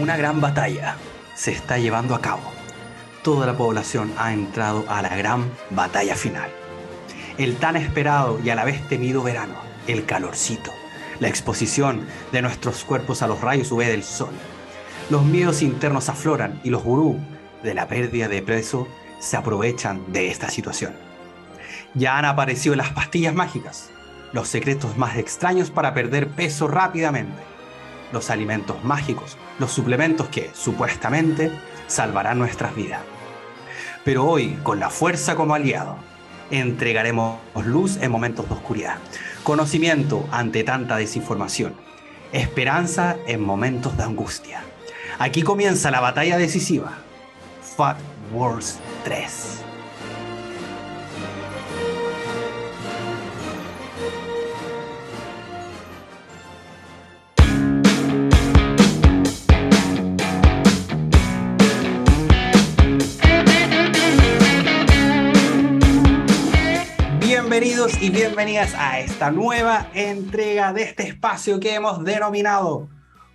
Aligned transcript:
Una 0.00 0.16
gran 0.16 0.40
batalla 0.40 0.96
se 1.34 1.52
está 1.52 1.76
llevando 1.76 2.14
a 2.14 2.22
cabo. 2.22 2.40
Toda 3.22 3.46
la 3.46 3.52
población 3.52 4.10
ha 4.16 4.32
entrado 4.32 4.82
a 4.88 5.02
la 5.02 5.14
gran 5.14 5.52
batalla 5.68 6.16
final. 6.16 6.48
El 7.36 7.56
tan 7.56 7.76
esperado 7.76 8.40
y 8.42 8.48
a 8.48 8.54
la 8.54 8.64
vez 8.64 8.88
temido 8.88 9.22
verano, 9.22 9.56
el 9.86 10.06
calorcito, 10.06 10.72
la 11.18 11.28
exposición 11.28 12.06
de 12.32 12.40
nuestros 12.40 12.82
cuerpos 12.82 13.20
a 13.20 13.26
los 13.26 13.42
rayos 13.42 13.70
UV 13.72 13.80
del 13.88 14.02
sol. 14.02 14.32
Los 15.10 15.22
miedos 15.26 15.60
internos 15.60 16.08
afloran 16.08 16.62
y 16.64 16.70
los 16.70 16.82
gurú 16.82 17.18
de 17.62 17.74
la 17.74 17.86
pérdida 17.86 18.26
de 18.26 18.40
peso 18.40 18.88
se 19.18 19.36
aprovechan 19.36 20.10
de 20.14 20.30
esta 20.30 20.48
situación. 20.48 20.94
Ya 21.92 22.16
han 22.16 22.24
aparecido 22.24 22.74
las 22.74 22.88
pastillas 22.92 23.34
mágicas, 23.34 23.90
los 24.32 24.48
secretos 24.48 24.96
más 24.96 25.18
extraños 25.18 25.70
para 25.70 25.92
perder 25.92 26.26
peso 26.28 26.68
rápidamente, 26.68 27.49
los 28.12 28.30
alimentos 28.30 28.82
mágicos, 28.84 29.36
los 29.58 29.72
suplementos 29.72 30.28
que, 30.28 30.50
supuestamente, 30.54 31.50
salvarán 31.86 32.38
nuestras 32.38 32.74
vidas. 32.74 33.00
Pero 34.04 34.24
hoy, 34.24 34.58
con 34.62 34.80
la 34.80 34.90
fuerza 34.90 35.34
como 35.34 35.54
aliado, 35.54 35.96
entregaremos 36.50 37.38
luz 37.64 37.98
en 38.00 38.10
momentos 38.10 38.48
de 38.48 38.54
oscuridad, 38.54 38.98
conocimiento 39.44 40.26
ante 40.30 40.64
tanta 40.64 40.96
desinformación, 40.96 41.74
esperanza 42.32 43.16
en 43.26 43.40
momentos 43.42 43.96
de 43.96 44.04
angustia. 44.04 44.62
Aquí 45.18 45.42
comienza 45.42 45.90
la 45.90 46.00
batalla 46.00 46.38
decisiva. 46.38 46.98
Fat 47.76 47.98
Wars 48.32 48.78
3. 49.04 49.69
Y 68.00 68.08
bienvenidas 68.08 68.74
a 68.74 68.98
esta 68.98 69.30
nueva 69.30 69.88
entrega 69.92 70.72
de 70.72 70.84
este 70.84 71.02
espacio 71.02 71.60
que 71.60 71.74
hemos 71.74 72.02
denominado 72.02 72.88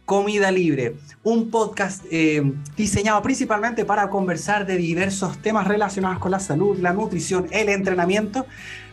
Comida 0.06 0.50
Libre, 0.50 0.96
un 1.22 1.52
podcast 1.52 2.04
eh, 2.10 2.42
diseñado 2.76 3.22
principalmente 3.22 3.86
para 3.86 4.10
conversar 4.10 4.66
de 4.66 4.78
diversos 4.78 5.38
temas 5.38 5.68
relacionados 5.68 6.18
con 6.18 6.32
la 6.32 6.40
salud, 6.40 6.80
la 6.80 6.94
nutrición, 6.94 7.46
el 7.52 7.70
entrenamiento, 7.70 8.48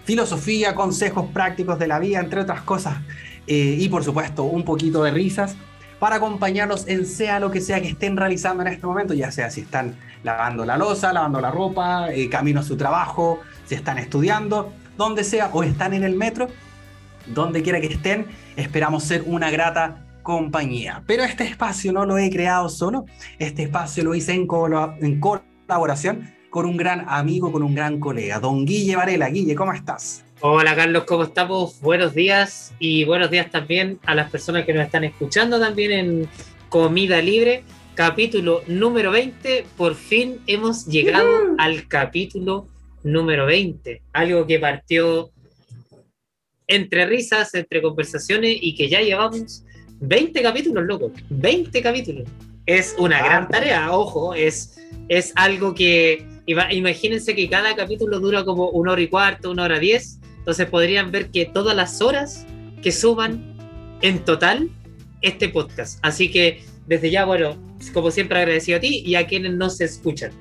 filosofía, 0.04 0.74
consejos 0.74 1.30
prácticos 1.32 1.78
de 1.78 1.86
la 1.86 1.98
vida, 1.98 2.20
entre 2.20 2.42
otras 2.42 2.60
cosas, 2.60 2.98
eh, 3.46 3.76
y 3.78 3.88
por 3.88 4.04
supuesto 4.04 4.44
un 4.44 4.66
poquito 4.66 5.02
de 5.02 5.10
risas 5.10 5.56
para 5.98 6.16
acompañarlos 6.16 6.86
en 6.86 7.06
sea 7.06 7.40
lo 7.40 7.50
que 7.50 7.62
sea 7.62 7.80
que 7.80 7.88
estén 7.88 8.18
realizando 8.18 8.62
en 8.62 8.68
este 8.68 8.86
momento, 8.86 9.14
ya 9.14 9.30
sea 9.30 9.50
si 9.50 9.62
están 9.62 9.96
lavando 10.22 10.66
la 10.66 10.76
losa, 10.76 11.14
lavando 11.14 11.40
la 11.40 11.50
ropa, 11.50 12.12
eh, 12.12 12.28
camino 12.28 12.60
a 12.60 12.62
su 12.62 12.76
trabajo, 12.76 13.40
si 13.64 13.74
están 13.74 13.96
estudiando, 13.96 14.70
donde 14.96 15.24
sea, 15.24 15.50
o 15.52 15.62
están 15.62 15.94
en 15.94 16.04
el 16.04 16.14
metro, 16.14 16.48
donde 17.26 17.62
quiera 17.62 17.80
que 17.80 17.86
estén, 17.88 18.26
esperamos 18.56 19.04
ser 19.04 19.22
una 19.26 19.50
grata 19.50 20.04
compañía. 20.22 21.02
Pero 21.06 21.24
este 21.24 21.44
espacio 21.44 21.92
no 21.92 22.04
lo 22.04 22.18
he 22.18 22.30
creado 22.30 22.68
solo, 22.68 23.04
este 23.38 23.64
espacio 23.64 24.04
lo 24.04 24.14
hice 24.14 24.32
en, 24.32 24.48
en 25.00 25.20
colaboración 25.20 26.30
con 26.50 26.66
un 26.66 26.76
gran 26.76 27.06
amigo, 27.08 27.50
con 27.50 27.62
un 27.62 27.74
gran 27.74 27.98
colega, 27.98 28.38
don 28.38 28.66
Guille 28.66 28.96
Varela. 28.96 29.28
Guille, 29.28 29.54
¿cómo 29.54 29.72
estás? 29.72 30.24
Hola 30.40 30.74
Carlos, 30.74 31.04
¿cómo 31.04 31.22
estamos? 31.22 31.80
Buenos 31.80 32.14
días 32.14 32.74
y 32.78 33.04
buenos 33.04 33.30
días 33.30 33.50
también 33.50 34.00
a 34.04 34.14
las 34.14 34.28
personas 34.28 34.66
que 34.66 34.74
nos 34.74 34.84
están 34.84 35.04
escuchando 35.04 35.60
también 35.60 35.92
en 35.92 36.28
Comida 36.68 37.22
Libre, 37.22 37.64
capítulo 37.94 38.62
número 38.66 39.12
20. 39.12 39.66
Por 39.76 39.94
fin 39.94 40.40
hemos 40.46 40.86
llegado 40.86 41.28
al 41.58 41.86
capítulo 41.86 42.66
número 43.04 43.46
20, 43.46 44.02
algo 44.12 44.46
que 44.46 44.58
partió 44.58 45.30
entre 46.66 47.06
risas, 47.06 47.54
entre 47.54 47.82
conversaciones 47.82 48.56
y 48.60 48.74
que 48.74 48.88
ya 48.88 49.00
llevamos 49.00 49.64
20 50.00 50.42
capítulos, 50.42 50.84
loco, 50.84 51.12
20 51.30 51.82
capítulos. 51.82 52.28
Es 52.66 52.94
una 52.98 53.18
ah, 53.18 53.24
gran 53.24 53.48
tarea, 53.48 53.92
ojo, 53.92 54.34
es, 54.34 54.78
es 55.08 55.32
algo 55.36 55.74
que, 55.74 56.26
imagínense 56.46 57.34
que 57.34 57.48
cada 57.48 57.74
capítulo 57.74 58.20
dura 58.20 58.44
como 58.44 58.70
una 58.70 58.92
hora 58.92 59.02
y 59.02 59.08
cuarto, 59.08 59.50
una 59.50 59.64
hora 59.64 59.78
diez, 59.78 60.18
entonces 60.38 60.66
podrían 60.66 61.10
ver 61.10 61.30
que 61.30 61.44
todas 61.46 61.76
las 61.76 62.00
horas 62.00 62.46
que 62.82 62.92
suban 62.92 63.56
en 64.00 64.24
total 64.24 64.70
este 65.22 65.48
podcast. 65.48 65.98
Así 66.02 66.30
que 66.30 66.64
desde 66.86 67.10
ya, 67.10 67.24
bueno, 67.24 67.56
como 67.92 68.10
siempre 68.10 68.38
agradecido 68.38 68.78
a 68.78 68.80
ti 68.80 69.02
y 69.04 69.14
a 69.14 69.26
quienes 69.26 69.52
nos 69.54 69.80
escuchan. 69.80 70.32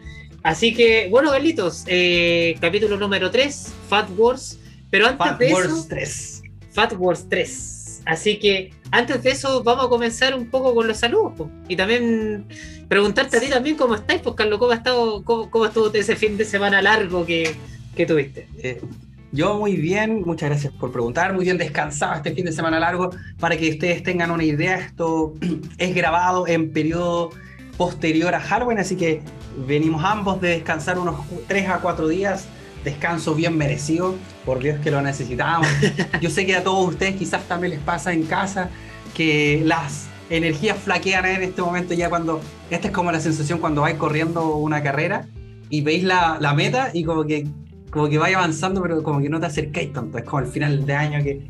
Así 0.43 0.73
que, 0.73 1.07
bueno, 1.09 1.31
Carlitos, 1.31 1.83
eh, 1.87 2.55
capítulo 2.59 2.97
número 2.97 3.29
3, 3.29 3.73
Fat 3.87 4.09
Wars. 4.17 4.59
Pero 4.89 5.07
antes 5.07 5.27
Fat 5.27 5.39
de 5.39 5.53
Wars 5.53 5.65
eso. 5.67 5.85
3. 5.89 6.43
Fat 6.71 6.93
Wars 6.97 7.25
3. 7.29 8.01
Así 8.05 8.39
que 8.39 8.73
antes 8.91 9.23
de 9.23 9.31
eso, 9.31 9.63
vamos 9.63 9.85
a 9.85 9.89
comenzar 9.89 10.35
un 10.35 10.49
poco 10.49 10.73
con 10.73 10.87
los 10.87 10.97
saludos. 10.97 11.47
Y 11.67 11.75
también 11.75 12.45
preguntarte 12.89 13.37
a 13.37 13.39
ti 13.39 13.47
también 13.47 13.77
cómo 13.77 13.95
estáis, 13.95 14.21
pues 14.21 14.35
Carlos, 14.35 14.59
¿cómo, 14.59 14.71
ha 14.71 14.75
estado, 14.75 15.23
cómo, 15.23 15.65
estuvo 15.65 15.93
ese 15.93 16.15
fin 16.15 16.35
de 16.37 16.45
semana 16.45 16.81
largo 16.81 17.25
que, 17.25 17.55
que 17.95 18.05
tuviste? 18.05 18.47
Eh, 18.61 18.81
yo 19.31 19.57
muy 19.57 19.77
bien, 19.77 20.23
muchas 20.25 20.49
gracias 20.49 20.73
por 20.73 20.91
preguntar, 20.91 21.33
muy 21.33 21.45
bien 21.45 21.57
descansado 21.57 22.15
este 22.15 22.33
fin 22.33 22.45
de 22.45 22.51
semana 22.51 22.79
largo. 22.79 23.11
Para 23.39 23.55
que 23.55 23.69
ustedes 23.69 24.03
tengan 24.03 24.31
una 24.31 24.43
idea, 24.43 24.75
esto 24.75 25.35
es 25.77 25.95
grabado 25.95 26.47
en 26.47 26.73
periodo 26.73 27.29
posterior 27.77 28.35
a 28.35 28.41
Halloween, 28.41 28.79
así 28.79 28.97
que 28.97 29.21
venimos 29.67 30.03
ambos 30.03 30.41
de 30.41 30.49
descansar 30.49 30.99
unos 30.99 31.15
3 31.47 31.69
a 31.69 31.79
4 31.79 32.07
días, 32.07 32.45
descanso 32.83 33.35
bien 33.35 33.57
merecido, 33.57 34.15
por 34.45 34.59
Dios 34.59 34.79
que 34.79 34.91
lo 34.91 35.01
necesitábamos. 35.01 35.67
Yo 36.21 36.29
sé 36.29 36.45
que 36.45 36.55
a 36.55 36.63
todos 36.63 36.89
ustedes 36.89 37.15
quizás 37.15 37.43
también 37.47 37.73
les 37.73 37.79
pasa 37.79 38.13
en 38.13 38.23
casa 38.23 38.69
que 39.13 39.61
las 39.65 40.07
energías 40.29 40.77
flaquean 40.77 41.25
en 41.25 41.43
este 41.43 41.61
momento 41.61 41.93
ya 41.93 42.09
cuando, 42.09 42.41
esta 42.69 42.87
es 42.87 42.93
como 42.93 43.11
la 43.11 43.19
sensación 43.19 43.59
cuando 43.59 43.81
vais 43.81 43.97
corriendo 43.97 44.55
una 44.55 44.81
carrera 44.81 45.27
y 45.69 45.81
veis 45.81 46.03
la, 46.03 46.37
la 46.39 46.53
meta 46.53 46.91
y 46.93 47.03
como 47.03 47.25
que, 47.25 47.47
como 47.89 48.07
que 48.07 48.17
vais 48.17 48.35
avanzando, 48.35 48.81
pero 48.81 49.03
como 49.03 49.19
que 49.19 49.29
no 49.29 49.39
te 49.39 49.47
acercáis 49.47 49.91
tanto, 49.91 50.17
es 50.17 50.23
como 50.23 50.39
el 50.39 50.47
final 50.47 50.85
de 50.85 50.93
año 50.93 51.23
que 51.23 51.49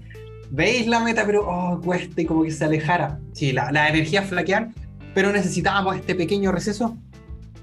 veis 0.50 0.88
la 0.88 1.00
meta, 1.00 1.24
pero 1.26 1.48
oh, 1.48 1.80
cuesta 1.80 2.22
y 2.22 2.26
como 2.26 2.44
que 2.44 2.52
se 2.52 2.66
alejara. 2.66 3.20
Sí, 3.34 3.52
las 3.52 3.72
la 3.72 3.88
energías 3.88 4.28
flaquean 4.28 4.74
pero 5.14 5.32
necesitábamos 5.32 5.96
este 5.96 6.16
pequeño 6.16 6.52
receso. 6.52 6.98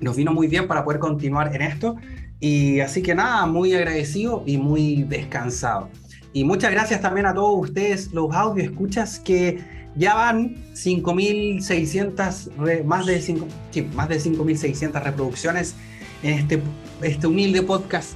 Nos 0.01 0.17
vino 0.17 0.33
muy 0.33 0.49
bien 0.49 0.69
para 0.69 0.85
poder 0.85 1.01
continuar 1.01 1.55
en 1.55 1.63
esto. 1.63 1.97
Y 2.41 2.81
así 2.81 3.03
que 3.03 3.15
nada, 3.15 3.47
muy 3.47 3.75
agradecido 3.75 4.43
y 4.47 4.59
muy 4.59 5.05
descansado. 5.05 5.89
Y 6.33 6.45
muchas 6.45 6.71
gracias 6.71 7.01
también 7.01 7.27
a 7.27 7.35
todos 7.35 7.69
ustedes, 7.69 8.13
los 8.13 8.33
audio 8.35 8.63
escuchas 8.63 9.19
que 9.19 9.59
ya 9.97 10.15
van 10.15 10.57
5.600, 10.75 12.85
más 12.85 13.07
de 13.07 13.21
5, 13.21 13.49
sí, 13.71 13.83
más 13.95 14.09
de 14.09 14.21
5.600 14.21 15.03
reproducciones 15.03 15.75
en 16.23 16.35
este, 16.35 16.63
este 17.03 17.27
humilde 17.27 17.63
podcast 17.63 18.13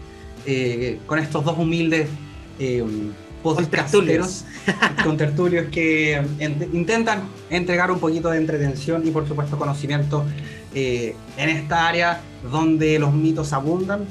eh, 0.47 1.01
con 1.07 1.19
estos 1.19 1.45
dos 1.45 1.59
humildes 1.59 2.09
eh, 2.59 2.85
podcasteros 3.43 4.45
con 5.05 5.17
tertulios 5.17 5.69
que 5.71 6.23
intentan 6.73 7.23
entregar 7.51 7.91
un 7.91 7.99
poquito 7.99 8.31
de 8.31 8.39
entretención 8.39 9.07
y 9.07 9.11
por 9.11 9.27
supuesto 9.27 9.59
conocimiento 9.59 10.25
eh, 10.75 11.15
en 11.37 11.49
esta 11.49 11.89
área 11.89 12.21
donde 12.51 12.99
los 12.99 13.13
mitos 13.13 13.53
abundan. 13.53 14.07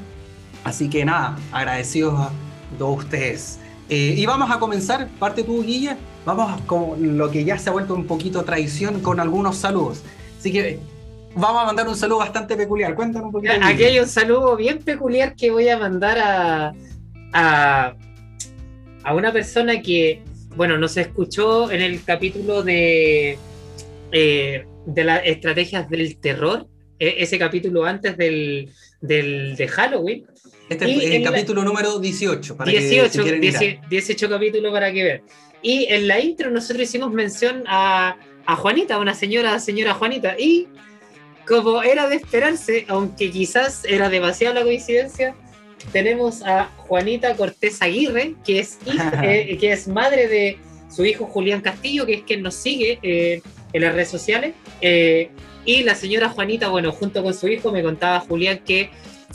Así 0.64 0.88
que 0.88 1.04
nada, 1.04 1.36
agradecidos 1.50 2.18
a 2.18 2.30
todos 2.78 2.98
ustedes. 3.04 3.58
Eh, 3.88 4.14
y 4.16 4.26
vamos 4.26 4.50
a 4.50 4.58
comenzar, 4.58 5.08
parte 5.18 5.42
tú, 5.42 5.62
Guilla, 5.62 5.96
vamos 6.24 6.60
con 6.62 7.18
lo 7.18 7.30
que 7.30 7.44
ya 7.44 7.58
se 7.58 7.68
ha 7.68 7.72
vuelto 7.72 7.94
un 7.94 8.06
poquito 8.06 8.42
tradición 8.44 9.00
con 9.00 9.20
algunos 9.20 9.56
saludos. 9.56 10.02
Así 10.38 10.52
que 10.52 10.78
vamos 11.34 11.62
a 11.62 11.66
mandar 11.66 11.88
un 11.88 11.96
saludo 11.96 12.18
bastante 12.18 12.56
peculiar. 12.56 12.94
Cuéntanos 12.94 13.26
un 13.26 13.32
poquito. 13.32 13.54
Aquí 13.62 13.84
hay 13.84 13.98
un 13.98 14.08
saludo 14.08 14.56
bien 14.56 14.78
peculiar 14.78 15.34
que 15.34 15.50
voy 15.50 15.68
a 15.68 15.78
mandar 15.78 16.18
a, 16.18 16.72
a 17.32 17.94
a 19.04 19.14
una 19.14 19.32
persona 19.32 19.80
que, 19.82 20.22
bueno, 20.56 20.78
nos 20.78 20.96
escuchó 20.96 21.70
en 21.70 21.82
el 21.82 22.04
capítulo 22.04 22.62
de, 22.62 23.38
eh, 24.12 24.66
de 24.86 25.04
las 25.04 25.22
estrategias 25.24 25.88
del 25.88 26.18
terror, 26.18 26.66
e, 26.98 27.16
ese 27.18 27.38
capítulo 27.38 27.84
antes 27.84 28.16
del, 28.16 28.70
del 29.00 29.56
de 29.56 29.68
Halloween. 29.68 30.26
Este 30.68 30.90
es 30.90 31.14
el 31.14 31.24
capítulo 31.24 31.64
número 31.64 31.98
18. 31.98 32.56
Para 32.56 32.70
18, 32.70 33.24
que, 33.24 33.80
18 33.88 34.28
capítulos 34.28 34.72
para 34.72 34.92
que 34.92 35.04
ver. 35.04 35.22
Y 35.62 35.86
en 35.88 36.08
la 36.08 36.20
intro 36.20 36.50
nosotros 36.50 36.82
hicimos 36.88 37.12
mención 37.12 37.64
a, 37.66 38.16
a 38.46 38.56
Juanita, 38.56 38.98
una 38.98 39.14
señora, 39.14 39.58
señora 39.58 39.94
Juanita, 39.94 40.36
y 40.38 40.68
como 41.46 41.82
era 41.82 42.08
de 42.08 42.16
esperarse, 42.16 42.84
aunque 42.88 43.30
quizás 43.30 43.84
era 43.84 44.08
demasiada 44.08 44.54
la 44.54 44.62
coincidencia, 44.62 45.34
tenemos 45.92 46.42
a 46.42 46.70
Juanita 46.76 47.34
Cortés 47.36 47.82
Aguirre, 47.82 48.34
que 48.44 48.60
es, 48.60 48.78
eh, 49.22 49.56
que 49.58 49.72
es 49.72 49.88
madre 49.88 50.28
de 50.28 50.58
su 50.88 51.04
hijo 51.04 51.26
Julián 51.26 51.60
Castillo, 51.60 52.06
que 52.06 52.14
es 52.14 52.22
quien 52.22 52.42
nos 52.42 52.54
sigue 52.54 52.98
eh, 53.02 53.42
en 53.72 53.82
las 53.82 53.94
redes 53.94 54.10
sociales. 54.10 54.54
Eh, 54.80 55.30
Y 55.64 55.84
la 55.84 55.94
señora 55.94 56.28
Juanita, 56.28 56.68
bueno, 56.68 56.90
junto 56.90 57.22
con 57.22 57.34
su 57.34 57.46
hijo, 57.46 57.70
me 57.70 57.82
contaba 57.84 58.18
Julián 58.20 58.62
que 58.66 58.90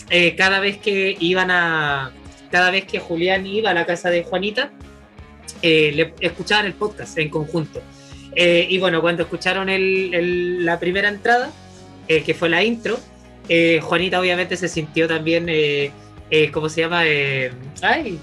eh, 0.09 0.35
cada 0.35 0.59
vez 0.59 0.77
que 0.77 1.15
iban 1.19 1.49
a. 1.51 2.11
Cada 2.51 2.69
vez 2.69 2.85
que 2.85 2.99
Julián 2.99 3.45
iba 3.45 3.71
a 3.71 3.73
la 3.73 3.85
casa 3.85 4.09
de 4.09 4.23
Juanita, 4.23 4.71
eh, 5.61 5.91
le 5.93 6.13
escuchaban 6.19 6.65
el 6.65 6.73
podcast 6.73 7.17
en 7.17 7.29
conjunto. 7.29 7.81
Eh, 8.35 8.67
y 8.69 8.77
bueno, 8.77 9.01
cuando 9.01 9.23
escucharon 9.23 9.69
el, 9.69 10.65
la 10.65 10.79
primera 10.79 11.09
entrada, 11.09 11.49
que 12.07 12.33
fue 12.33 12.49
la 12.49 12.63
intro, 12.63 12.97
Juanita 13.81 14.19
obviamente 14.19 14.55
se 14.55 14.67
sintió 14.67 15.07
también, 15.07 15.47
¿cómo 16.53 16.69
se 16.69 16.81
llama? 16.81 17.01
ay, 17.81 18.17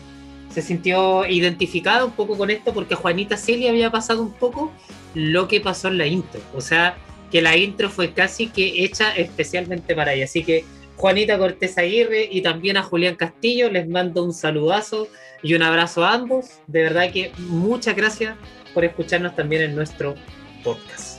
se 0.54 0.62
sintió 0.62 1.26
identificada 1.26 2.04
un 2.04 2.12
poco 2.12 2.38
con 2.38 2.48
esto 2.48 2.72
porque 2.72 2.94
Juanita 2.94 3.36
sí 3.36 3.56
le 3.56 3.68
había 3.68 3.90
pasado 3.90 4.22
un 4.22 4.32
poco 4.32 4.72
lo 5.14 5.48
que 5.48 5.60
pasó 5.60 5.88
en 5.88 5.98
la 5.98 6.06
intro. 6.06 6.40
O 6.54 6.60
sea, 6.60 6.96
que 7.32 7.42
la 7.42 7.56
intro 7.56 7.90
fue 7.90 8.12
casi 8.12 8.46
que 8.46 8.84
hecha 8.84 9.10
especialmente 9.16 9.96
para 9.96 10.14
ella. 10.14 10.26
Así 10.26 10.44
que 10.44 10.64
Juanita 10.96 11.36
Cortés 11.38 11.76
Aguirre 11.76 12.28
y 12.30 12.40
también 12.42 12.76
a 12.76 12.84
Julián 12.84 13.16
Castillo 13.16 13.68
les 13.68 13.88
mando 13.88 14.22
un 14.22 14.32
saludazo 14.32 15.08
y 15.42 15.54
un 15.54 15.62
abrazo 15.62 16.04
a 16.04 16.12
ambos. 16.12 16.60
De 16.68 16.84
verdad 16.84 17.10
que 17.12 17.32
muchas 17.38 17.96
gracias 17.96 18.36
por 18.72 18.84
escucharnos 18.84 19.34
también 19.34 19.62
en 19.62 19.74
nuestro 19.74 20.14
podcast. 20.62 21.13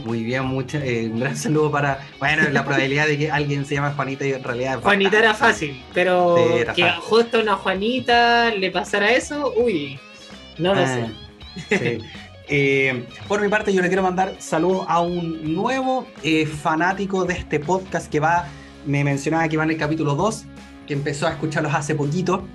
Muy 0.00 0.22
bien, 0.22 0.44
mucha, 0.44 0.84
eh, 0.84 1.08
un 1.10 1.20
gran 1.20 1.36
saludo 1.36 1.70
para. 1.70 2.00
Bueno, 2.18 2.48
la 2.50 2.64
probabilidad 2.66 3.06
de 3.06 3.18
que 3.18 3.30
alguien 3.30 3.64
se 3.64 3.74
llame 3.74 3.94
Juanita 3.94 4.26
y 4.26 4.32
en 4.32 4.44
realidad. 4.44 4.80
Juanita 4.82 5.18
era 5.18 5.34
fácil, 5.34 5.82
pero 5.94 6.36
que 6.74 6.90
justo 7.00 7.38
a 7.38 7.42
una 7.42 7.56
Juanita 7.56 8.50
le 8.54 8.70
pasara 8.70 9.12
eso, 9.12 9.52
uy, 9.56 9.98
no 10.58 10.74
lo 10.74 10.82
ah, 10.82 11.08
sé. 11.68 12.00
Eh, 12.48 13.06
por 13.26 13.40
mi 13.40 13.48
parte, 13.48 13.72
yo 13.72 13.82
le 13.82 13.88
quiero 13.88 14.04
mandar 14.04 14.36
saludos 14.38 14.86
a 14.88 15.00
un 15.00 15.52
nuevo 15.52 16.06
eh, 16.22 16.46
fanático 16.46 17.24
de 17.24 17.34
este 17.34 17.58
podcast 17.58 18.08
que 18.08 18.20
va, 18.20 18.46
me 18.86 19.02
mencionaba 19.02 19.48
que 19.48 19.56
va 19.56 19.64
en 19.64 19.70
el 19.70 19.76
capítulo 19.76 20.14
2, 20.14 20.44
que 20.86 20.94
empezó 20.94 21.26
a 21.26 21.32
escucharlos 21.32 21.74
hace 21.74 21.96
poquito, 21.96 22.46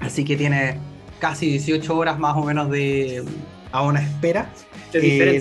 así 0.00 0.24
que 0.24 0.36
tiene 0.36 0.78
casi 1.18 1.46
18 1.46 1.96
horas 1.96 2.18
más 2.18 2.36
o 2.36 2.42
menos 2.42 2.68
de 2.68 3.24
a 3.70 3.82
una 3.82 4.02
espera. 4.02 4.50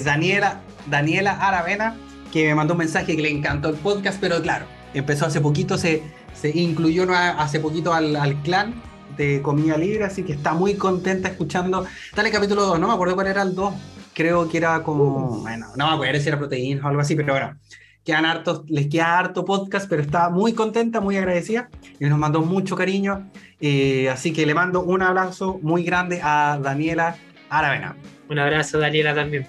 Daniela, 0.03 0.61
Daniela 0.87 1.31
Aravena, 1.31 1.95
que 2.31 2.47
me 2.47 2.55
mandó 2.55 2.73
un 2.73 2.79
mensaje 2.79 3.15
que 3.15 3.21
le 3.21 3.29
encantó 3.29 3.69
el 3.69 3.75
podcast, 3.75 4.19
pero 4.19 4.41
claro, 4.41 4.65
empezó 4.93 5.25
hace 5.25 5.41
poquito, 5.41 5.77
se, 5.77 6.03
se 6.33 6.57
incluyó 6.57 7.07
hace 7.13 7.59
poquito 7.59 7.93
al, 7.93 8.41
clan 8.43 8.81
de 9.17 9.41
Comida 9.41 9.77
Libre, 9.77 10.05
así 10.05 10.23
que 10.23 10.33
está 10.33 10.53
muy 10.53 10.75
contenta 10.75 11.29
escuchando. 11.29 11.85
Está 12.09 12.21
en 12.21 12.27
el 12.27 12.33
capítulo 12.33 12.65
2, 12.65 12.79
no 12.79 12.87
me 12.87 12.93
acuerdo 12.93 13.15
cuál 13.15 13.27
era 13.27 13.41
el 13.41 13.53
2, 13.53 13.73
creo 14.13 14.47
que 14.49 14.57
era 14.57 14.81
como, 14.83 15.41
bueno, 15.41 15.67
no 15.75 15.87
me 15.87 15.93
acuerdo 15.93 16.19
si 16.19 16.27
era 16.27 16.37
proteína 16.37 16.85
o 16.85 16.87
algo 16.87 17.01
así, 17.01 17.15
pero 17.15 17.33
bueno, 17.33 17.57
quedan 18.03 18.25
hartos, 18.25 18.63
les 18.67 18.87
queda 18.87 19.19
harto 19.19 19.45
podcast, 19.45 19.89
pero 19.89 20.01
está 20.01 20.29
muy 20.29 20.53
contenta, 20.53 21.01
muy 21.01 21.17
agradecida 21.17 21.69
y 21.99 22.05
nos 22.05 22.17
mandó 22.17 22.41
mucho 22.41 22.75
cariño. 22.75 23.29
Eh, 23.59 24.09
así 24.09 24.33
que 24.33 24.45
le 24.45 24.53
mando 24.53 24.81
un 24.83 25.01
abrazo 25.01 25.59
muy 25.61 25.83
grande 25.83 26.19
a 26.23 26.59
Daniela 26.61 27.15
Aravena. 27.49 27.95
Un 28.31 28.39
abrazo, 28.39 28.79
Daniela, 28.79 29.13
también. 29.13 29.45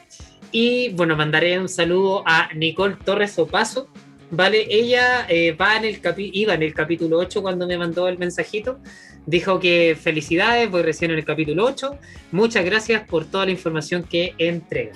Y 0.50 0.88
bueno, 0.94 1.16
mandaré 1.16 1.56
un 1.56 1.68
saludo 1.68 2.24
a 2.26 2.52
Nicole 2.52 2.96
Torres 3.04 3.38
Opaso. 3.38 3.88
Vale, 4.32 4.66
ella 4.68 5.24
eh, 5.28 5.52
va 5.52 5.76
en 5.76 5.84
el 5.84 6.00
iba 6.16 6.54
en 6.54 6.64
el 6.64 6.74
capítulo 6.74 7.18
8 7.18 7.42
cuando 7.42 7.68
me 7.68 7.78
mandó 7.78 8.08
el 8.08 8.18
mensajito. 8.18 8.80
Dijo 9.24 9.60
que 9.60 9.96
felicidades, 9.98 10.68
voy 10.68 10.82
recién 10.82 11.12
en 11.12 11.18
el 11.18 11.24
capítulo 11.24 11.64
8. 11.64 11.96
Muchas 12.32 12.64
gracias 12.64 13.06
por 13.06 13.24
toda 13.24 13.44
la 13.44 13.52
información 13.52 14.02
que 14.02 14.34
entrega. 14.38 14.94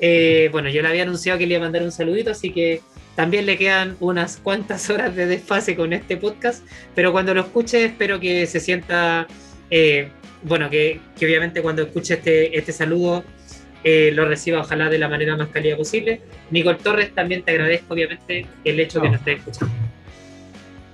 Eh, 0.00 0.48
bueno, 0.50 0.68
yo 0.68 0.82
le 0.82 0.88
había 0.88 1.04
anunciado 1.04 1.38
que 1.38 1.46
le 1.46 1.54
iba 1.54 1.62
a 1.62 1.66
mandar 1.66 1.84
un 1.84 1.92
saludito, 1.92 2.32
así 2.32 2.52
que 2.52 2.80
también 3.14 3.46
le 3.46 3.56
quedan 3.56 3.96
unas 4.00 4.38
cuantas 4.38 4.90
horas 4.90 5.14
de 5.14 5.26
desfase 5.26 5.76
con 5.76 5.92
este 5.92 6.16
podcast, 6.16 6.66
pero 6.96 7.12
cuando 7.12 7.32
lo 7.32 7.42
escuche 7.42 7.84
espero 7.84 8.18
que 8.18 8.48
se 8.48 8.58
sienta, 8.58 9.28
eh, 9.70 10.08
bueno, 10.42 10.70
que, 10.70 11.00
que, 11.18 11.26
obviamente 11.26 11.62
cuando 11.62 11.82
escuche 11.82 12.14
este, 12.14 12.56
este 12.56 12.72
saludo 12.72 13.24
eh, 13.82 14.10
lo 14.14 14.26
reciba 14.26 14.60
ojalá 14.60 14.90
de 14.90 14.98
la 14.98 15.08
manera 15.08 15.36
más 15.36 15.48
cálida 15.48 15.76
posible. 15.76 16.20
Nicole 16.50 16.78
Torres, 16.78 17.14
también 17.14 17.42
te 17.42 17.52
agradezco 17.52 17.94
obviamente 17.94 18.46
el 18.64 18.80
hecho 18.80 18.98
de 18.98 19.04
que 19.04 19.10
nos 19.10 19.20
estés 19.20 19.38
escuchando. 19.38 19.74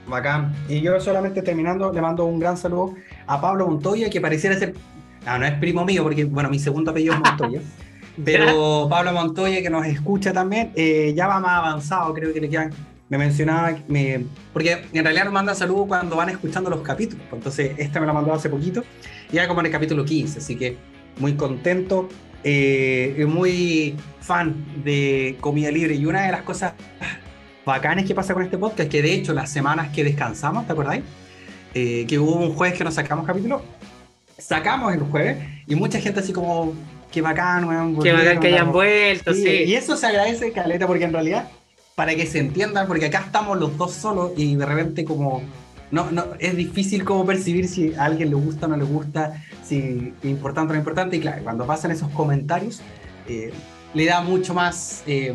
Bacán. 0.07 0.55
Y 0.69 0.81
yo 0.81 0.99
solamente 1.01 1.43
terminando, 1.43 1.93
le 1.93 2.01
mando 2.01 2.25
un 2.27 2.39
gran 2.39 2.57
saludo 2.57 2.95
a 3.27 3.41
Pablo 3.41 3.67
Montoya, 3.67 4.09
que 4.09 4.21
pareciera 4.21 4.57
ser, 4.57 4.75
no, 5.25 5.39
no 5.39 5.47
es 5.47 5.55
primo 5.55 5.85
mío, 5.85 6.05
porque 6.05 6.25
bueno, 6.25 6.49
mi 6.49 6.61
segundo 6.61 6.93
apellido 6.93 7.15
es 7.15 7.21
Montoya. 7.21 7.61
pero 8.25 8.87
Pablo 8.89 9.13
Montoya, 9.13 9.61
que 9.63 9.71
nos 9.71 9.85
escucha 9.87 10.33
también, 10.33 10.71
eh, 10.77 11.13
ya 11.17 11.27
va 11.27 11.41
más 11.41 11.59
avanzado, 11.59 12.15
creo 12.15 12.33
que 12.33 12.41
le 12.41 12.49
quedan 12.49 12.71
me 13.09 13.19
mencionaba, 13.19 13.79
me, 13.89 14.25
porque 14.53 14.85
en 14.93 15.05
realidad 15.05 15.25
nos 15.25 15.33
manda 15.33 15.55
saludos 15.55 15.87
cuando 15.87 16.17
van 16.17 16.29
escuchando 16.29 16.71
los 16.71 16.81
capítulos, 16.81 17.25
entonces 17.33 17.73
esta 17.77 18.01
me 18.01 18.07
la 18.07 18.13
mandó 18.13 18.33
hace 18.33 18.49
poquito, 18.49 18.83
ya 19.31 19.47
como 19.47 19.61
en 19.61 19.67
el 19.67 19.73
capítulo 19.73 20.05
15, 20.05 20.39
así 20.39 20.57
que 20.57 20.77
muy 21.19 21.35
contento 21.35 22.09
eh, 22.49 23.27
muy 23.29 23.97
fan 24.21 24.55
de 24.85 25.37
comida 25.41 25.69
libre 25.71 25.95
y 25.95 26.07
una 26.07 26.27
de 26.27 26.31
las 26.31 26.43
cosas 26.43 26.75
bacanas 27.65 28.05
que 28.05 28.15
pasa 28.15 28.35
con 28.35 28.45
este 28.45 28.57
podcast, 28.57 28.89
que 28.89 29.03
de 29.03 29.15
hecho 29.15 29.35
las 29.35 29.51
semanas 29.51 29.89
que 29.93 30.05
descansamos, 30.05 30.65
¿te 30.67 30.73
acordáis? 30.73 31.03
Eh, 31.75 32.07
que 32.07 32.19
hubo 32.19 32.37
un 32.37 32.55
jueves 32.55 32.79
que 32.79 32.85
nos 32.85 32.95
sacamos 32.95 33.27
capítulo, 33.27 33.63
sacamos 34.39 34.95
el 34.95 35.01
jueves 35.01 35.39
y 35.67 35.75
mucha 35.75 36.01
gente 36.01 36.21
así 36.21 36.33
como, 36.33 36.73
qué 37.11 37.21
bacán, 37.21 37.65
weón. 37.65 37.99
Qué 38.01 38.13
bacán 38.13 38.39
que 38.39 38.47
hayan 38.47 38.71
vuelto, 38.71 39.35
sí, 39.35 39.65
Y 39.67 39.75
eso 39.75 39.97
se 39.97 40.07
agradece, 40.07 40.53
Caleta, 40.53 40.87
porque 40.87 41.05
en 41.05 41.13
realidad, 41.13 41.49
para 41.97 42.15
que 42.15 42.27
se 42.27 42.39
entiendan, 42.39 42.87
porque 42.87 43.07
acá 43.07 43.23
estamos 43.27 43.59
los 43.59 43.77
dos 43.77 43.93
solos 43.93 44.33
y 44.37 44.55
de 44.55 44.67
repente 44.67 45.05
como 45.05 45.43
no, 45.91 46.11
no, 46.11 46.27
es 46.39 46.55
difícil 46.57 47.05
como 47.05 47.25
percibir 47.25 47.69
si 47.69 47.95
a 47.95 48.05
alguien 48.05 48.29
le 48.29 48.37
gusta 48.37 48.67
o 48.67 48.69
no 48.69 48.77
le 48.77 48.85
gusta, 48.85 49.43
si 49.65 50.13
importante 50.25 50.73
o 50.73 50.75
no 50.75 50.81
importante. 50.81 51.17
Y 51.17 51.21
claro, 51.21 51.43
cuando 51.43 51.67
pasan 51.67 51.91
esos 51.91 52.11
comentarios, 52.11 52.83
eh, 53.29 53.53
le 53.95 54.05
da 54.05 54.21
mucho 54.21 54.53
más, 54.53 55.05
eh, 55.07 55.35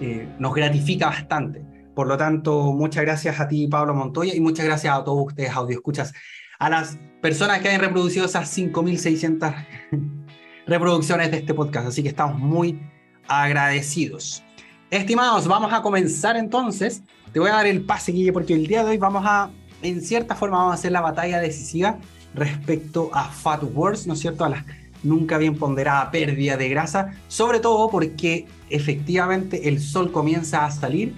eh, 0.00 0.28
nos 0.38 0.54
gratifica 0.54 1.06
bastante. 1.06 1.62
Por 1.94 2.06
lo 2.06 2.16
tanto, 2.16 2.72
muchas 2.72 3.02
gracias 3.02 3.38
a 3.38 3.48
ti, 3.48 3.66
Pablo 3.66 3.94
Montoya, 3.94 4.34
y 4.34 4.40
muchas 4.40 4.64
gracias 4.64 4.96
a 4.96 5.04
todos 5.04 5.26
ustedes, 5.26 5.52
escuchas, 5.68 6.14
a 6.58 6.70
las 6.70 6.98
personas 7.20 7.58
que 7.60 7.68
han 7.68 7.80
reproducido 7.80 8.24
esas 8.24 8.56
5.600 8.56 9.54
reproducciones 10.66 11.30
de 11.30 11.38
este 11.38 11.52
podcast. 11.52 11.88
Así 11.88 12.02
que 12.02 12.08
estamos 12.08 12.38
muy 12.38 12.80
agradecidos. 13.28 14.44
Estimados, 14.90 15.46
vamos 15.46 15.72
a 15.72 15.82
comenzar 15.82 16.36
entonces. 16.36 17.02
Te 17.32 17.38
voy 17.38 17.48
a 17.50 17.52
dar 17.52 17.66
el 17.66 17.82
pase, 17.82 18.10
Guille, 18.10 18.32
porque 18.32 18.54
el 18.54 18.66
día 18.66 18.82
de 18.82 18.90
hoy 18.90 18.98
vamos 18.98 19.22
a 19.24 19.48
en 19.82 20.00
cierta 20.02 20.34
forma 20.34 20.58
vamos 20.58 20.72
a 20.72 20.74
hacer 20.74 20.90
la 20.90 21.00
batalla 21.00 21.38
decisiva 21.38 21.98
respecto 22.34 23.08
a 23.14 23.28
Fat 23.28 23.62
Wars, 23.72 24.08
¿no 24.08 24.14
es 24.14 24.20
cierto? 24.20 24.44
A 24.44 24.48
la 24.48 24.66
nunca 25.04 25.38
bien 25.38 25.56
ponderada 25.56 26.10
pérdida 26.10 26.56
de 26.56 26.68
grasa, 26.68 27.12
sobre 27.28 27.60
todo 27.60 27.88
porque 27.88 28.46
efectivamente 28.68 29.68
el 29.68 29.80
sol 29.80 30.10
comienza 30.10 30.64
a 30.64 30.72
salir 30.72 31.14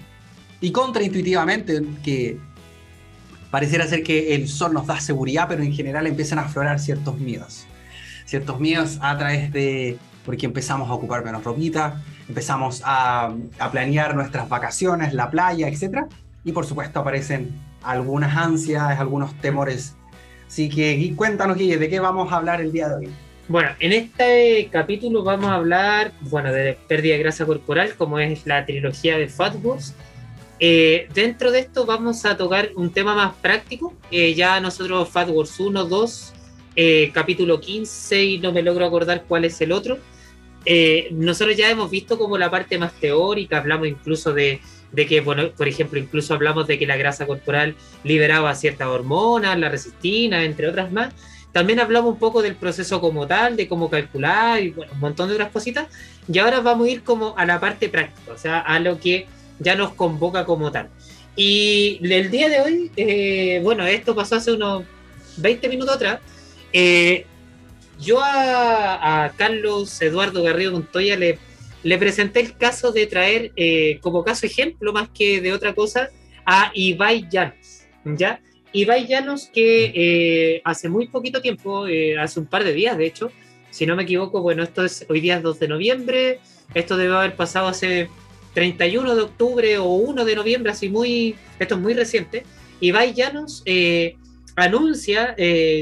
y 0.61 0.71
contraintuitivamente 0.71 1.81
que 2.03 2.37
pareciera 3.49 3.87
ser 3.87 4.03
que 4.03 4.35
el 4.35 4.47
sol 4.49 4.73
nos 4.73 4.85
da 4.85 4.99
seguridad, 4.99 5.47
pero 5.49 5.63
en 5.63 5.73
general 5.73 6.05
empiezan 6.05 6.37
a 6.37 6.43
aflorar 6.43 6.79
ciertos 6.79 7.17
miedos. 7.17 7.65
Ciertos 8.25 8.59
miedos 8.59 8.99
a 9.01 9.17
través 9.17 9.51
de, 9.51 9.97
porque 10.25 10.45
empezamos 10.45 10.91
a 10.91 10.93
ocupar 10.93 11.25
menos 11.25 11.43
ropita, 11.43 12.03
empezamos 12.27 12.81
a, 12.85 13.33
a 13.59 13.71
planear 13.71 14.15
nuestras 14.15 14.49
vacaciones, 14.49 15.13
la 15.13 15.29
playa, 15.29 15.67
etc. 15.67 16.05
Y 16.43 16.51
por 16.51 16.65
supuesto 16.65 16.99
aparecen 16.99 17.51
algunas 17.83 18.35
ansias, 18.35 18.99
algunos 18.99 19.33
temores. 19.39 19.95
Así 20.47 20.69
que 20.69 21.13
cuéntanos, 21.15 21.57
Guille, 21.57 21.77
¿de 21.77 21.89
qué 21.89 21.99
vamos 21.99 22.31
a 22.31 22.37
hablar 22.37 22.61
el 22.61 22.71
día 22.71 22.89
de 22.89 22.95
hoy? 22.95 23.13
Bueno, 23.47 23.71
en 23.79 23.91
este 23.91 24.69
capítulo 24.71 25.23
vamos 25.23 25.47
a 25.47 25.55
hablar, 25.55 26.13
bueno, 26.21 26.51
de 26.51 26.77
pérdida 26.87 27.15
de 27.15 27.19
grasa 27.19 27.45
corporal, 27.45 27.93
como 27.97 28.19
es 28.19 28.45
la 28.45 28.65
trilogía 28.65 29.17
de 29.17 29.27
Fat 29.27 29.55
Wars. 29.61 29.93
Eh, 30.59 31.09
dentro 31.13 31.51
de 31.51 31.59
esto 31.59 31.85
vamos 31.85 32.23
a 32.25 32.37
tocar 32.37 32.69
un 32.75 32.91
tema 32.91 33.13
más 33.15 33.35
práctico. 33.35 33.93
Eh, 34.11 34.33
ya 34.33 34.61
nosotros 34.61 35.09
Fat 35.09 35.27
Wars 35.29 35.59
1, 35.59 35.85
2, 35.85 36.33
eh, 36.75 37.11
capítulo 37.13 37.59
15 37.59 38.23
y 38.23 38.37
no 38.37 38.53
me 38.53 38.61
logro 38.61 38.85
acordar 38.85 39.25
cuál 39.27 39.43
es 39.43 39.59
el 39.59 39.73
otro. 39.73 39.97
Nosotros 41.11 41.57
ya 41.57 41.69
hemos 41.69 41.89
visto 41.89 42.17
como 42.17 42.37
la 42.37 42.49
parte 42.49 42.77
más 42.77 42.93
teórica, 42.93 43.57
hablamos 43.57 43.87
incluso 43.87 44.33
de 44.33 44.61
de 44.93 45.07
que, 45.07 45.21
bueno, 45.21 45.49
por 45.51 45.67
ejemplo, 45.67 45.99
incluso 45.99 46.33
hablamos 46.33 46.67
de 46.67 46.79
que 46.79 46.85
la 46.85 46.95
grasa 46.95 47.25
corporal 47.25 47.75
liberaba 48.03 48.53
ciertas 48.55 48.87
hormonas, 48.87 49.57
la 49.57 49.69
resistina, 49.69 50.43
entre 50.43 50.67
otras 50.67 50.91
más. 50.91 51.13
También 51.51 51.79
hablamos 51.79 52.13
un 52.13 52.19
poco 52.19 52.41
del 52.41 52.55
proceso 52.55 53.01
como 53.01 53.27
tal, 53.27 53.55
de 53.57 53.67
cómo 53.67 53.89
calcular 53.89 54.61
y 54.61 54.69
bueno, 54.69 54.93
un 54.93 54.99
montón 54.99 55.29
de 55.29 55.35
otras 55.35 55.51
cositas. 55.51 55.87
Y 56.31 56.37
ahora 56.37 56.61
vamos 56.61 56.87
a 56.87 56.91
ir 56.91 57.03
como 57.03 57.35
a 57.37 57.45
la 57.45 57.59
parte 57.59 57.89
práctica, 57.89 58.31
o 58.31 58.37
sea, 58.37 58.59
a 58.59 58.79
lo 58.79 58.99
que 58.99 59.27
ya 59.59 59.75
nos 59.75 59.93
convoca 59.93 60.45
como 60.45 60.71
tal. 60.71 60.89
Y 61.35 61.99
el 62.03 62.29
día 62.29 62.47
de 62.47 62.61
hoy, 62.61 62.91
eh, 62.95 63.59
bueno, 63.63 63.85
esto 63.87 64.13
pasó 64.13 64.35
hace 64.35 64.51
unos 64.51 64.83
20 65.37 65.69
minutos 65.69 65.95
atrás. 65.95 66.19
Eh, 66.71 67.25
yo 67.99 68.19
a, 68.21 69.33
Carlos 69.37 70.01
Eduardo 70.01 70.43
Garrido 70.43 70.71
Montoya 70.71 71.17
le 71.17 71.97
presenté 71.97 72.39
el 72.39 72.57
caso 72.57 72.91
de 72.91 73.07
traer 73.07 73.51
eh, 73.55 73.99
como 74.01 74.23
caso 74.23 74.45
ejemplo, 74.45 74.93
más 74.93 75.09
que 75.09 75.41
de 75.41 75.53
otra 75.53 75.73
cosa, 75.73 76.09
a 76.45 76.71
Ibai 76.73 77.27
Llanos, 77.29 77.83
¿ya? 78.05 78.41
Ibai 78.71 79.07
Llanos 79.07 79.49
que 79.53 79.91
eh, 79.93 80.61
hace 80.63 80.89
muy 80.89 81.07
poquito 81.07 81.41
tiempo, 81.41 81.87
eh, 81.87 82.17
hace 82.17 82.39
un 82.39 82.47
par 82.47 82.63
de 82.63 82.73
días 82.73 82.97
de 82.97 83.05
hecho, 83.05 83.31
si 83.69 83.85
no 83.85 83.95
me 83.95 84.03
equivoco, 84.03 84.41
bueno, 84.41 84.63
esto 84.63 84.83
es 84.85 85.05
hoy 85.09 85.19
día 85.19 85.37
es 85.37 85.43
2 85.43 85.59
de 85.59 85.67
noviembre, 85.67 86.39
esto 86.73 86.97
debe 86.97 87.15
haber 87.15 87.35
pasado 87.35 87.67
hace 87.67 88.09
31 88.53 89.15
de 89.15 89.21
octubre 89.21 89.77
o 89.77 89.85
1 89.85 90.25
de 90.25 90.35
noviembre, 90.35 90.71
así 90.71 90.89
muy, 90.89 91.35
esto 91.59 91.75
es 91.75 91.81
muy 91.81 91.93
reciente, 91.93 92.43
Ibai 92.79 93.13
Llanos 93.13 93.63
anuncia 94.55 95.35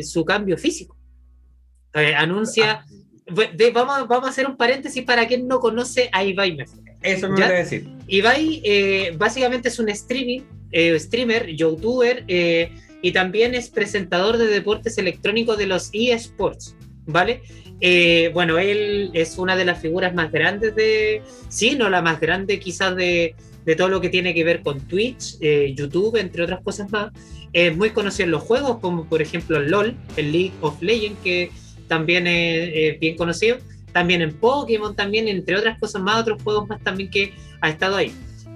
su 0.04 0.24
cambio 0.24 0.58
físico, 0.58 0.96
anuncia... 1.94 2.86
Ah 2.86 2.86
vamos, 3.74 4.08
vamos 4.08 4.28
a 4.28 4.30
hacer 4.30 4.48
un 4.48 4.58
paréntesis 4.58 5.04
para 5.04 5.28
quien 5.28 5.48
no 5.48 5.60
conoce 5.60 6.10
a 6.12 6.24
Ibai 6.24 6.58
Eso 7.02 7.30
me 7.30 7.36
voy 7.36 7.44
a 7.44 7.50
decir. 7.50 7.88
Ibai 8.08 8.62
eh, 8.64 9.14
básicamente 9.18 9.70
es 9.70 9.80
un 9.80 9.90
streaming, 9.90 10.42
eh, 10.72 10.98
streamer, 11.00 11.48
youtuber 11.48 12.24
eh, 12.28 12.72
y 13.02 13.12
también 13.12 13.56
es 13.56 13.70
presentador 13.70 14.38
de 14.38 14.48
deportes 14.48 14.98
electrónicos 14.98 15.58
de 15.58 15.66
los 15.66 15.90
eSports, 15.94 16.76
¿vale? 17.06 17.42
bueno, 18.32 18.60
él 18.60 19.10
es 19.16 19.40
una 19.40 19.56
de 19.56 19.66
las 19.66 19.82
figuras 19.82 20.14
más 20.14 20.32
grandes 20.32 20.76
de, 20.76 21.24
sí, 21.50 21.76
no 21.76 21.90
la 21.90 22.04
más 22.04 22.20
grande 22.20 22.60
quizás 22.60 22.96
de, 22.96 23.34
de 23.66 23.76
todo 23.76 23.90
lo 23.90 24.00
que 24.00 24.10
tiene 24.10 24.36
que 24.36 24.44
ver 24.44 24.62
con 24.62 24.82
Twitch, 24.82 25.40
YouTube, 25.40 26.16
entre 26.18 26.44
otras 26.44 26.62
cosas 26.62 26.92
más. 26.92 27.12
Es 27.54 27.76
muy 27.76 27.90
conocido 27.90 28.26
en 28.26 28.32
los 28.32 28.44
juegos, 28.44 28.78
como 28.82 29.06
por 29.06 29.24
ejemplo 29.24 29.58
el 29.58 29.72
LOL, 29.72 29.96
el 30.16 30.32
League 30.32 30.54
of 30.62 30.80
Legends, 30.80 31.20
que 31.24 31.50
también 31.92 32.26
es, 32.26 32.98
bien 33.02 33.18
conocido. 33.18 33.58
También 33.92 34.22
en 34.22 34.32
Pokémon, 34.32 34.96
también, 34.96 35.28
entre 35.28 35.58
otras 35.58 35.78
cosas 35.78 36.02
más, 36.02 36.22
otros 36.22 36.42
juegos 36.42 36.70
más 36.70 36.82
también 36.82 37.12
que 37.12 37.34
ha 37.60 37.70
estado 37.70 37.98
ahí. 37.98 38.14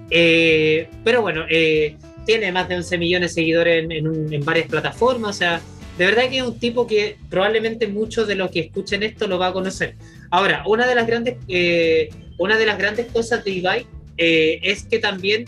Eh, 0.08 0.88
pero 1.04 1.20
bueno, 1.20 1.44
eh, 1.50 1.96
tiene 2.24 2.50
más 2.50 2.66
de 2.66 2.76
11 2.76 2.96
millones 2.96 3.30
de 3.32 3.42
seguidores 3.42 3.86
en, 3.90 4.42
varias 4.42 4.68
plataformas. 4.68 5.36
O 5.36 5.38
sea, 5.38 5.60
de 5.98 6.06
verdad 6.06 6.30
que 6.30 6.38
es 6.38 6.44
un 6.44 6.58
tipo 6.58 6.86
que 6.86 7.18
probablemente 7.28 7.86
muchos 7.88 8.26
de 8.26 8.36
los 8.36 8.50
que 8.50 8.60
escuchen 8.60 9.02
esto 9.02 9.26
lo 9.26 9.38
va 9.38 9.48
a 9.48 9.52
conocer. 9.52 9.96
Ahora, 10.30 10.62
una 10.66 10.86
de 10.86 10.94
las 10.94 11.06
grandes, 11.06 11.36
eh, 11.46 12.08
una 12.38 12.56
de 12.56 12.64
las 12.64 12.78
grandes 12.78 13.04
cosas 13.12 13.44
de 13.44 13.50
Ibai 13.50 13.86
es 14.16 14.84
que 14.84 14.98
también 14.98 15.44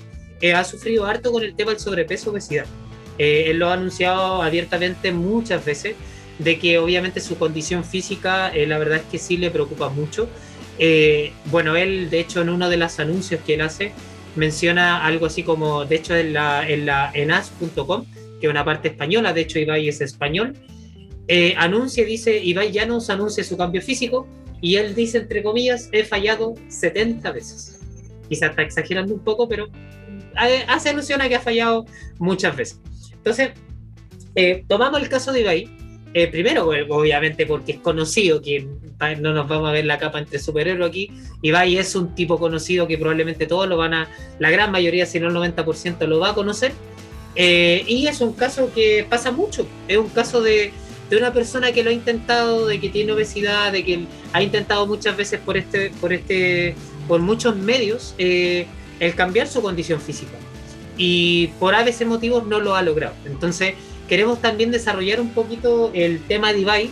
ha 0.54 0.62
sufrido 0.62 1.06
harto 1.06 1.32
con 1.32 1.42
el 1.42 1.56
tema 1.56 1.70
del 1.70 1.80
sobrepeso 1.80 2.32
obesidad. 2.32 2.66
él 3.16 3.58
lo 3.58 3.70
ha 3.70 3.72
anunciado 3.72 4.42
abiertamente 4.42 5.10
muchas 5.10 5.64
veces 5.64 5.96
de 6.38 6.58
que 6.58 6.78
obviamente 6.78 7.20
su 7.20 7.36
condición 7.36 7.84
física, 7.84 8.50
eh, 8.50 8.66
la 8.66 8.78
verdad 8.78 8.98
es 8.98 9.04
que 9.04 9.18
sí 9.18 9.36
le 9.36 9.50
preocupa 9.50 9.88
mucho. 9.88 10.28
Eh, 10.78 11.32
bueno, 11.46 11.76
él, 11.76 12.10
de 12.10 12.20
hecho, 12.20 12.40
en 12.40 12.48
uno 12.48 12.68
de 12.68 12.76
los 12.76 12.98
anuncios 13.00 13.40
que 13.44 13.54
él 13.54 13.62
hace, 13.62 13.92
menciona 14.36 15.04
algo 15.04 15.26
así 15.26 15.42
como, 15.42 15.84
de 15.84 15.96
hecho, 15.96 16.14
en 16.14 16.32
la, 16.32 16.68
en 16.68 16.86
la 16.86 17.10
enas.com, 17.14 18.04
que 18.40 18.46
es 18.46 18.50
una 18.50 18.64
parte 18.64 18.88
española, 18.88 19.32
de 19.32 19.40
hecho, 19.40 19.58
Ibai 19.58 19.88
es 19.88 20.00
español, 20.00 20.54
eh, 21.26 21.54
anuncia, 21.56 22.04
dice, 22.04 22.38
Ibai 22.38 22.70
ya 22.70 22.86
nos 22.86 23.10
anuncia 23.10 23.42
su 23.42 23.56
cambio 23.56 23.82
físico, 23.82 24.28
y 24.60 24.76
él 24.76 24.94
dice, 24.94 25.18
entre 25.18 25.42
comillas, 25.42 25.88
he 25.92 26.04
fallado 26.04 26.54
70 26.68 27.30
veces. 27.32 27.80
Quizá 28.28 28.46
está 28.46 28.62
exagerando 28.62 29.14
un 29.14 29.20
poco, 29.20 29.48
pero 29.48 29.68
hace 30.68 30.88
alusión 30.88 31.20
a 31.20 31.28
que 31.28 31.36
ha 31.36 31.40
fallado 31.40 31.84
muchas 32.18 32.56
veces. 32.56 32.80
Entonces, 33.12 33.50
tomamos 34.68 35.00
el 35.00 35.08
caso 35.08 35.32
de 35.32 35.40
Ibai, 35.40 35.78
eh, 36.14 36.26
primero, 36.28 36.66
obviamente, 36.66 37.46
porque 37.46 37.72
es 37.72 37.78
conocido, 37.78 38.40
que 38.40 38.66
no 39.20 39.34
nos 39.34 39.46
vamos 39.46 39.68
a 39.68 39.72
ver 39.72 39.84
la 39.84 39.98
capa 39.98 40.18
entre 40.18 40.38
superhéroes 40.38 40.88
aquí. 40.88 41.10
Ibai 41.42 41.76
es 41.76 41.94
un 41.94 42.14
tipo 42.14 42.38
conocido 42.38 42.86
que 42.86 42.96
probablemente 42.96 43.46
todos 43.46 43.68
lo 43.68 43.76
van 43.76 43.94
a, 43.94 44.08
la 44.38 44.50
gran 44.50 44.72
mayoría, 44.72 45.06
si 45.06 45.20
no 45.20 45.28
el 45.28 45.34
90%, 45.34 46.06
lo 46.06 46.18
va 46.18 46.30
a 46.30 46.34
conocer. 46.34 46.72
Eh, 47.36 47.84
y 47.86 48.06
es 48.06 48.20
un 48.20 48.32
caso 48.32 48.72
que 48.74 49.06
pasa 49.08 49.30
mucho. 49.30 49.66
Es 49.86 49.98
un 49.98 50.08
caso 50.08 50.40
de, 50.40 50.72
de, 51.10 51.16
una 51.16 51.32
persona 51.32 51.72
que 51.72 51.82
lo 51.82 51.90
ha 51.90 51.92
intentado, 51.92 52.66
de 52.66 52.80
que 52.80 52.88
tiene 52.88 53.12
obesidad, 53.12 53.70
de 53.70 53.84
que 53.84 54.06
ha 54.32 54.42
intentado 54.42 54.86
muchas 54.86 55.16
veces 55.16 55.40
por 55.40 55.56
este, 55.56 55.90
por 56.00 56.12
este, 56.12 56.74
por 57.06 57.20
muchos 57.20 57.54
medios, 57.54 58.14
eh, 58.18 58.66
el 58.98 59.14
cambiar 59.14 59.46
su 59.46 59.60
condición 59.62 60.00
física. 60.00 60.36
Y 60.96 61.48
por 61.60 61.74
a 61.74 61.84
veces 61.84 62.08
motivos 62.08 62.46
no 62.46 62.60
lo 62.60 62.74
ha 62.74 62.82
logrado. 62.82 63.14
Entonces, 63.24 63.74
queremos 64.08 64.40
también 64.40 64.70
desarrollar 64.70 65.20
un 65.20 65.30
poquito 65.30 65.90
el 65.94 66.20
tema 66.22 66.52
de 66.52 66.60
Ibai, 66.60 66.90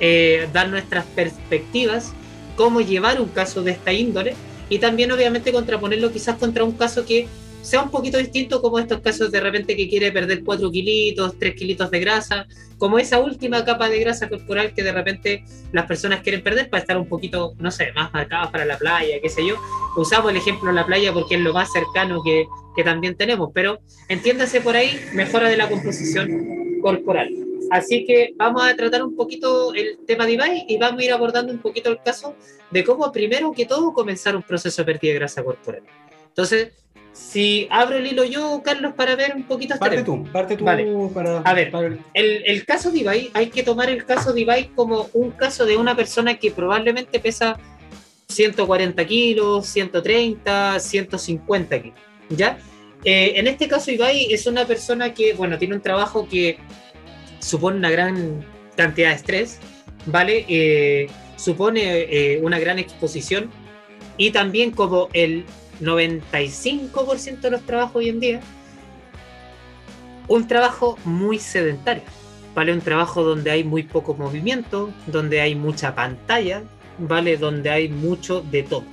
eh, 0.00 0.48
dar 0.52 0.68
nuestras 0.68 1.04
perspectivas, 1.06 2.12
cómo 2.56 2.80
llevar 2.80 3.20
un 3.20 3.28
caso 3.28 3.62
de 3.62 3.72
esta 3.72 3.92
índole 3.92 4.34
y 4.68 4.78
también 4.78 5.10
obviamente 5.12 5.52
contraponerlo 5.52 6.12
quizás 6.12 6.36
contra 6.36 6.64
un 6.64 6.72
caso 6.72 7.04
que 7.04 7.26
sea 7.62 7.82
un 7.82 7.90
poquito 7.90 8.18
distinto 8.18 8.60
como 8.60 8.78
estos 8.78 9.00
casos 9.00 9.30
de 9.30 9.40
repente 9.40 9.76
que 9.76 9.88
quiere 9.88 10.12
perder 10.12 10.44
4 10.44 10.70
kilitos, 10.70 11.38
3 11.38 11.54
kilitos 11.54 11.90
de 11.90 12.00
grasa, 12.00 12.46
como 12.76 12.98
esa 12.98 13.20
última 13.20 13.64
capa 13.64 13.88
de 13.88 14.00
grasa 14.00 14.28
corporal 14.28 14.74
que 14.74 14.82
de 14.82 14.92
repente 14.92 15.44
las 15.72 15.86
personas 15.86 16.20
quieren 16.20 16.42
perder 16.42 16.68
para 16.68 16.80
estar 16.80 16.98
un 16.98 17.08
poquito, 17.08 17.54
no 17.58 17.70
sé, 17.70 17.92
más 17.92 18.12
marcadas 18.12 18.50
para 18.50 18.64
la 18.64 18.76
playa, 18.76 19.20
qué 19.22 19.28
sé 19.28 19.46
yo. 19.46 19.56
Usamos 19.96 20.30
el 20.32 20.36
ejemplo 20.36 20.68
de 20.68 20.74
la 20.74 20.84
playa 20.84 21.12
porque 21.12 21.36
es 21.36 21.40
lo 21.40 21.54
más 21.54 21.72
cercano 21.72 22.22
que, 22.22 22.46
que 22.74 22.82
también 22.82 23.16
tenemos, 23.16 23.50
pero 23.54 23.78
entiéndase 24.08 24.60
por 24.60 24.76
ahí, 24.76 25.00
mejora 25.14 25.48
de 25.48 25.56
la 25.56 25.68
composición 25.68 26.80
corporal. 26.82 27.30
Así 27.70 28.04
que 28.04 28.34
vamos 28.36 28.64
a 28.64 28.76
tratar 28.76 29.02
un 29.02 29.16
poquito 29.16 29.72
el 29.72 29.98
tema 30.06 30.26
de 30.26 30.32
Ibai 30.32 30.66
y 30.68 30.76
vamos 30.76 31.00
a 31.00 31.04
ir 31.04 31.12
abordando 31.12 31.52
un 31.52 31.60
poquito 31.60 31.90
el 31.90 32.02
caso 32.02 32.34
de 32.70 32.84
cómo 32.84 33.10
primero 33.12 33.52
que 33.52 33.64
todo 33.64 33.94
comenzar 33.94 34.36
un 34.36 34.42
proceso 34.42 34.82
de 34.82 34.86
pérdida 34.86 35.12
de 35.12 35.18
grasa 35.20 35.42
corporal. 35.42 35.82
Entonces, 36.28 36.72
si 37.12 37.68
abro 37.70 37.98
el 37.98 38.06
hilo 38.06 38.24
yo, 38.24 38.62
Carlos, 38.64 38.94
para 38.94 39.14
ver 39.16 39.34
un 39.36 39.44
poquito... 39.44 39.74
Este 39.74 39.84
parte 39.84 40.02
tú, 40.02 40.24
parte 40.32 40.56
tú 40.56 40.64
para... 41.12 41.38
A 41.40 41.54
ver, 41.54 41.70
El, 42.14 42.42
el, 42.46 42.64
caso 42.64 42.90
de 42.90 43.00
Ibai, 43.00 43.30
hay 43.34 43.48
que 43.48 43.62
tomar 43.62 43.90
el 43.90 44.04
caso 44.04 44.32
de 44.32 44.40
Ibai 44.40 44.68
como 44.74 45.08
un 45.12 45.30
caso 45.32 45.66
de 45.66 45.76
una 45.76 45.94
persona 45.94 46.38
que 46.38 46.50
probablemente 46.50 47.20
pesa 47.20 47.58
140 48.28 49.04
kilos, 49.06 49.66
130, 49.66 50.80
150 50.80 51.82
kilos, 51.82 51.98
¿ya? 52.30 52.58
Eh, 53.04 53.32
en 53.36 53.46
este 53.46 53.68
caso, 53.68 53.90
Ibai 53.90 54.32
es 54.32 54.46
una 54.46 54.64
persona 54.64 55.12
que, 55.12 55.34
bueno, 55.34 55.58
tiene 55.58 55.74
un 55.74 55.82
trabajo 55.82 56.26
que 56.28 56.58
supone 57.40 57.76
una 57.76 57.90
gran 57.90 58.44
cantidad 58.76 59.10
de 59.10 59.16
estrés, 59.16 59.58
¿vale? 60.06 60.46
Eh, 60.48 61.08
supone 61.36 61.82
eh, 61.82 62.40
una 62.42 62.58
gran 62.58 62.78
exposición 62.78 63.50
y 64.16 64.30
también 64.30 64.70
como 64.70 65.08
el 65.12 65.44
95% 65.80 67.40
de 67.40 67.50
los 67.50 67.62
trabajos 67.62 67.96
hoy 67.96 68.08
en 68.08 68.20
día, 68.20 68.40
un 70.28 70.46
trabajo 70.46 70.98
muy 71.04 71.38
sedentario, 71.38 72.04
¿vale? 72.54 72.72
Un 72.72 72.80
trabajo 72.80 73.22
donde 73.22 73.50
hay 73.50 73.64
muy 73.64 73.82
poco 73.82 74.14
movimiento, 74.14 74.92
donde 75.06 75.40
hay 75.40 75.54
mucha 75.54 75.94
pantalla, 75.94 76.62
¿vale? 76.98 77.36
Donde 77.36 77.70
hay 77.70 77.88
mucho 77.88 78.40
de 78.42 78.62
todo. 78.62 78.84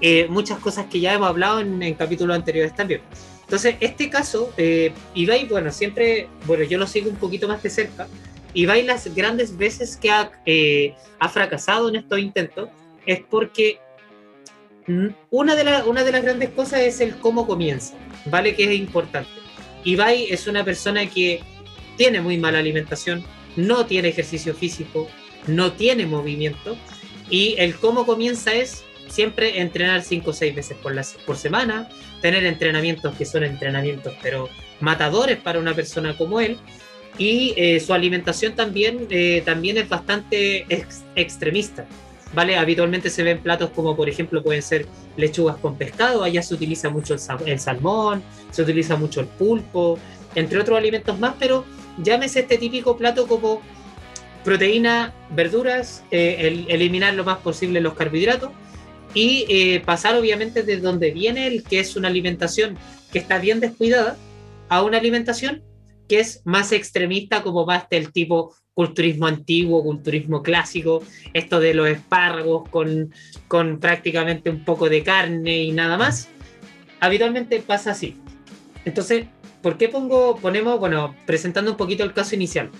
Eh, 0.00 0.26
muchas 0.28 0.58
cosas 0.58 0.86
que 0.86 1.00
ya 1.00 1.14
hemos 1.14 1.28
hablado 1.28 1.60
en, 1.60 1.94
capítulos 1.94 2.36
anteriores 2.36 2.74
también. 2.74 3.00
Entonces, 3.42 3.76
este 3.80 4.10
caso, 4.10 4.52
eh, 4.56 4.92
Ibai, 5.14 5.46
bueno, 5.46 5.70
siempre, 5.70 6.28
bueno, 6.46 6.64
yo 6.64 6.78
lo 6.78 6.86
sigo 6.86 7.08
un 7.08 7.16
poquito 7.16 7.46
más 7.46 7.62
de 7.62 7.70
cerca. 7.70 8.08
Ibai 8.52 8.82
las 8.82 9.14
grandes 9.14 9.56
veces 9.56 9.96
que 9.96 10.10
ha, 10.10 10.32
eh, 10.44 10.94
ha 11.18 11.28
fracasado 11.28 11.88
en 11.88 11.96
estos 11.96 12.18
intentos 12.18 12.68
es 13.06 13.20
porque 13.30 13.78
una 15.30 15.54
de, 15.56 15.82
una 15.86 16.04
de 16.04 16.12
las 16.12 16.22
grandes 16.22 16.50
cosas 16.50 16.80
es 16.80 17.00
el 17.00 17.16
cómo 17.16 17.46
comienza, 17.46 17.94
¿vale? 18.26 18.54
Que 18.54 18.64
es 18.64 18.78
importante. 18.78 19.30
Ibai 19.84 20.26
es 20.30 20.46
una 20.46 20.64
persona 20.64 21.06
que 21.06 21.40
tiene 21.96 22.20
muy 22.20 22.38
mala 22.38 22.58
alimentación, 22.58 23.24
no 23.56 23.86
tiene 23.86 24.08
ejercicio 24.08 24.54
físico, 24.54 25.08
no 25.46 25.72
tiene 25.72 26.06
movimiento 26.06 26.76
y 27.30 27.54
el 27.58 27.76
cómo 27.76 28.06
comienza 28.06 28.52
es 28.52 28.84
siempre 29.08 29.60
entrenar 29.60 30.02
5 30.02 30.30
o 30.30 30.32
6 30.32 30.54
veces 30.54 30.76
por, 30.78 30.94
la, 30.94 31.04
por 31.24 31.36
semana, 31.36 31.88
tener 32.20 32.44
entrenamientos 32.44 33.14
que 33.16 33.24
son 33.24 33.44
entrenamientos 33.44 34.14
pero 34.22 34.48
matadores 34.80 35.38
para 35.38 35.58
una 35.58 35.74
persona 35.74 36.16
como 36.16 36.40
él 36.40 36.58
y 37.18 37.54
eh, 37.56 37.80
su 37.80 37.94
alimentación 37.94 38.54
también, 38.54 39.06
eh, 39.10 39.42
también 39.44 39.78
es 39.78 39.88
bastante 39.88 40.66
extremista. 41.14 41.86
¿Vale? 42.34 42.56
Habitualmente 42.56 43.10
se 43.10 43.22
ven 43.22 43.40
platos 43.40 43.70
como, 43.70 43.96
por 43.96 44.08
ejemplo, 44.08 44.42
pueden 44.42 44.62
ser 44.62 44.86
lechugas 45.16 45.56
con 45.56 45.76
pescado, 45.76 46.22
allá 46.22 46.42
se 46.42 46.54
utiliza 46.54 46.90
mucho 46.90 47.14
el, 47.44 47.58
salmón, 47.58 48.22
se 48.50 48.62
utiliza 48.62 48.96
mucho 48.96 49.20
el 49.20 49.26
pulpo, 49.26 49.98
entre 50.34 50.58
otros 50.58 50.78
alimentos 50.78 51.18
más, 51.18 51.34
pero 51.38 51.64
llámese 51.98 52.40
este 52.40 52.58
típico 52.58 52.96
plato 52.96 53.26
como 53.26 53.62
proteína, 54.44 55.12
verduras, 55.30 56.04
eh, 56.10 56.64
eliminar 56.68 57.14
lo 57.14 57.24
más 57.24 57.38
posible 57.38 57.80
los 57.80 57.94
carbohidratos 57.94 58.50
y 59.14 59.46
eh, 59.48 59.82
pasar 59.84 60.14
obviamente 60.14 60.62
de 60.62 60.76
donde 60.76 61.10
viene 61.10 61.46
el 61.46 61.64
que 61.64 61.80
es 61.80 61.96
una 61.96 62.08
alimentación 62.08 62.76
que 63.12 63.18
está 63.18 63.38
bien 63.38 63.60
descuidada 63.60 64.16
a 64.68 64.82
una 64.82 64.98
alimentación 64.98 65.62
que 66.08 66.20
es 66.20 66.42
más 66.44 66.72
extremista, 66.72 67.42
como 67.42 67.66
más 67.66 67.88
del 67.88 68.12
tipo 68.12 68.54
culturismo 68.74 69.26
antiguo, 69.26 69.82
culturismo 69.82 70.42
clásico, 70.42 71.02
esto 71.32 71.60
de 71.60 71.72
los 71.72 71.88
espárragos 71.88 72.68
con, 72.68 73.10
con 73.48 73.80
prácticamente 73.80 74.50
un 74.50 74.64
poco 74.64 74.90
de 74.90 75.02
carne 75.02 75.62
y 75.62 75.72
nada 75.72 75.96
más, 75.96 76.28
habitualmente 77.00 77.60
pasa 77.60 77.92
así. 77.92 78.16
Entonces, 78.84 79.26
¿por 79.62 79.78
qué 79.78 79.88
pongo, 79.88 80.36
ponemos, 80.36 80.78
bueno, 80.78 81.14
presentando 81.24 81.70
un 81.70 81.76
poquito 81.78 82.04
el 82.04 82.12
caso 82.12 82.34
inicial? 82.34 82.70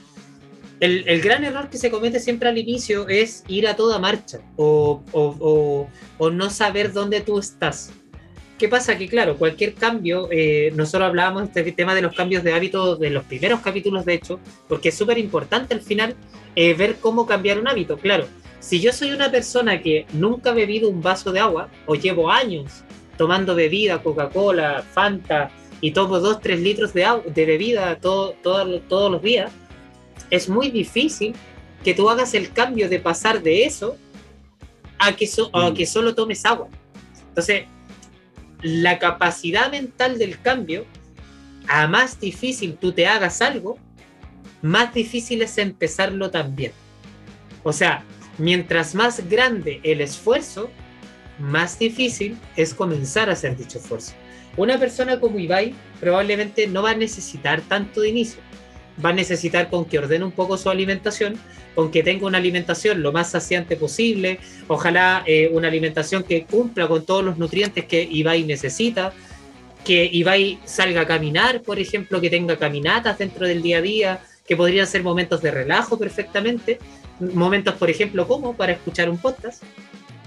El, 0.80 1.09
el 1.09 1.23
gran 1.23 1.42
error 1.45 1.71
que 1.71 1.78
se 1.78 1.90
comete 1.90 2.21
siempre 2.21 2.50
al 2.50 2.59
inicio 2.59 3.09
es 3.09 3.42
ir 3.49 3.66
a 3.66 3.75
toda 3.75 3.99
marcha 3.99 4.40
o, 4.56 5.02
o, 5.12 5.37
o, 5.40 5.88
o 6.18 6.30
no 6.30 6.50
saber 6.50 6.92
dónde 6.92 7.23
tú 7.23 7.38
estás. 7.38 7.90
¿Qué 8.59 8.69
pasa? 8.69 8.97
Que 8.97 9.07
claro, 9.07 9.37
cualquier 9.37 9.75
cambio, 9.75 10.29
eh, 10.31 10.73
nosotros 10.75 11.09
hablábamos 11.09 11.53
de 11.53 11.61
este 11.61 11.73
tema 11.73 11.95
de 11.95 12.01
los 12.01 12.15
cambios 12.15 12.43
de 12.43 12.55
hábito 12.55 12.97
de 12.97 13.11
los 13.11 13.25
primeros 13.25 13.61
capítulos, 13.61 14.07
de 14.07 14.15
hecho, 14.15 14.41
porque 14.67 14.89
es 14.89 14.95
súper 14.97 15.19
importante 15.19 15.75
al 15.75 15.83
final 15.83 16.17
eh, 16.55 16.73
ver 16.73 16.97
cómo 16.97 17.27
cambiar 17.27 17.59
un 17.59 17.69
hábito. 17.69 17.99
Claro, 17.99 18.27
si 18.59 18.81
yo 18.81 18.93
soy 18.93 19.13
una 19.13 19.31
persona 19.31 19.83
que 19.83 20.07
nunca 20.15 20.51
ha 20.51 20.55
bebido 20.55 20.89
un 20.89 21.03
vaso 21.03 21.33
de 21.33 21.41
agua 21.41 21.69
o 21.85 21.97
llevo 21.97 22.31
años 22.31 22.83
tomando 23.19 23.55
bebida, 23.55 24.03
Coca-Cola, 24.03 24.83
Fanta 24.91 25.51
y 25.83 25.91
tomo 25.91 26.19
2, 26.19 26.41
3 26.41 26.61
litros 26.61 26.95
de, 26.95 27.05
agua, 27.05 27.25
de 27.27 27.45
bebida 27.45 27.97
todo, 28.01 28.35
todo, 28.43 28.81
todos 28.81 29.13
los 29.13 29.23
días, 29.23 29.53
es 30.31 30.49
muy 30.49 30.71
difícil 30.71 31.35
que 31.85 31.93
tú 31.93 32.09
hagas 32.09 32.33
el 32.33 32.51
cambio 32.53 32.89
de 32.89 33.01
pasar 33.01 33.43
de 33.43 33.67
eso 33.67 33.97
a 34.99 35.15
que, 35.15 35.27
so, 35.27 35.51
a 35.55 35.75
que 35.75 35.85
solo 35.85 36.15
tomes 36.15 36.45
agua. 36.47 36.69
Entonces, 37.29 37.65
la 38.63 38.99
capacidad 38.99 39.71
mental 39.71 40.19
del 40.19 40.41
cambio, 40.41 40.87
a 41.69 41.87
más 41.87 42.21
difícil 42.21 42.77
tú 42.77 42.93
te 42.93 43.07
hagas 43.07 43.43
algo, 43.43 43.79
más 44.63 44.95
difícil 44.95 45.43
es 45.43 45.59
empezarlo 45.59 46.31
también. 46.31 46.73
O 47.63 47.73
sea, 47.73 48.05
mientras 48.39 48.95
más 48.95 49.29
grande 49.29 49.81
el 49.83 50.01
esfuerzo, 50.01 50.71
más 51.39 51.79
difícil 51.79 52.37
es 52.57 52.75
comenzar 52.75 53.29
a 53.29 53.33
hacer 53.33 53.57
dicho 53.57 53.79
esfuerzo. 53.79 54.13
Una 54.57 54.79
persona 54.79 55.21
como 55.21 55.39
Ibai 55.39 55.75
probablemente 56.01 56.67
no 56.67 56.83
va 56.83 56.93
a 56.93 56.97
necesitar 56.97 57.61
tanto 57.63 58.01
de 58.01 58.09
inicio. 58.09 58.41
Va 59.05 59.11
a 59.11 59.12
necesitar 59.12 59.69
con 59.69 59.85
que 59.85 59.99
ordene 59.99 60.25
un 60.25 60.33
poco 60.33 60.57
su 60.57 60.71
alimentación, 60.71 61.38
con 61.75 61.91
que 61.91 62.03
tenga 62.03 62.26
una 62.26 62.38
alimentación 62.38 63.03
lo 63.03 63.12
más 63.12 63.31
saciante 63.31 63.76
posible, 63.76 64.38
ojalá 64.67 65.23
eh, 65.26 65.50
una 65.53 65.69
alimentación 65.69 66.23
que 66.23 66.45
cumpla 66.45 66.88
con 66.88 67.05
todos 67.05 67.23
los 67.23 67.37
nutrientes 67.37 67.85
que 67.85 68.03
Ibai 68.03 68.45
necesita, 68.45 69.12
que 69.85 70.09
Ibai 70.11 70.59
salga 70.65 71.03
a 71.03 71.07
caminar, 71.07 71.62
por 71.62 71.79
ejemplo, 71.79 72.21
que 72.21 72.31
tenga 72.31 72.57
caminatas 72.57 73.19
dentro 73.19 73.47
del 73.47 73.62
día 73.62 73.79
a 73.79 73.83
día, 73.83 74.21
que 74.47 74.57
podrían 74.57 74.87
ser 74.87 75.03
momentos 75.03 75.43
de 75.43 75.50
relajo 75.50 75.99
perfectamente, 75.99 76.79
momentos, 77.21 77.75
por 77.75 77.91
ejemplo, 77.91 78.26
como 78.26 78.57
para 78.57 78.73
escuchar 78.73 79.11
un 79.11 79.19
podcast. 79.19 79.62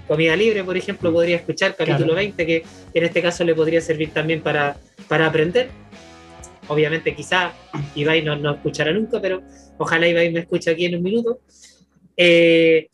Comida 0.08 0.34
libre, 0.34 0.64
por 0.64 0.76
ejemplo, 0.76 1.12
podría 1.12 1.36
escuchar 1.36 1.76
capítulo 1.76 2.06
claro. 2.06 2.14
20, 2.16 2.46
que 2.46 2.64
en 2.94 3.04
este 3.04 3.22
caso 3.22 3.44
le 3.44 3.54
podría 3.54 3.80
servir 3.80 4.10
también 4.12 4.40
para, 4.40 4.76
para 5.08 5.26
aprender. 5.26 5.70
Obviamente, 6.70 7.16
quizá 7.16 7.52
Ibai 7.96 8.22
no, 8.22 8.36
no 8.36 8.54
escuchará 8.54 8.92
nunca, 8.92 9.20
pero 9.20 9.42
ojalá 9.76 10.06
Ibai 10.06 10.30
me 10.30 10.40
escuche 10.40 10.70
aquí 10.70 10.84
en 10.84 10.94
un 10.94 11.02
minuto. 11.02 11.40
Eh, 12.16 12.88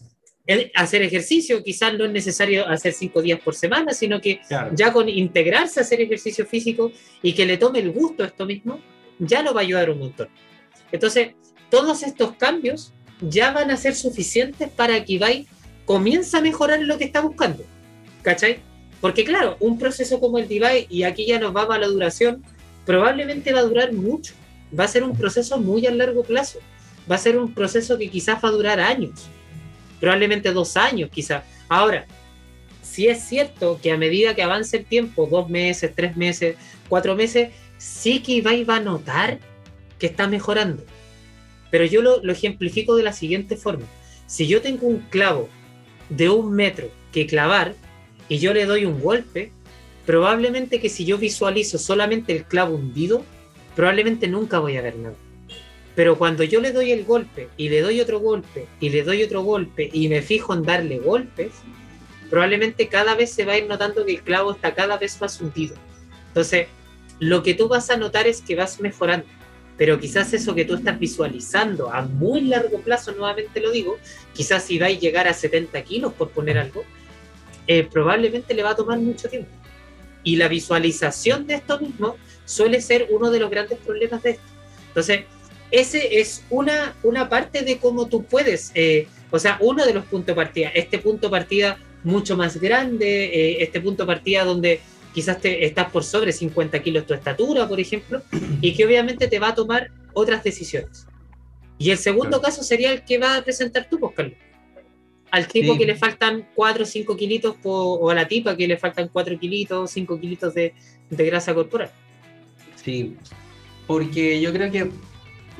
hacer 0.75 1.02
ejercicio, 1.02 1.62
quizás 1.62 1.92
no 1.92 2.06
es 2.06 2.11
necesario 2.11 2.66
hacer 2.66 2.95
cinco 2.95 3.21
días 3.21 3.38
por 3.38 3.54
semana, 3.54 3.92
sino 3.92 4.18
que 4.18 4.40
claro. 4.49 4.71
ya 4.75 4.95
con 4.95 5.11
integrarse 5.11 5.78
a 5.78 5.83
hacer 5.83 6.00
ejercicio 6.00 6.47
físico 6.47 6.90
y 7.21 7.35
que 7.35 7.45
le 7.45 7.59
tome 7.59 7.80
el 7.80 7.92
gusto 7.92 8.23
a 8.23 8.28
esto 8.28 8.47
mismo, 8.47 8.80
ya 9.18 9.42
lo 9.42 9.52
va 9.52 9.61
a 9.61 9.64
ayudar 9.64 9.90
un 9.90 9.99
montón. 9.99 10.28
Entonces, 10.90 11.33
todos 11.68 12.02
estos 12.02 12.33
cambios 12.37 12.95
ya 13.21 13.52
van 13.52 13.71
a 13.71 13.76
ser 13.76 13.95
suficientes 13.95 14.71
para 14.71 15.04
que 15.04 15.12
Ibai 15.14 15.47
comience 15.84 16.34
a 16.34 16.41
mejorar 16.41 16.80
lo 16.80 16.97
que 16.97 17.04
está 17.04 17.21
buscando. 17.21 17.62
¿Cachai? 18.23 18.60
Porque 19.02 19.23
claro, 19.23 19.58
un 19.60 19.78
proceso 19.78 20.19
como 20.19 20.39
el 20.39 20.49
de 20.49 20.54
Ibai, 20.54 20.86
y 20.89 21.02
aquí 21.02 21.26
ya 21.26 21.39
nos 21.39 21.52
vamos 21.52 21.75
a 21.75 21.78
la 21.78 21.89
duración, 21.89 22.43
probablemente 22.86 23.52
va 23.52 23.60
a 23.60 23.64
durar 23.64 23.92
mucho. 23.92 24.32
Va 24.78 24.84
a 24.84 24.88
ser 24.88 25.02
un 25.02 25.16
proceso 25.16 25.58
muy 25.58 25.86
a 25.86 25.90
largo 25.90 26.22
plazo. 26.22 26.60
Va 27.10 27.16
a 27.16 27.18
ser 27.18 27.36
un 27.36 27.52
proceso 27.52 27.99
que 27.99 28.08
quizás 28.08 28.42
va 28.42 28.49
a 28.49 28.52
durar 28.52 28.80
años. 28.80 29.28
Probablemente 30.00 30.52
dos 30.52 30.76
años, 30.76 31.10
quizás. 31.12 31.44
Ahora, 31.68 32.06
si 32.82 33.08
es 33.08 33.22
cierto 33.22 33.78
que 33.82 33.92
a 33.92 33.99
medida 33.99 34.34
que 34.34 34.42
avance 34.42 34.78
el 34.78 34.86
tiempo, 34.86 35.28
dos 35.30 35.50
meses, 35.50 35.92
tres 35.94 36.16
meses, 36.16 36.56
cuatro 36.88 37.14
meses, 37.14 37.50
sí 37.76 38.22
que 38.22 38.32
Ibai 38.32 38.64
va 38.64 38.76
a 38.76 38.80
notar 38.80 39.38
que 39.99 40.06
está 40.06 40.28
mejorando. 40.28 40.84
Pero 41.70 41.84
yo 41.84 42.00
lo, 42.00 42.22
lo 42.22 42.32
ejemplifico 42.32 42.96
de 42.96 43.02
la 43.02 43.12
siguiente 43.12 43.56
forma. 43.56 43.84
Si 44.26 44.46
yo 44.46 44.62
tengo 44.62 44.86
un 44.86 45.00
clavo 45.10 45.49
de 46.08 46.28
un 46.28 46.52
metro 46.52 46.90
que 47.12 47.26
clavar 47.26 47.75
y 48.28 48.38
yo 48.38 48.52
le 48.54 48.66
doy 48.66 48.84
un 48.84 49.00
golpe, 49.00 49.52
probablemente 50.06 50.80
que 50.80 50.88
si 50.88 51.04
yo 51.04 51.19
visualizo 51.19 51.78
solamente 51.78 52.32
el 52.34 52.45
clavo 52.45 52.76
hundido, 52.76 53.25
probablemente 53.75 54.28
nunca 54.28 54.60
voy 54.60 54.76
a 54.76 54.82
ver 54.82 54.97
nada. 54.97 55.16
Pero 55.97 56.16
cuando 56.16 56.45
yo 56.45 56.60
le 56.60 56.73
doy 56.73 56.92
el 56.92 57.04
golpe 57.04 57.49
y 57.56 57.69
le 57.69 57.80
doy 57.80 58.00
otro 58.00 58.21
golpe 58.21 58.66
y 58.80 58.90
le 58.90 59.02
doy 59.02 59.23
otro 59.23 59.42
golpe 59.42 59.90
y 59.92 60.08
me 60.08 60.23
fijo 60.23 60.54
en 60.54 60.62
darle 60.62 60.99
golpes, 60.99 61.52
probablemente 62.30 62.88
cada 62.88 63.14
vez 63.14 63.32
se 63.32 63.45
va 63.45 63.54
a 63.54 63.58
ir 63.58 63.66
notando 63.66 64.04
que 64.04 64.12
el 64.12 64.23
clavo 64.23 64.52
está 64.52 64.75
cada 64.75 64.99
vez 64.99 65.21
más 65.21 65.40
hundido. 65.40 65.75
Entonces, 66.28 66.69
lo 67.19 67.42
que 67.42 67.54
tú 67.54 67.66
vas 67.66 67.88
a 67.90 67.97
notar 67.97 68.26
es 68.26 68.42
que 68.42 68.54
vas 68.54 68.80
mejorando. 68.80 69.26
Pero 69.78 69.99
quizás 69.99 70.32
eso 70.32 70.54
que 70.54 70.64
tú 70.64 70.75
estás 70.75 70.99
visualizando 70.99 71.92
a 71.92 72.02
muy 72.02 72.42
largo 72.42 72.80
plazo, 72.80 73.12
nuevamente 73.12 73.60
lo 73.60 73.71
digo, 73.71 73.99
quizás 74.34 74.64
si 74.64 74.78
va 74.78 74.86
a 74.86 74.90
llegar 74.90 75.28
a 75.28 75.34
70 75.34 75.82
kilos 75.82 76.12
por 76.14 76.30
poner 76.30 76.58
algo, 76.58 76.84
eh, 77.66 77.84
probablemente 77.90 78.54
le 78.54 78.62
va 78.62 78.71
a 78.71 78.76
tomar 78.76 78.99
mucho 78.99 79.28
tiempo. 79.28 79.50
Y 80.26 80.34
la 80.34 80.49
visualización 80.49 81.47
de 81.47 81.54
esto 81.54 81.78
mismo 81.78 82.17
suele 82.45 82.80
ser 82.80 83.06
uno 83.10 83.30
de 83.30 83.39
los 83.39 83.49
grandes 83.49 83.78
problemas 83.78 84.25
de 84.25 84.30
esto. 84.30 84.43
Entonces, 84.89 85.21
ese 85.71 86.19
es 86.19 86.43
una, 86.50 86.97
una 87.04 87.28
parte 87.28 87.62
de 87.62 87.78
cómo 87.78 88.08
tú 88.08 88.25
puedes, 88.25 88.73
eh, 88.75 89.06
o 89.30 89.39
sea, 89.39 89.56
uno 89.60 89.86
de 89.86 89.95
los 89.95 90.04
puntos 90.06 90.26
de 90.26 90.34
partida, 90.34 90.69
este 90.71 90.99
punto 90.99 91.28
de 91.28 91.30
partida 91.30 91.78
mucho 92.02 92.36
más 92.36 92.60
grande, 92.60 93.26
eh, 93.26 93.62
este 93.62 93.80
punto 93.80 94.02
de 94.02 94.06
partida 94.08 94.45
donde 94.45 94.80
quizás 95.15 95.41
te 95.41 95.65
estás 95.65 95.91
por 95.93 96.02
sobre 96.02 96.32
50 96.32 96.82
kilos 96.82 97.06
tu 97.06 97.15
estatura, 97.15 97.69
por 97.69 97.78
ejemplo, 97.78 98.21
y 98.60 98.75
que 98.75 98.84
obviamente 98.84 99.28
te 99.28 99.39
va 99.39 99.50
a 99.50 99.54
tomar 99.54 99.93
otras 100.12 100.43
decisiones. 100.43 101.06
Y 101.78 101.91
el 101.91 101.99
segundo 101.99 102.41
claro. 102.41 102.43
caso 102.43 102.65
sería 102.65 102.93
el 102.93 103.04
que 103.04 103.19
va 103.19 103.36
a 103.36 103.43
presentar 103.45 103.89
tú, 103.89 104.00
pues, 104.00 104.12
Carlos. 104.17 104.39
Al 105.30 105.49
tipo 105.49 105.73
sí. 105.73 105.78
que 105.78 105.86
le 105.86 105.97
faltan 105.97 106.47
4 106.54 106.82
o 106.84 106.86
5 106.86 107.17
kilitos, 107.17 107.56
o 107.65 108.10
a 108.10 108.15
la 108.15 108.28
tipa 108.28 108.56
que 108.56 108.69
le 108.69 108.76
faltan 108.76 109.08
4 109.12 109.39
kilitos, 109.39 109.91
5 109.91 110.21
kilitos 110.21 110.54
de, 110.54 110.75
de 111.10 111.26
grasa 111.26 111.52
corporal. 111.54 111.91
Sí, 112.76 113.17
porque 113.86 114.41
yo 114.41 114.52
creo 114.52 114.71
que 114.71 114.91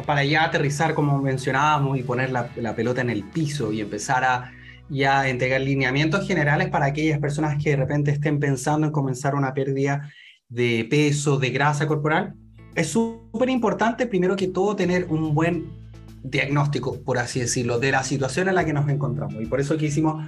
para 0.05 0.25
ya 0.25 0.45
aterrizar, 0.45 0.95
como 0.95 1.21
mencionábamos, 1.21 1.99
y 1.99 2.03
poner 2.03 2.31
la, 2.31 2.51
la 2.57 2.77
pelota 2.77 3.01
en 3.01 3.11
el 3.11 3.25
piso 3.25 3.73
y 3.73 3.81
empezar 3.81 4.25
a 4.25 4.53
ya 4.89 5.29
entregar 5.29 5.61
lineamientos 5.61 6.27
generales 6.27 6.69
para 6.69 6.87
aquellas 6.87 7.19
personas 7.19 7.63
que 7.63 7.71
de 7.71 7.77
repente 7.77 8.13
estén 8.13 8.39
pensando 8.39 8.87
en 8.87 8.93
comenzar 8.93 9.35
una 9.35 9.53
pérdida 9.53 10.13
de 10.49 10.87
peso, 10.89 11.39
de 11.39 11.51
grasa 11.51 11.87
corporal, 11.87 12.35
es 12.77 12.89
súper 12.89 13.49
importante, 13.49 14.07
primero 14.07 14.37
que 14.37 14.49
todo, 14.49 14.77
tener 14.77 15.07
un 15.09 15.35
buen 15.35 15.86
diagnóstico, 16.31 17.01
por 17.01 17.19
así 17.19 17.41
decirlo, 17.41 17.79
de 17.79 17.93
la 17.93 18.03
situación 18.03 18.49
en 18.49 18.55
la 18.55 18.65
que 18.65 18.73
nos 18.73 18.89
encontramos. 18.89 19.41
Y 19.41 19.47
por 19.47 19.61
eso 19.61 19.77
quisimos 19.77 20.25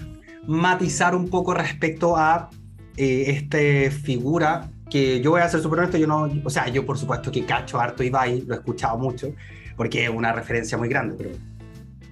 matizar 0.47 1.15
un 1.15 1.29
poco 1.29 1.55
respecto 1.55 2.17
a 2.17 2.51
eh, 2.97 3.25
esta 3.29 3.59
figura 3.95 4.71
que 4.91 5.21
yo 5.21 5.31
voy 5.31 5.43
a 5.43 5.49
ser 5.49 5.61
súper 5.61 5.81
honesto, 5.81 5.99
yo 5.99 6.07
no, 6.07 6.29
o 6.45 6.51
sea, 6.51 6.69
yo 6.69 6.87
por 6.87 6.99
supuesto 6.99 7.31
que 7.31 7.45
cacho 7.45 7.79
harto 7.79 8.03
Ibai, 8.03 8.43
lo 8.47 8.55
he 8.55 8.59
escuchado 8.59 8.99
mucho, 8.99 9.33
porque 9.77 10.05
es 10.05 10.11
una 10.11 10.33
referencia 10.33 10.79
muy 10.79 10.89
grande, 10.89 11.15
pero 11.17 11.31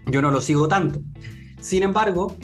yo 0.06 0.22
no 0.22 0.30
lo 0.30 0.40
sigo 0.40 0.68
tanto. 0.68 1.00
Sin 1.60 1.82
embargo, 1.82 2.36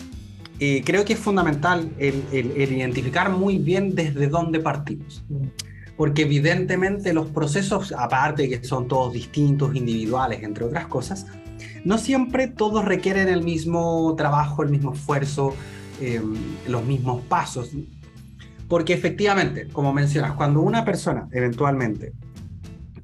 eh, 0.59 0.83
creo 0.85 1.05
que 1.05 1.12
es 1.12 1.18
fundamental 1.18 1.90
el, 1.98 2.24
identificar 2.33 3.31
muy 3.31 3.59
bien 3.59 3.94
desde 3.94 4.28
dónde 4.28 4.61
partimos. 4.61 5.24
Porque 6.03 6.23
evidentemente 6.23 7.12
los 7.12 7.29
procesos, 7.29 7.95
aparte 7.97 8.49
que 8.49 8.65
son 8.65 8.88
todos 8.88 9.12
distintos, 9.12 9.77
individuales, 9.77 10.43
entre 10.43 10.65
otras 10.65 10.88
cosas, 10.88 11.27
no 11.85 11.97
siempre 11.97 12.49
todos 12.49 12.85
requieren 12.85 13.29
el 13.29 13.45
mismo 13.45 14.12
trabajo, 14.17 14.65
el 14.65 14.71
mismo 14.71 14.95
esfuerzo, 14.95 15.55
eh, 16.01 16.21
los 16.67 16.85
mismos 16.85 17.23
pasos. 17.27 17.71
Porque 18.67 18.95
efectivamente, 18.95 19.69
como 19.69 19.93
mencionas, 19.93 20.33
cuando 20.33 20.61
una 20.61 20.85
persona 20.85 21.29
eventualmente 21.31 22.12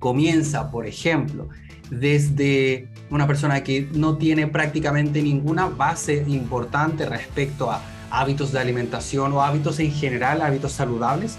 comienza, 0.01 0.69
por 0.69 0.85
ejemplo, 0.85 1.51
desde 1.91 2.89
una 3.11 3.29
persona 3.29 3.63
que 3.63 3.89
no 3.93 4.17
tiene 4.17 4.49
prácticamente 4.49 5.23
ninguna 5.23 5.67
base 5.67 6.25
importante 6.27 7.07
respecto 7.07 7.71
a 7.71 7.81
hábitos 8.11 8.51
de 8.51 8.59
alimentación 8.59 9.33
o 9.35 9.43
hábitos 9.45 9.79
en 9.79 9.93
general, 9.93 10.43
hábitos 10.43 10.73
saludables, 10.73 11.39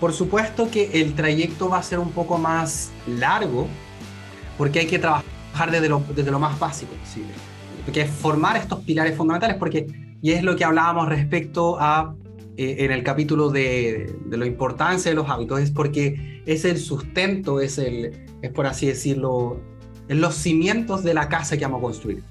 por 0.00 0.12
supuesto 0.12 0.70
que 0.70 1.00
el 1.00 1.14
trayecto 1.14 1.68
va 1.68 1.78
a 1.78 1.82
ser 1.82 1.98
un 1.98 2.10
poco 2.12 2.38
más 2.38 2.90
largo 3.06 3.66
porque 4.56 4.80
hay 4.80 4.86
que 4.86 4.98
trabajar 4.98 5.70
desde 5.70 5.88
lo, 5.88 6.02
desde 6.14 6.30
lo 6.30 6.38
más 6.38 6.58
básico 6.58 6.92
posible, 6.94 7.30
que 7.92 8.02
es 8.02 8.10
formar 8.10 8.56
estos 8.56 8.80
pilares 8.80 9.16
fundamentales, 9.16 9.56
porque, 9.56 9.86
y 10.20 10.32
es 10.32 10.42
lo 10.42 10.56
que 10.56 10.64
hablábamos 10.64 11.08
respecto 11.08 11.80
a 11.80 12.14
eh, 12.56 12.76
en 12.80 12.90
el 12.90 13.02
capítulo 13.02 13.50
de, 13.50 14.16
de 14.26 14.36
la 14.36 14.46
importancia 14.46 15.10
de 15.10 15.14
los 15.14 15.28
hábitos, 15.28 15.60
es 15.60 15.70
porque 15.70 16.42
es 16.44 16.64
el 16.64 16.78
sustento, 16.78 17.60
es, 17.60 17.78
el, 17.78 18.26
es 18.42 18.50
por 18.50 18.66
así 18.66 18.86
decirlo, 18.86 19.60
es 20.08 20.16
los 20.16 20.34
cimientos 20.34 21.02
de 21.02 21.14
la 21.14 21.28
casa 21.28 21.56
que 21.56 21.64
vamos 21.64 21.78
a 21.78 21.82
construir. 21.82 22.22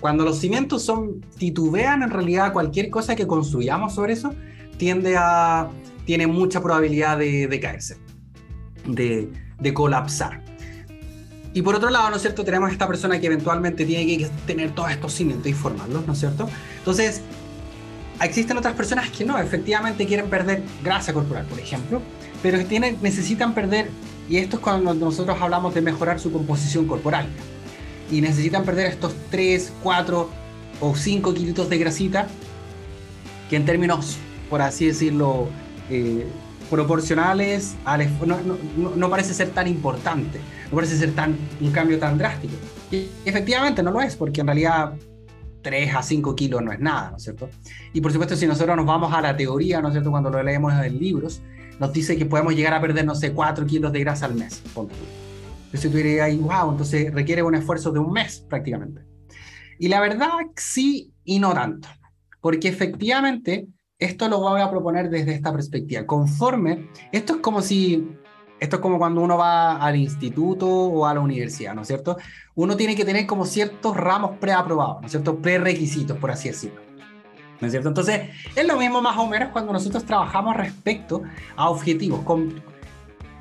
Cuando 0.00 0.24
los 0.24 0.38
cimientos 0.38 0.82
son 0.82 1.20
titubean, 1.38 2.02
en 2.02 2.10
realidad 2.10 2.52
cualquier 2.52 2.88
cosa 2.88 3.14
que 3.14 3.26
construyamos 3.26 3.94
sobre 3.94 4.14
eso 4.14 4.34
tiende 4.78 5.14
a 5.16 5.68
tiene 6.10 6.26
mucha 6.26 6.60
probabilidad 6.60 7.18
de, 7.18 7.46
de 7.46 7.60
caerse, 7.60 7.96
de, 8.84 9.30
de 9.60 9.72
colapsar. 9.72 10.42
Y 11.54 11.62
por 11.62 11.76
otro 11.76 11.88
lado, 11.88 12.10
¿no 12.10 12.16
es 12.16 12.22
cierto? 12.22 12.42
Tenemos 12.44 12.72
esta 12.72 12.88
persona 12.88 13.20
que 13.20 13.28
eventualmente 13.28 13.84
tiene 13.86 14.18
que 14.18 14.28
tener 14.44 14.72
todos 14.72 14.90
estos 14.90 15.12
cimientos 15.12 15.46
y 15.46 15.52
formarlos, 15.52 16.04
¿no 16.08 16.12
es 16.12 16.18
cierto? 16.18 16.50
Entonces, 16.78 17.20
existen 18.20 18.56
otras 18.56 18.74
personas 18.74 19.08
que 19.10 19.24
no, 19.24 19.38
efectivamente 19.38 20.04
quieren 20.04 20.28
perder 20.28 20.64
grasa 20.82 21.12
corporal, 21.12 21.46
por 21.46 21.60
ejemplo, 21.60 22.02
pero 22.42 22.58
que 22.58 22.64
tienen, 22.64 22.98
necesitan 23.02 23.54
perder, 23.54 23.88
y 24.28 24.38
esto 24.38 24.56
es 24.56 24.62
cuando 24.62 24.92
nosotros 24.92 25.40
hablamos 25.40 25.74
de 25.74 25.80
mejorar 25.80 26.18
su 26.18 26.32
composición 26.32 26.88
corporal, 26.88 27.28
y 28.10 28.20
necesitan 28.20 28.64
perder 28.64 28.86
estos 28.86 29.14
3, 29.30 29.74
4 29.80 30.28
o 30.80 30.96
5 30.96 31.34
kilitos 31.34 31.70
de 31.70 31.78
grasita, 31.78 32.26
que 33.48 33.54
en 33.54 33.64
términos, 33.64 34.16
por 34.50 34.60
así 34.60 34.86
decirlo, 34.86 35.48
eh, 35.90 36.26
proporcionales, 36.70 37.76
al, 37.84 38.08
no, 38.26 38.38
no, 38.96 39.10
parece 39.10 39.34
ser 39.34 39.50
tan 39.50 39.66
importante, 39.66 40.38
no 40.70 40.76
parece 40.76 40.96
ser 40.96 41.12
tan, 41.12 41.36
un 41.60 41.72
cambio 41.72 41.98
tan 41.98 42.16
drástico. 42.16 42.54
Y 42.90 43.08
efectivamente 43.24 43.82
no 43.82 43.90
lo 43.90 44.00
es, 44.00 44.16
porque 44.16 44.40
en 44.40 44.46
realidad 44.46 44.94
3 45.62 45.94
a 45.94 46.02
5 46.02 46.34
kilos 46.36 46.62
no 46.62 46.72
es 46.72 46.80
nada, 46.80 47.10
¿no 47.10 47.16
es 47.16 47.24
cierto? 47.24 47.48
Y 47.92 48.00
por 48.00 48.12
supuesto, 48.12 48.36
si 48.36 48.46
nosotros 48.46 48.76
nos 48.76 48.86
vamos 48.86 49.12
a 49.12 49.20
la 49.20 49.36
teoría, 49.36 49.80
¿no 49.80 49.88
es 49.88 49.94
cierto? 49.94 50.10
Cuando 50.10 50.30
lo 50.30 50.42
leemos 50.42 50.72
en 50.72 50.98
libros, 50.98 51.40
nos 51.78 51.92
dice 51.92 52.16
que 52.16 52.26
podemos 52.26 52.54
llegar 52.54 52.74
a 52.74 52.80
perder, 52.80 53.04
no 53.04 53.14
sé, 53.14 53.32
4 53.32 53.66
kilos 53.66 53.92
de 53.92 54.00
grasa 54.00 54.26
al 54.26 54.34
mes. 54.34 54.62
Dirías, 55.72 56.26
ahí, 56.26 56.36
wow, 56.36 56.70
entonces 56.70 57.12
requiere 57.12 57.42
un 57.42 57.54
esfuerzo 57.54 57.90
de 57.90 57.98
un 57.98 58.12
mes 58.12 58.44
prácticamente. 58.48 59.02
Y 59.78 59.88
la 59.88 60.00
verdad, 60.00 60.28
sí 60.56 61.12
y 61.24 61.38
no 61.38 61.54
tanto. 61.54 61.88
Porque 62.40 62.68
efectivamente, 62.68 63.66
esto 64.00 64.28
lo 64.28 64.40
voy 64.40 64.60
a 64.62 64.70
proponer 64.70 65.10
desde 65.10 65.34
esta 65.34 65.52
perspectiva. 65.52 66.06
Conforme, 66.06 66.88
esto 67.12 67.34
es 67.34 67.40
como 67.40 67.60
si 67.60 68.08
esto 68.58 68.76
es 68.76 68.82
como 68.82 68.98
cuando 68.98 69.22
uno 69.22 69.38
va 69.38 69.76
al 69.76 69.96
instituto 69.96 70.68
o 70.68 71.06
a 71.06 71.14
la 71.14 71.20
universidad, 71.20 71.74
¿no 71.74 71.82
es 71.82 71.88
cierto? 71.88 72.18
Uno 72.54 72.76
tiene 72.76 72.94
que 72.94 73.06
tener 73.06 73.26
como 73.26 73.46
ciertos 73.46 73.96
ramos 73.96 74.32
preaprobados, 74.38 75.00
¿no 75.00 75.06
es 75.06 75.12
cierto? 75.12 75.38
Prerequisitos, 75.38 76.18
por 76.18 76.30
así 76.30 76.48
decirlo. 76.48 76.80
¿No 77.58 77.66
es 77.66 77.72
cierto? 77.72 77.88
Entonces, 77.88 78.30
es 78.54 78.66
lo 78.66 78.76
mismo 78.76 79.00
más 79.00 79.16
o 79.16 79.26
menos 79.26 79.48
cuando 79.50 79.72
nosotros 79.72 80.04
trabajamos 80.04 80.56
respecto 80.56 81.22
a 81.56 81.70
objetivos. 81.70 82.20
Con, 82.24 82.62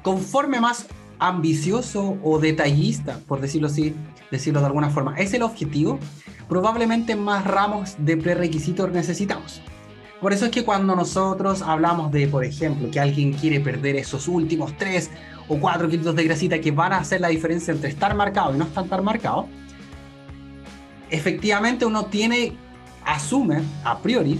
conforme 0.03 0.61
más 0.61 0.87
ambicioso 1.19 2.17
o 2.23 2.39
detallista, 2.39 3.19
por 3.27 3.41
decirlo 3.41 3.67
así, 3.67 3.93
decirlo 4.31 4.61
de 4.61 4.67
alguna 4.67 4.89
forma, 4.89 5.15
es 5.17 5.33
el 5.33 5.43
objetivo, 5.43 5.99
probablemente 6.47 7.17
más 7.17 7.45
ramos 7.45 7.95
de 7.99 8.15
prerequisitos 8.15 8.89
necesitamos. 8.91 9.61
Por 10.21 10.34
eso 10.34 10.45
es 10.45 10.51
que 10.51 10.65
cuando 10.65 10.95
nosotros 10.95 11.62
hablamos 11.62 12.12
de, 12.12 12.27
por 12.27 12.43
ejemplo, 12.43 12.91
que 12.91 12.99
alguien 12.99 13.32
quiere 13.32 13.62
perder 13.62 13.95
esos 13.95 14.27
últimos 14.27 14.77
3 14.77 15.10
o 15.47 15.58
4 15.58 15.88
kilos 15.88 16.13
de 16.13 16.23
grasita 16.25 16.60
que 16.60 16.71
van 16.71 16.91
a 16.91 16.97
hacer 16.97 17.21
la 17.21 17.29
diferencia 17.29 17.73
entre 17.73 17.89
estar 17.89 18.13
marcado 18.15 18.53
y 18.53 18.58
no 18.58 18.65
estar 18.65 19.01
marcado, 19.01 19.47
efectivamente 21.10 21.86
uno 21.86 22.08
tiene, 22.08 22.53
asume 23.05 23.62
a 23.86 23.99
priori, 23.99 24.38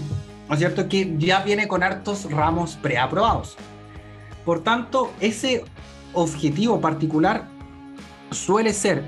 ¿no 0.48 0.54
es 0.54 0.58
cierto?, 0.58 0.86
que 0.86 1.14
ya 1.18 1.42
viene 1.42 1.66
con 1.66 1.82
hartos 1.82 2.30
ramos 2.30 2.76
preaprobados. 2.76 3.56
Por 4.44 4.62
tanto, 4.62 5.12
ese 5.20 5.64
objetivo 6.12 6.80
particular 6.80 7.48
suele 8.30 8.74
ser 8.74 9.02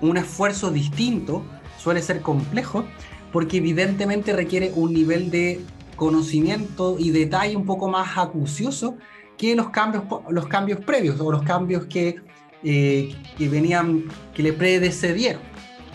un 0.00 0.16
esfuerzo 0.16 0.70
distinto, 0.70 1.44
suele 1.78 2.02
ser 2.02 2.20
complejo, 2.20 2.84
porque 3.32 3.58
evidentemente 3.58 4.32
requiere 4.32 4.72
un 4.74 4.92
nivel 4.92 5.30
de 5.30 5.60
conocimiento 5.96 6.96
y 6.98 7.10
detalle 7.10 7.56
un 7.56 7.66
poco 7.66 7.88
más 7.88 8.18
acucioso 8.18 8.96
que 9.38 9.56
los 9.56 9.70
cambios, 9.70 10.04
los 10.30 10.46
cambios 10.46 10.80
previos 10.80 11.20
o 11.20 11.32
los 11.32 11.42
cambios 11.42 11.86
que, 11.86 12.20
eh, 12.62 13.14
que 13.38 13.48
venían, 13.48 14.04
que 14.34 14.42
le 14.42 14.52
predecedieron. 14.52 15.42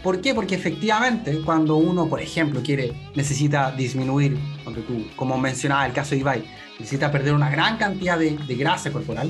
¿Por 0.04 0.21
qué? 0.21 0.34
Porque 0.34 0.56
efectivamente 0.56 1.41
cuando 1.43 1.76
uno, 1.78 2.08
por 2.08 2.21
ejemplo, 2.21 2.62
quiere, 2.63 2.93
necesita 3.15 3.71
disminuir, 3.71 4.38
tú, 4.65 5.06
como 5.15 5.38
mencionaba 5.38 5.86
el 5.86 5.93
caso 5.93 6.12
de 6.12 6.17
Ibai, 6.17 6.43
necesita 6.80 7.12
perder 7.12 7.34
una 7.34 7.50
gran 7.50 7.78
cantidad 7.78 8.17
de, 8.17 8.38
de 8.38 8.56
grasa 8.56 8.91
corporal, 8.91 9.30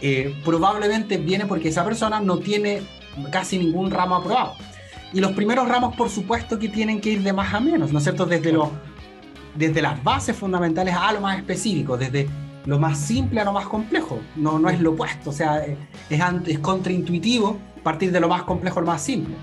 eh, 0.00 0.34
probablemente 0.44 1.16
viene 1.16 1.46
porque 1.46 1.68
esa 1.68 1.84
persona 1.84 2.20
no 2.20 2.38
tiene 2.38 2.82
casi 3.30 3.58
ningún 3.58 3.90
ramo 3.90 4.16
aprobado. 4.16 4.54
Y 5.16 5.20
los 5.22 5.32
primeros 5.32 5.66
ramos, 5.66 5.96
por 5.96 6.10
supuesto, 6.10 6.58
que 6.58 6.68
tienen 6.68 7.00
que 7.00 7.12
ir 7.12 7.22
de 7.22 7.32
más 7.32 7.54
a 7.54 7.58
menos, 7.58 7.90
¿no 7.90 8.00
es 8.00 8.04
cierto? 8.04 8.26
Desde, 8.26 8.52
lo, 8.52 8.70
desde 9.54 9.80
las 9.80 10.04
bases 10.04 10.36
fundamentales 10.36 10.94
a 10.94 11.10
lo 11.10 11.22
más 11.22 11.38
específico, 11.38 11.96
desde 11.96 12.28
lo 12.66 12.78
más 12.78 12.98
simple 12.98 13.40
a 13.40 13.44
lo 13.46 13.54
más 13.54 13.66
complejo. 13.66 14.20
No, 14.36 14.58
no 14.58 14.68
es 14.68 14.78
lo 14.78 14.90
opuesto, 14.90 15.30
o 15.30 15.32
sea, 15.32 15.64
es, 15.64 15.78
es 16.10 16.58
contraintuitivo 16.58 17.56
partir 17.82 18.12
de 18.12 18.20
lo 18.20 18.28
más 18.28 18.42
complejo 18.42 18.80
a 18.80 18.82
lo 18.82 18.88
más 18.88 19.00
simple. 19.00 19.34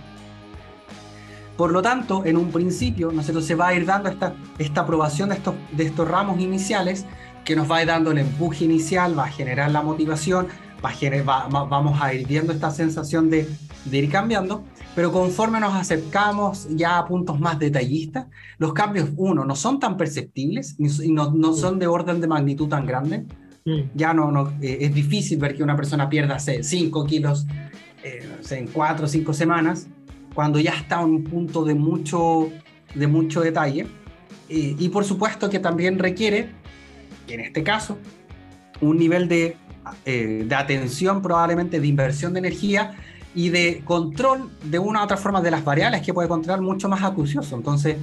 Por 1.57 1.71
lo 1.71 1.81
tanto, 1.81 2.23
en 2.23 2.37
un 2.37 2.51
principio, 2.51 3.11
¿no 3.11 3.21
es 3.21 3.25
cierto? 3.25 3.41
Se 3.41 3.55
va 3.55 3.69
a 3.69 3.73
ir 3.73 3.87
dando 3.87 4.09
esta, 4.09 4.35
esta 4.59 4.81
aprobación 4.81 5.29
de 5.29 5.35
estos, 5.37 5.55
de 5.71 5.85
estos 5.85 6.07
ramos 6.07 6.39
iniciales 6.39 7.07
que 7.45 7.55
nos 7.55 7.69
va 7.69 7.77
a 7.77 7.81
ir 7.81 7.87
dando 7.87 8.11
el 8.11 8.19
empuje 8.19 8.65
inicial, 8.65 9.17
va 9.17 9.23
a 9.23 9.29
generar 9.29 9.71
la 9.71 9.81
motivación, 9.81 10.49
va 10.83 11.47
va, 11.47 11.63
vamos 11.63 12.01
a 12.01 12.13
ir 12.13 12.27
viendo 12.27 12.51
esta 12.51 12.71
sensación 12.71 13.29
de, 13.29 13.47
de 13.85 13.97
ir 13.97 14.11
cambiando 14.11 14.63
pero 14.95 15.11
conforme 15.11 15.59
nos 15.59 15.73
acercamos 15.73 16.67
ya 16.69 16.99
a 16.99 17.07
puntos 17.07 17.39
más 17.39 17.57
detallistas, 17.57 18.27
los 18.57 18.73
cambios, 18.73 19.09
uno, 19.15 19.43
no 19.43 19.55
son 19.55 19.79
tan 19.79 19.97
perceptibles 19.97 20.75
y 20.79 21.11
no, 21.11 21.31
no 21.31 21.53
son 21.53 21.79
de 21.79 21.87
orden 21.87 22.21
de 22.21 22.27
magnitud 22.27 22.67
tan 22.67 22.85
grande. 22.85 23.25
Ya 23.95 24.13
no, 24.13 24.29
no 24.29 24.49
eh, 24.61 24.79
es 24.81 24.93
difícil 24.93 25.39
ver 25.39 25.55
que 25.55 25.63
una 25.63 25.75
persona 25.75 26.09
pierda 26.09 26.37
5 26.37 27.05
kilos 27.05 27.47
eh, 28.03 28.29
en 28.51 28.67
4 28.67 29.05
o 29.05 29.07
5 29.07 29.33
semanas, 29.33 29.87
cuando 30.35 30.59
ya 30.59 30.71
está 30.71 31.01
en 31.01 31.09
un 31.09 31.23
punto 31.23 31.63
de 31.63 31.73
mucho, 31.73 32.49
de 32.93 33.07
mucho 33.07 33.39
detalle. 33.39 33.87
Eh, 34.49 34.75
y 34.77 34.89
por 34.89 35.05
supuesto 35.05 35.49
que 35.49 35.59
también 35.59 35.97
requiere, 35.97 36.49
en 37.29 37.39
este 37.39 37.63
caso, 37.63 37.97
un 38.81 38.97
nivel 38.97 39.29
de, 39.29 39.55
eh, 40.05 40.45
de 40.47 40.55
atención, 40.55 41.21
probablemente 41.21 41.79
de 41.79 41.87
inversión 41.87 42.33
de 42.33 42.39
energía 42.39 42.95
y 43.35 43.49
de 43.49 43.81
control 43.83 44.51
de 44.63 44.79
una 44.79 45.01
u 45.01 45.03
otra 45.03 45.17
forma 45.17 45.41
de 45.41 45.51
las 45.51 45.63
variables 45.63 46.01
que 46.01 46.13
puede 46.13 46.27
controlar 46.27 46.61
mucho 46.61 46.87
más 46.89 47.03
acucioso. 47.03 47.55
Entonces, 47.55 47.97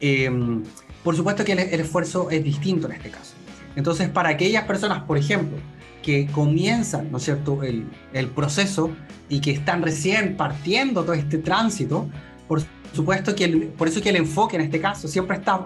em, 0.00 0.62
por 1.02 1.16
supuesto 1.16 1.44
que 1.44 1.52
el, 1.52 1.80
esfuerzo 1.80 2.30
es 2.30 2.44
distinto 2.44 2.86
en 2.86 2.94
este 2.94 3.10
caso. 3.10 3.34
Entonces, 3.76 4.08
para 4.08 4.30
aquellas 4.30 4.64
personas, 4.64 5.02
por 5.04 5.16
ejemplo, 5.16 5.56
que 6.02 6.26
comienzan, 6.26 7.10
¿no 7.10 7.18
es 7.18 7.24
cierto?, 7.24 7.62
el, 7.62 7.86
el 8.12 8.28
proceso 8.28 8.90
y 9.28 9.40
que 9.40 9.50
están 9.50 9.82
recién 9.82 10.36
partiendo 10.36 11.02
todo 11.02 11.14
este 11.14 11.38
tránsito, 11.38 12.08
por 12.46 12.62
supuesto 12.92 13.34
que 13.34 13.44
el, 13.44 13.68
por 13.68 13.88
eso 13.88 14.00
que 14.00 14.10
el 14.10 14.16
enfoque 14.16 14.56
en 14.56 14.62
este 14.62 14.80
caso 14.80 15.08
siempre 15.08 15.36
está, 15.36 15.64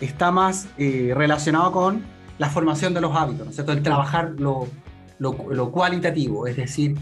está 0.00 0.30
más 0.30 0.68
eh, 0.78 1.12
relacionado 1.14 1.72
con 1.72 2.02
la 2.38 2.48
formación 2.48 2.94
de 2.94 3.00
los 3.00 3.14
hábitos, 3.14 3.44
¿no 3.44 3.50
es 3.50 3.56
cierto?, 3.56 3.72
el 3.72 3.82
trabajar 3.82 4.34
lo, 4.38 4.66
lo, 5.18 5.36
lo 5.50 5.70
cualitativo, 5.70 6.46
es 6.46 6.56
decir, 6.56 6.96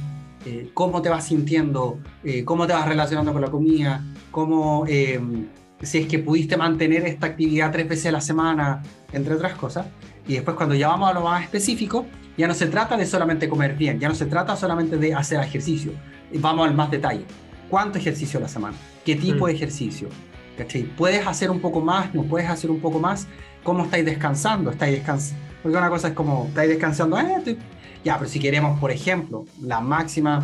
eh, 0.47 0.71
cómo 0.73 1.03
te 1.03 1.11
vas 1.11 1.27
sintiendo, 1.27 1.99
eh, 2.25 2.45
cómo 2.45 2.67
te 2.67 2.73
vas 2.73 2.89
relacionando 2.89 3.33
con 3.33 3.43
la 3.43 3.51
comida, 3.51 4.03
cómo, 4.31 4.85
eh, 4.89 5.21
si 5.83 5.99
es 5.99 6.07
que 6.07 6.19
pudiste 6.19 6.57
mantener 6.57 7.05
esta 7.07 7.27
actividad 7.27 7.71
tres 7.71 7.87
veces 7.87 8.07
a 8.07 8.13
la 8.13 8.23
semana, 8.23 8.83
entre 9.13 9.35
otras 9.35 9.53
cosas. 9.55 9.87
Y 10.27 10.35
después 10.35 10.57
cuando 10.57 10.75
ya 10.75 10.89
vamos 10.89 11.11
a 11.11 11.13
lo 11.13 11.23
más 11.23 11.43
específico, 11.43 12.07
ya 12.39 12.49
no 12.49 12.55
se 12.55 12.69
trata 12.69 12.97
de 12.97 13.05
solamente 13.05 13.51
comer 13.51 13.77
bien, 13.77 14.01
ya 14.01 14.09
no 14.09 14.15
se 14.15 14.25
trata 14.25 14.57
solamente 14.57 14.97
de 14.97 15.15
hacer 15.15 15.41
ejercicio, 15.41 15.93
vamos 16.35 16.67
al 16.67 16.75
más 16.75 16.91
detalle. 16.91 17.25
¿Cuánto 17.69 17.99
ejercicio 17.99 18.39
a 18.39 18.43
la 18.43 18.49
semana? 18.49 18.77
¿Qué 19.05 19.17
tipo 19.17 19.47
de 19.47 19.53
mm. 19.53 19.57
ejercicio? 19.57 20.09
¿Cachai? 20.57 20.85
¿Puedes 20.85 21.27
hacer 21.27 21.51
un 21.51 21.61
poco 21.61 21.81
más? 21.81 22.15
¿No 22.15 22.23
puedes 22.25 22.49
hacer 22.49 22.71
un 22.71 22.81
poco 22.81 22.99
más? 22.99 23.27
¿Cómo 23.63 23.85
estáis 23.85 24.05
descansando? 24.05 24.71
¿Estáis 24.71 24.95
descansando? 24.95 25.43
Porque 25.63 25.77
una 25.77 25.91
cosa 25.91 26.09
es 26.09 26.15
como, 26.15 26.47
estáis 26.49 26.71
descansando, 26.71 27.19
eh, 27.19 27.57
ya, 28.03 28.19
pero 28.19 28.31
si 28.31 28.41
queremos, 28.41 28.79
por 28.81 28.91
ejemplo, 28.91 29.45
la 29.61 29.81
máxima, 29.81 30.43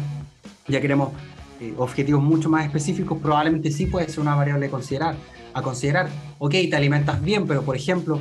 ya 0.69 0.81
queremos 0.81 1.13
eh, 1.61 1.73
objetivos 1.79 2.23
mucho 2.23 2.51
más 2.51 2.67
específicos, 2.67 3.19
probablemente 3.19 3.71
sí 3.71 3.87
puede 3.87 4.09
ser 4.09 4.21
una 4.21 4.35
variable 4.35 4.67
a 4.67 4.71
considerar. 4.71 5.17
A 5.55 5.63
considerar, 5.63 6.09
ok, 6.39 6.51
te 6.51 6.77
alimentas 6.77 7.23
bien, 7.23 7.47
pero 7.47 7.63
por 7.63 7.77
ejemplo, 7.77 8.21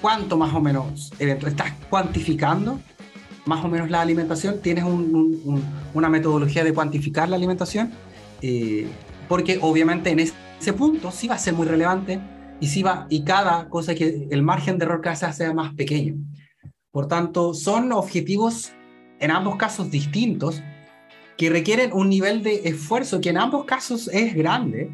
¿cuánto 0.00 0.36
más 0.36 0.54
o 0.54 0.60
menos 0.60 1.12
estás 1.18 1.72
cuantificando 1.90 2.78
más 3.44 3.64
o 3.64 3.68
menos 3.68 3.90
la 3.90 4.00
alimentación? 4.00 4.60
¿Tienes 4.60 4.84
una 5.94 6.08
metodología 6.08 6.62
de 6.62 6.72
cuantificar 6.72 7.28
la 7.28 7.34
alimentación? 7.34 7.90
Eh, 8.40 8.86
porque 9.28 9.58
obviamente 9.60 10.10
en 10.10 10.20
ese 10.20 10.72
punto 10.72 11.10
sí 11.10 11.26
va 11.26 11.34
a 11.34 11.38
ser 11.38 11.54
muy 11.54 11.66
relevante 11.66 12.20
y, 12.60 12.68
sí 12.68 12.82
va, 12.82 13.06
cada 13.24 13.68
cosa 13.68 13.94
que 13.94 14.28
el 14.30 14.42
margen 14.42 14.78
de 14.78 14.84
error 14.84 15.00
que 15.00 15.10
hace 15.10 15.32
sea 15.32 15.52
más 15.52 15.74
pequeño. 15.74 16.16
Por 16.90 17.08
tanto, 17.08 17.54
son 17.54 17.92
objetivos 17.92 18.72
en 19.20 19.30
ambos 19.30 19.56
casos 19.56 19.90
distintos 19.90 20.62
que 21.36 21.50
requieren 21.50 21.92
un 21.92 22.08
nivel 22.08 22.42
de 22.42 22.68
esfuerzo 22.68 23.20
que 23.20 23.30
en 23.30 23.38
ambos 23.38 23.64
casos 23.64 24.08
es 24.08 24.34
grande, 24.34 24.90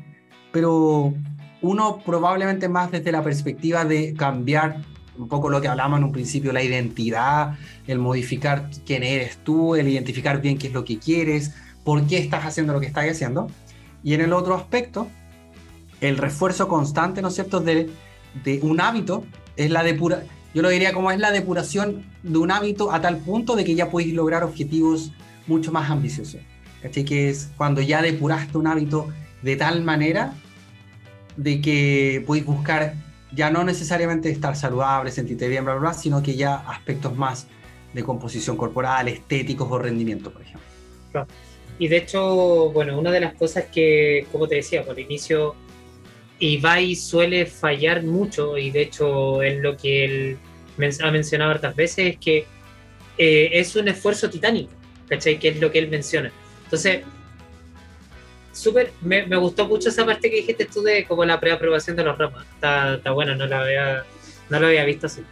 pero 0.51 1.15
uno 1.61 2.03
probablemente 2.05 2.69
más 2.69 2.91
desde 2.91 3.13
la 3.13 3.23
perspectiva 3.23 3.85
de 3.85 4.15
cambiar 4.15 4.83
un 5.17 5.29
poco 5.29 5.49
lo 5.49 5.61
que 5.61 5.69
hablamos 5.69 5.99
en 5.99 6.05
un 6.05 6.13
principio, 6.13 6.53
la 6.53 6.63
identidad, 6.63 7.57
el 7.87 7.99
modificar 7.99 8.69
quién 8.85 9.03
eres 9.03 9.39
tú, 9.39 9.77
el 9.77 9.89
identificar 9.89 10.41
bien 10.41 10.59
qué 10.59 10.69
es 10.69 10.73
lo 10.73 10.85
que 10.85 10.99
quieres, 10.99 11.55
por 11.85 12.05
qué 12.07 12.19
estás 12.19 12.45
haciendo 12.45 12.73
lo 12.73 12.81
que 12.81 12.87
estás 12.87 13.09
haciendo. 13.09 13.49
Y 14.03 14.15
en 14.15 14.23
el 14.23 14.33
otro 14.33 14.55
aspecto, 14.55 15.09
el 16.03 16.19
refuerzo 16.19 16.69
constante, 16.69 17.23
¿no 17.23 17.29
es 17.29 17.35
cierto?, 17.35 17.61
de, 17.61 17.91
un 18.63 18.81
hábito, 18.81 19.25
es 19.57 19.71
la 19.71 19.83
depura, 19.83 20.25
yo 20.55 20.63
lo 20.63 20.69
diría 20.69 20.93
como 20.93 21.11
es 21.11 21.19
la 21.19 21.31
depuración 21.31 22.05
de 22.23 22.39
un 22.39 22.51
hábito 22.51 22.93
a 22.93 23.01
tal 23.01 23.19
punto 23.19 23.57
de 23.57 23.65
que 23.65 23.75
ya 23.75 23.91
puedes 23.91 24.13
lograr 24.13 24.43
objetivos 24.45 25.13
mucho 25.47 25.73
más 25.73 25.91
ambiciosos. 25.91 26.41
¿Cachai? 26.83 27.05
Que 27.05 27.31
es 27.31 27.51
cuando 27.57 27.81
ya 27.81 28.03
depuraste 28.03 28.59
un 28.59 28.67
hábito 28.67 29.09
de 29.43 29.57
tal 29.57 29.83
manera 29.83 30.35
de 31.37 31.61
que 31.61 32.23
podéis 32.27 32.45
buscar 32.45 32.95
ya 33.33 33.51
no 33.51 33.65
necesariamente 33.65 34.31
estar 34.31 34.57
saludable, 34.57 35.11
sentirte 35.11 35.49
bien, 35.49 35.65
bla, 35.65 35.75
bla, 35.75 35.91
bla, 35.91 35.95
sino 35.95 36.23
que 36.23 36.35
ya 36.35 36.57
aspectos 36.57 37.17
más 37.17 37.47
de 37.95 38.03
composición 38.03 38.57
corporal, 38.57 39.09
estéticos 39.09 39.69
o 39.71 39.79
rendimiento, 39.79 40.33
por 40.33 40.43
ejemplo. 40.43 40.63
Y 41.79 41.89
de 41.89 41.97
hecho, 41.97 42.71
bueno, 42.73 42.99
una 42.99 43.11
de 43.11 43.21
las 43.21 43.35
cosas 43.35 43.65
que, 43.73 44.27
como 44.31 44.49
te 44.49 44.57
decía, 44.57 44.85
por 44.85 44.99
inicio, 44.99 45.55
Ibai 46.43 46.97
suele 46.97 47.47
fallar 47.47 48.03
mucho, 48.03 48.59
y 48.59 48.73
de 48.73 48.83
hecho 48.83 49.43
es 49.43 49.63
lo 49.63 49.77
que 49.77 50.05
él 50.05 50.39
ha 51.01 51.11
mencionado 51.13 51.53
hartas 51.53 51.77
veces, 51.77 52.15
es 52.15 52.19
que 52.19 52.47
eh, 53.17 53.51
es 53.53 53.77
un 53.77 53.87
esfuerzo 53.87 54.29
titánico, 54.29 54.73
¿cachai? 55.09 55.39
Que 55.39 55.49
es 55.51 55.61
lo 55.61 55.71
que 55.71 55.79
él 55.79 55.89
menciona. 55.89 56.33
Entonces, 56.65 57.03
súper, 58.53 58.93
me, 59.03 59.25
me, 59.27 59.37
gustó 59.37 59.69
mucho 59.69 59.91
esa 59.91 60.05
parte 60.05 60.31
que 60.31 60.37
dijiste 60.37 60.65
tú 60.67 60.83
de 60.83 61.05
como 61.05 61.25
la 61.25 61.39
preaprobación 61.39 61.95
de 61.95 62.03
los 62.03 62.19
ramos. 62.19 62.43
Está, 62.55 62.95
está 62.95 63.13
bueno, 63.13 63.37
no, 63.37 63.47
la 63.47 63.61
había, 63.61 64.05
no 64.51 64.59
lo 64.59 64.67
había 64.67 64.85
visto 64.85 65.07
así. 65.07 65.23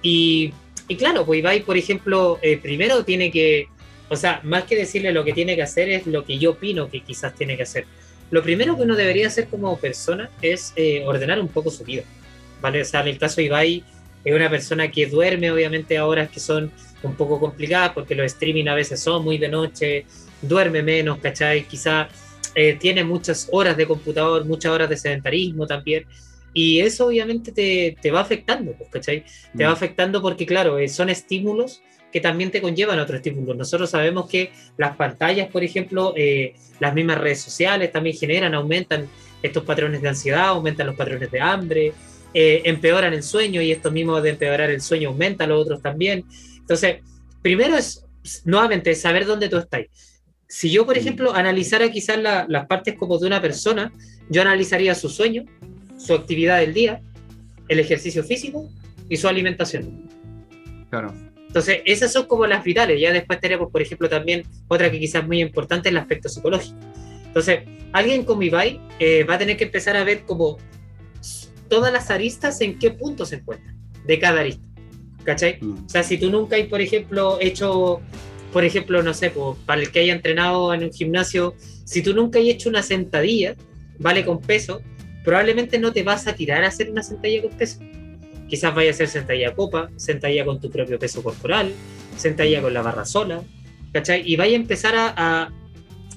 Y, 0.00 0.54
y 0.88 0.96
claro, 0.96 1.26
pues 1.26 1.40
Ibai, 1.40 1.60
por 1.64 1.76
ejemplo, 1.76 2.38
eh, 2.40 2.56
primero 2.56 3.04
tiene 3.04 3.30
que, 3.30 3.68
o 4.08 4.16
sea, 4.16 4.40
más 4.42 4.64
que 4.64 4.74
decirle 4.74 5.12
lo 5.12 5.22
que 5.22 5.34
tiene 5.34 5.54
que 5.54 5.62
hacer 5.62 5.90
es 5.90 6.06
lo 6.06 6.24
que 6.24 6.38
yo 6.38 6.52
opino 6.52 6.88
que 6.88 7.02
quizás 7.02 7.34
tiene 7.34 7.58
que 7.58 7.64
hacer. 7.64 7.84
Lo 8.30 8.42
primero 8.42 8.76
que 8.76 8.82
uno 8.82 8.94
debería 8.96 9.26
hacer 9.26 9.48
como 9.48 9.76
persona 9.78 10.30
es 10.40 10.72
eh, 10.76 11.02
ordenar 11.04 11.40
un 11.40 11.48
poco 11.48 11.70
su 11.70 11.84
vida, 11.84 12.04
¿vale? 12.60 12.82
O 12.82 12.84
sea, 12.84 13.00
en 13.00 13.08
el 13.08 13.18
caso 13.18 13.36
de 13.36 13.44
Ibai, 13.44 13.84
es 14.24 14.34
una 14.34 14.48
persona 14.48 14.90
que 14.90 15.06
duerme 15.06 15.50
obviamente 15.50 15.96
a 15.98 16.06
horas 16.06 16.30
que 16.30 16.40
son 16.40 16.70
un 17.02 17.14
poco 17.14 17.40
complicadas 17.40 17.92
porque 17.92 18.14
los 18.14 18.26
streaming 18.26 18.66
a 18.68 18.74
veces 18.74 19.00
son 19.00 19.24
muy 19.24 19.38
de 19.38 19.48
noche, 19.48 20.04
duerme 20.42 20.82
menos, 20.82 21.18
¿cachai? 21.18 21.66
Quizás 21.66 22.08
eh, 22.54 22.74
tiene 22.74 23.04
muchas 23.04 23.48
horas 23.50 23.76
de 23.76 23.86
computador, 23.86 24.44
muchas 24.44 24.72
horas 24.72 24.88
de 24.88 24.96
sedentarismo 24.96 25.66
también. 25.66 26.04
Y 26.52 26.80
eso 26.80 27.06
obviamente 27.06 27.52
te, 27.52 27.96
te 28.00 28.10
va 28.10 28.20
afectando, 28.20 28.72
pues, 28.72 28.90
¿cachai? 28.90 29.24
Te 29.56 29.64
va 29.64 29.70
mm. 29.70 29.72
afectando 29.72 30.20
porque, 30.20 30.46
claro, 30.46 30.78
eh, 30.78 30.88
son 30.88 31.08
estímulos 31.08 31.80
que 32.12 32.20
también 32.20 32.50
te 32.50 32.60
conllevan 32.60 32.98
otros 32.98 33.16
estímulos. 33.16 33.56
Nosotros 33.56 33.90
sabemos 33.90 34.28
que 34.28 34.52
las 34.76 34.96
pantallas, 34.96 35.48
por 35.48 35.62
ejemplo, 35.62 36.14
eh, 36.16 36.54
las 36.78 36.94
mismas 36.94 37.18
redes 37.18 37.40
sociales 37.40 37.92
también 37.92 38.16
generan, 38.16 38.54
aumentan 38.54 39.08
estos 39.42 39.64
patrones 39.64 40.02
de 40.02 40.08
ansiedad, 40.08 40.48
aumentan 40.48 40.86
los 40.86 40.96
patrones 40.96 41.30
de 41.30 41.40
hambre, 41.40 41.92
empeoran 42.32 43.12
el 43.12 43.22
sueño 43.22 43.60
y 43.60 43.72
esto 43.72 43.90
mismo 43.90 44.20
de 44.20 44.30
empeorar 44.30 44.70
el 44.70 44.80
sueño 44.80 45.08
aumenta 45.08 45.46
los 45.46 45.62
otros 45.62 45.82
también. 45.82 46.24
Entonces, 46.58 46.98
primero 47.42 47.76
es, 47.76 48.04
nuevamente, 48.44 48.94
saber 48.94 49.26
dónde 49.26 49.48
tú 49.48 49.56
estás 49.56 49.80
si 50.50 50.68
yo, 50.68 50.84
por 50.84 50.98
ejemplo, 50.98 51.32
analizara 51.32 51.88
quizás 51.92 52.18
las 52.18 52.66
partes 52.66 52.98
como 52.98 53.16
de 53.18 53.26
una 53.28 53.40
persona, 53.40 53.92
yo 54.28 54.42
analizaría 54.42 54.96
su 54.96 55.08
sueño, 55.08 55.44
su 55.96 56.12
actividad 56.12 56.58
del 56.58 56.74
día, 56.74 57.00
el 57.68 57.78
ejercicio 57.78 58.24
físico 58.24 58.68
y 59.08 59.16
su 59.16 59.28
alimentación. 59.28 60.08
Claro. 60.90 61.14
Entonces, 61.50 61.82
esas 61.84 62.12
son 62.12 62.26
como 62.26 62.46
las 62.46 62.62
vitales. 62.62 63.00
Ya 63.00 63.12
después 63.12 63.40
tenemos, 63.40 63.72
por 63.72 63.82
ejemplo, 63.82 64.08
también 64.08 64.44
otra 64.68 64.88
que 64.88 65.00
quizás 65.00 65.22
es 65.22 65.26
muy 65.26 65.40
importante, 65.40 65.88
el 65.88 65.96
aspecto 65.96 66.28
psicológico. 66.28 66.78
Entonces, 67.26 67.62
alguien 67.90 68.24
como 68.24 68.42
Ibai 68.42 68.80
eh, 69.00 69.24
va 69.24 69.34
a 69.34 69.38
tener 69.38 69.56
que 69.56 69.64
empezar 69.64 69.96
a 69.96 70.04
ver 70.04 70.22
como 70.22 70.58
todas 71.68 71.92
las 71.92 72.10
aristas 72.10 72.60
en 72.60 72.78
qué 72.78 72.92
punto 72.92 73.26
se 73.26 73.36
encuentran 73.36 73.76
de 74.06 74.18
cada 74.20 74.40
arista. 74.40 74.62
¿Cachai? 75.24 75.58
Mm. 75.60 75.86
O 75.86 75.88
sea, 75.88 76.04
si 76.04 76.18
tú 76.18 76.30
nunca 76.30 76.54
hay, 76.54 76.64
por 76.64 76.80
ejemplo, 76.80 77.38
hecho 77.40 78.00
por 78.52 78.64
ejemplo, 78.64 79.02
no 79.02 79.14
sé, 79.14 79.32
para 79.64 79.80
el 79.80 79.90
que 79.90 80.00
haya 80.00 80.12
entrenado 80.12 80.74
en 80.74 80.84
un 80.84 80.92
gimnasio, 80.92 81.54
si 81.84 82.02
tú 82.02 82.14
nunca 82.14 82.38
has 82.38 82.46
hecho 82.46 82.68
una 82.68 82.82
sentadilla, 82.82 83.54
vale 83.98 84.24
con 84.24 84.40
peso, 84.40 84.82
probablemente 85.24 85.78
no 85.78 85.92
te 85.92 86.02
vas 86.02 86.26
a 86.26 86.34
tirar 86.34 86.64
a 86.64 86.68
hacer 86.68 86.90
una 86.90 87.02
sentadilla 87.02 87.42
con 87.42 87.56
peso. 87.56 87.80
Quizás 88.50 88.74
vaya 88.74 88.90
a 88.90 88.92
hacer 88.92 89.06
sentadilla 89.06 89.54
copa, 89.54 89.90
sentadilla 89.94 90.44
con 90.44 90.60
tu 90.60 90.70
propio 90.70 90.98
peso 90.98 91.22
corporal, 91.22 91.72
sentadilla 92.16 92.60
con 92.60 92.74
la 92.74 92.82
barra 92.82 93.04
sola, 93.04 93.42
¿cachai? 93.92 94.22
Y 94.26 94.34
vaya 94.34 94.54
a 94.54 94.60
empezar 94.60 94.94
a, 94.96 95.52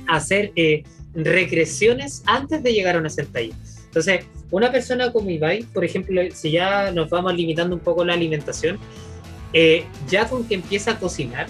hacer 0.08 0.52
eh, 0.56 0.84
regresiones 1.14 2.24
antes 2.26 2.62
de 2.64 2.74
llegar 2.74 2.96
a 2.96 3.00
una 3.00 3.10
sentadilla. 3.10 3.56
Entonces, 3.86 4.26
una 4.50 4.72
persona 4.72 5.12
como 5.12 5.30
Ibai, 5.30 5.64
por 5.72 5.86
ejemplo, 5.86 6.22
si 6.34 6.52
ya 6.52 6.92
nos 6.92 7.10
vamos 7.10 7.36
limitando 7.36 7.76
un 7.76 7.82
poco 7.82 8.04
la 8.04 8.14
alimentación, 8.14 8.80
eh, 9.54 9.86
ya 10.10 10.28
con 10.28 10.48
que 10.48 10.56
empieza 10.56 10.92
a 10.92 11.00
cocinar, 11.00 11.46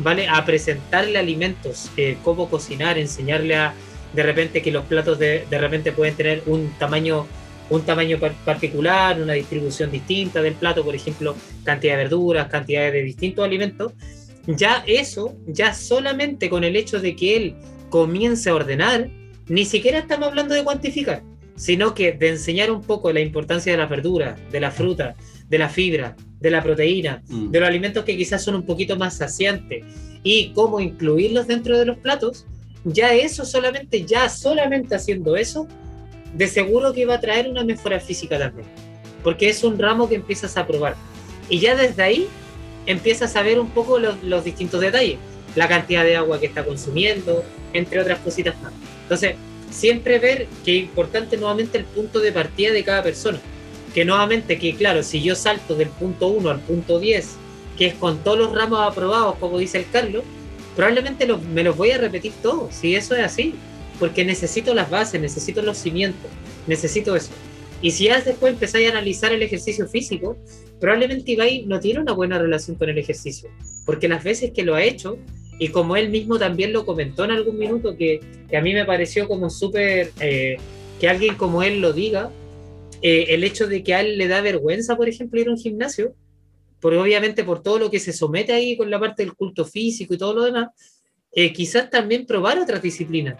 ¿vale? 0.00 0.26
A 0.26 0.44
presentarle 0.44 1.16
alimentos, 1.16 1.90
eh, 1.96 2.18
cómo 2.24 2.50
cocinar, 2.50 2.98
enseñarle 2.98 3.54
a 3.54 3.72
de 4.12 4.22
repente 4.24 4.62
que 4.62 4.72
los 4.72 4.84
platos 4.84 5.18
de, 5.18 5.46
de 5.48 5.58
repente 5.58 5.92
pueden 5.92 6.16
tener 6.16 6.42
un 6.46 6.72
tamaño 6.78 7.26
un 7.70 7.82
tamaño 7.82 8.18
particular, 8.44 9.20
una 9.20 9.34
distribución 9.34 9.90
distinta 9.90 10.40
del 10.40 10.54
plato, 10.54 10.84
por 10.84 10.94
ejemplo, 10.94 11.36
cantidad 11.64 11.96
de 11.96 12.04
verduras, 12.04 12.48
cantidades 12.48 12.92
de 12.92 13.02
distintos 13.02 13.44
alimentos, 13.44 13.92
ya 14.46 14.82
eso, 14.86 15.36
ya 15.46 15.74
solamente 15.74 16.48
con 16.48 16.64
el 16.64 16.76
hecho 16.76 17.00
de 17.00 17.14
que 17.14 17.36
él 17.36 17.54
comience 17.90 18.48
a 18.48 18.54
ordenar, 18.54 19.10
ni 19.48 19.64
siquiera 19.64 19.98
estamos 19.98 20.28
hablando 20.28 20.54
de 20.54 20.64
cuantificar, 20.64 21.22
sino 21.56 21.94
que 21.94 22.12
de 22.12 22.28
enseñar 22.30 22.70
un 22.70 22.82
poco 22.82 23.12
la 23.12 23.20
importancia 23.20 23.72
de 23.72 23.78
las 23.78 23.90
verduras, 23.90 24.38
de 24.50 24.60
la 24.60 24.70
fruta, 24.70 25.16
de 25.48 25.58
la 25.58 25.68
fibra, 25.68 26.16
de 26.40 26.50
la 26.50 26.62
proteína, 26.62 27.22
mm. 27.28 27.50
de 27.50 27.60
los 27.60 27.68
alimentos 27.68 28.04
que 28.04 28.16
quizás 28.16 28.42
son 28.42 28.54
un 28.54 28.64
poquito 28.64 28.96
más 28.96 29.16
saciantes 29.16 29.84
y 30.22 30.52
cómo 30.52 30.80
incluirlos 30.80 31.46
dentro 31.46 31.78
de 31.78 31.84
los 31.84 31.98
platos, 31.98 32.46
ya 32.84 33.14
eso 33.14 33.44
solamente, 33.44 34.04
ya 34.04 34.28
solamente 34.28 34.94
haciendo 34.94 35.36
eso, 35.36 35.66
de 36.34 36.46
seguro 36.48 36.92
que 36.92 37.06
va 37.06 37.14
a 37.14 37.20
traer 37.20 37.48
una 37.48 37.64
mejora 37.64 38.00
física 38.00 38.38
también, 38.38 38.66
porque 39.22 39.48
es 39.48 39.64
un 39.64 39.78
ramo 39.78 40.08
que 40.08 40.16
empiezas 40.16 40.56
a 40.56 40.66
probar. 40.66 40.96
Y 41.48 41.60
ya 41.60 41.74
desde 41.74 42.02
ahí 42.02 42.28
empiezas 42.86 43.36
a 43.36 43.42
ver 43.42 43.58
un 43.58 43.70
poco 43.70 43.98
los, 43.98 44.22
los 44.22 44.44
distintos 44.44 44.80
detalles, 44.80 45.18
la 45.56 45.68
cantidad 45.68 46.04
de 46.04 46.16
agua 46.16 46.38
que 46.38 46.46
está 46.46 46.64
consumiendo, 46.64 47.44
entre 47.72 48.00
otras 48.00 48.18
cositas 48.20 48.60
más. 48.62 48.72
Entonces, 49.02 49.34
siempre 49.70 50.18
ver 50.18 50.46
que 50.64 50.78
es 50.78 50.84
importante 50.84 51.36
nuevamente 51.36 51.78
el 51.78 51.84
punto 51.84 52.20
de 52.20 52.32
partida 52.32 52.72
de 52.72 52.84
cada 52.84 53.02
persona 53.02 53.40
que 53.94 54.04
nuevamente, 54.04 54.58
que 54.58 54.74
claro, 54.74 55.02
si 55.02 55.22
yo 55.22 55.34
salto 55.34 55.74
del 55.74 55.88
punto 55.88 56.28
1 56.28 56.50
al 56.50 56.60
punto 56.60 56.98
10, 56.98 57.36
que 57.76 57.86
es 57.86 57.94
con 57.94 58.18
todos 58.18 58.38
los 58.38 58.52
ramos 58.52 58.80
aprobados, 58.80 59.36
como 59.36 59.58
dice 59.58 59.78
el 59.78 59.90
Carlos, 59.90 60.24
probablemente 60.76 61.26
me 61.26 61.62
los 61.62 61.76
voy 61.76 61.90
a 61.92 61.98
repetir 61.98 62.32
todos, 62.42 62.74
si 62.74 62.94
eso 62.94 63.14
es 63.14 63.24
así, 63.24 63.54
porque 63.98 64.24
necesito 64.24 64.74
las 64.74 64.90
bases, 64.90 65.20
necesito 65.20 65.62
los 65.62 65.78
cimientos, 65.78 66.30
necesito 66.66 67.16
eso. 67.16 67.30
Y 67.80 67.92
si 67.92 68.04
ya 68.04 68.20
después 68.20 68.52
empezáis 68.52 68.88
a 68.88 68.92
analizar 68.92 69.32
el 69.32 69.42
ejercicio 69.42 69.86
físico, 69.86 70.36
probablemente 70.80 71.32
Ibai 71.32 71.64
no 71.66 71.78
tiene 71.78 72.00
una 72.00 72.12
buena 72.12 72.38
relación 72.38 72.76
con 72.76 72.88
el 72.88 72.98
ejercicio, 72.98 73.50
porque 73.86 74.08
las 74.08 74.24
veces 74.24 74.52
que 74.52 74.64
lo 74.64 74.74
ha 74.74 74.82
hecho, 74.82 75.18
y 75.58 75.68
como 75.68 75.96
él 75.96 76.10
mismo 76.10 76.38
también 76.38 76.72
lo 76.72 76.84
comentó 76.84 77.24
en 77.24 77.32
algún 77.32 77.58
minuto, 77.58 77.96
que, 77.96 78.20
que 78.48 78.56
a 78.56 78.62
mí 78.62 78.74
me 78.74 78.84
pareció 78.84 79.28
como 79.28 79.50
súper, 79.50 80.12
eh, 80.20 80.56
que 81.00 81.08
alguien 81.08 81.36
como 81.36 81.62
él 81.62 81.80
lo 81.80 81.92
diga, 81.92 82.30
eh, 83.00 83.26
el 83.28 83.44
hecho 83.44 83.68
de 83.68 83.82
que 83.82 83.94
a 83.94 84.00
él 84.00 84.18
le 84.18 84.26
da 84.26 84.40
vergüenza, 84.40 84.96
por 84.96 85.08
ejemplo, 85.08 85.40
ir 85.40 85.48
a 85.48 85.52
un 85.52 85.58
gimnasio, 85.58 86.14
porque 86.80 86.98
obviamente 86.98 87.44
por 87.44 87.62
todo 87.62 87.78
lo 87.78 87.90
que 87.90 88.00
se 88.00 88.12
somete 88.12 88.52
ahí 88.52 88.76
con 88.76 88.90
la 88.90 88.98
parte 88.98 89.24
del 89.24 89.34
culto 89.34 89.64
físico 89.64 90.14
y 90.14 90.18
todo 90.18 90.34
lo 90.34 90.44
demás, 90.44 90.68
eh, 91.32 91.52
quizás 91.52 91.90
también 91.90 92.26
probar 92.26 92.58
otras 92.58 92.82
disciplinas, 92.82 93.36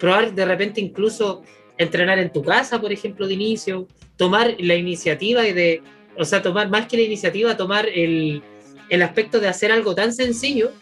probar 0.00 0.34
de 0.34 0.44
repente 0.44 0.80
incluso 0.80 1.42
entrenar 1.78 2.18
en 2.18 2.32
tu 2.32 2.42
casa, 2.42 2.80
por 2.80 2.92
ejemplo, 2.92 3.28
de 3.28 3.34
inicio, 3.34 3.86
tomar 4.16 4.56
la 4.58 4.74
iniciativa 4.74 5.46
y 5.46 5.52
de, 5.52 5.82
o 6.18 6.24
sea, 6.24 6.42
tomar 6.42 6.68
más 6.68 6.86
que 6.86 6.96
la 6.96 7.04
iniciativa, 7.04 7.56
tomar 7.56 7.88
el, 7.88 8.42
el 8.88 9.02
aspecto 9.02 9.38
de 9.38 9.48
hacer 9.48 9.70
algo 9.70 9.94
tan 9.94 10.12
sencillo 10.12 10.72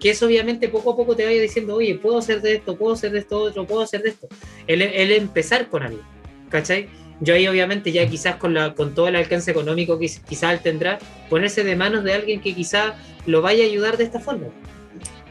que 0.00 0.10
eso 0.10 0.26
obviamente 0.26 0.68
poco 0.68 0.92
a 0.92 0.96
poco 0.96 1.16
te 1.16 1.24
vaya 1.24 1.40
diciendo, 1.40 1.76
oye, 1.76 1.94
puedo 1.94 2.18
hacer 2.18 2.42
de 2.42 2.56
esto, 2.56 2.76
puedo 2.76 2.92
hacer 2.92 3.10
de 3.12 3.20
esto 3.20 3.38
otro, 3.38 3.66
puedo 3.66 3.80
hacer 3.80 4.02
de 4.02 4.10
esto. 4.10 4.28
El, 4.66 4.82
el 4.82 5.12
empezar 5.12 5.68
con 5.68 5.82
algo, 5.82 6.02
¿cachai? 6.50 6.88
Yo 7.20 7.34
ahí 7.34 7.46
obviamente 7.46 7.90
ya 7.90 8.06
quizás 8.06 8.36
con, 8.36 8.52
la, 8.52 8.74
con 8.74 8.94
todo 8.94 9.08
el 9.08 9.16
alcance 9.16 9.50
económico 9.50 9.98
que 9.98 10.10
quizás 10.28 10.52
él 10.52 10.60
tendrá, 10.60 10.98
ponerse 11.30 11.64
de 11.64 11.74
manos 11.74 12.04
de 12.04 12.12
alguien 12.12 12.40
que 12.42 12.54
quizás 12.54 12.94
lo 13.24 13.40
vaya 13.40 13.64
a 13.64 13.66
ayudar 13.66 13.96
de 13.96 14.04
esta 14.04 14.20
forma. 14.20 14.48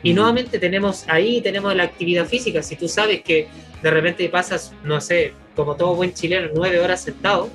Y 0.04 0.13
nuevamente 0.13 0.60
tenemos 0.60 1.06
ahí, 1.08 1.42
tenemos 1.42 1.74
la 1.76 1.84
actividad 1.84 2.28
física. 2.28 2.62
Si 2.62 2.76
tú 2.76 2.88
sabes 2.88 3.22
que 3.22 3.48
de 3.82 3.89
repente 3.89 4.28
pasas, 4.30 4.74
no 4.84 5.00
sé, 5.00 5.34
como 5.56 5.76
todo 5.76 5.96
buen 5.96 6.13
chileno, 6.13 6.50
nueve 6.54 6.80
horas 6.80 7.02
sentado, 7.02 7.50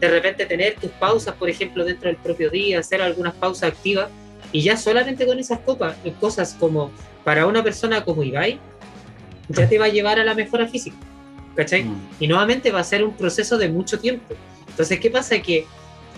de 0.00 0.08
repente 0.08 0.46
tener 0.46 0.76
tus 0.76 0.90
pausas, 0.92 1.34
por 1.34 1.50
ejemplo, 1.50 1.84
dentro 1.84 2.08
del 2.08 2.16
propio 2.16 2.48
día, 2.50 2.78
hacer 2.80 3.02
algunas 3.02 3.34
pausas 3.34 3.70
activas, 3.70 4.08
y 4.50 4.62
ya 4.62 4.76
solamente 4.76 5.26
con 5.26 5.38
esas 5.38 5.60
copas, 5.60 5.94
cosas 6.18 6.56
como 6.58 6.90
para 7.22 7.46
una 7.46 7.62
persona 7.62 8.02
como 8.02 8.24
Ibai, 8.24 8.58
ya 9.48 9.68
te 9.68 9.78
va 9.78 9.86
a 9.86 9.88
llevar 9.88 10.18
a 10.18 10.24
la 10.24 10.34
mejora 10.34 10.66
física. 10.66 10.96
¿Cachai? 11.54 11.84
Mm. 11.84 12.08
Y 12.20 12.28
nuevamente 12.28 12.70
va 12.70 12.80
a 12.80 12.84
ser 12.84 13.04
un 13.04 13.14
proceso 13.14 13.58
de 13.58 13.68
mucho 13.68 13.98
tiempo. 13.98 14.34
Entonces, 14.68 14.98
¿qué 14.98 15.10
pasa? 15.10 15.38
Que 15.40 15.66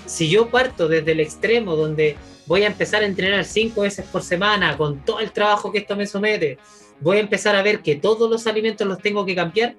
si 0.07 0.29
yo 0.29 0.51
parto 0.51 0.89
desde 0.89 1.13
el 1.13 1.21
extremo 1.21 1.77
donde 1.77 2.17
voy 2.47 2.65
a 2.65 2.67
empezar 2.67 3.03
a 3.03 3.07
entrenar 3.07 3.45
cinco 3.45 3.83
veces 3.83 4.05
por 4.07 4.23
semana 4.23 4.77
con 4.77 5.05
todo 5.05 5.21
el 5.21 5.33
trabajo 5.33 5.73
que 5.73 5.79
esto 5.79 5.97
me 5.97 6.07
somete, 6.07 6.59
voy 7.01 7.19
a 7.19 7.21
empezar 7.21 7.57
a 7.57 7.63
ver 7.63 7.81
que 7.81 7.97
todos 7.97 8.31
los 8.31 8.47
alimentos 8.47 8.87
los 8.87 8.99
tengo 8.99 9.25
que 9.25 9.35
cambiar, 9.35 9.75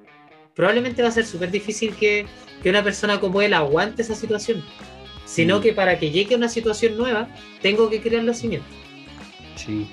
probablemente 0.56 1.02
va 1.02 1.10
a 1.10 1.12
ser 1.12 1.26
súper 1.26 1.52
difícil 1.52 1.96
que, 1.96 2.26
que, 2.62 2.70
una 2.70 2.84
persona 2.84 3.20
como 3.20 3.42
él 3.42 3.54
aguante 3.54 4.02
esa 4.02 4.16
situación. 4.16 4.64
Sino 5.26 5.60
mm. 5.60 5.62
que 5.62 5.74
para 5.74 6.00
que 6.00 6.12
llegue 6.12 6.36
a 6.36 6.38
una 6.38 6.50
situación 6.50 6.98
nueva, 6.98 7.28
tengo 7.62 7.90
que 7.90 8.02
crear 8.02 8.24
los 8.24 8.38
cimientos. 8.38 8.72
Sí. 9.56 9.88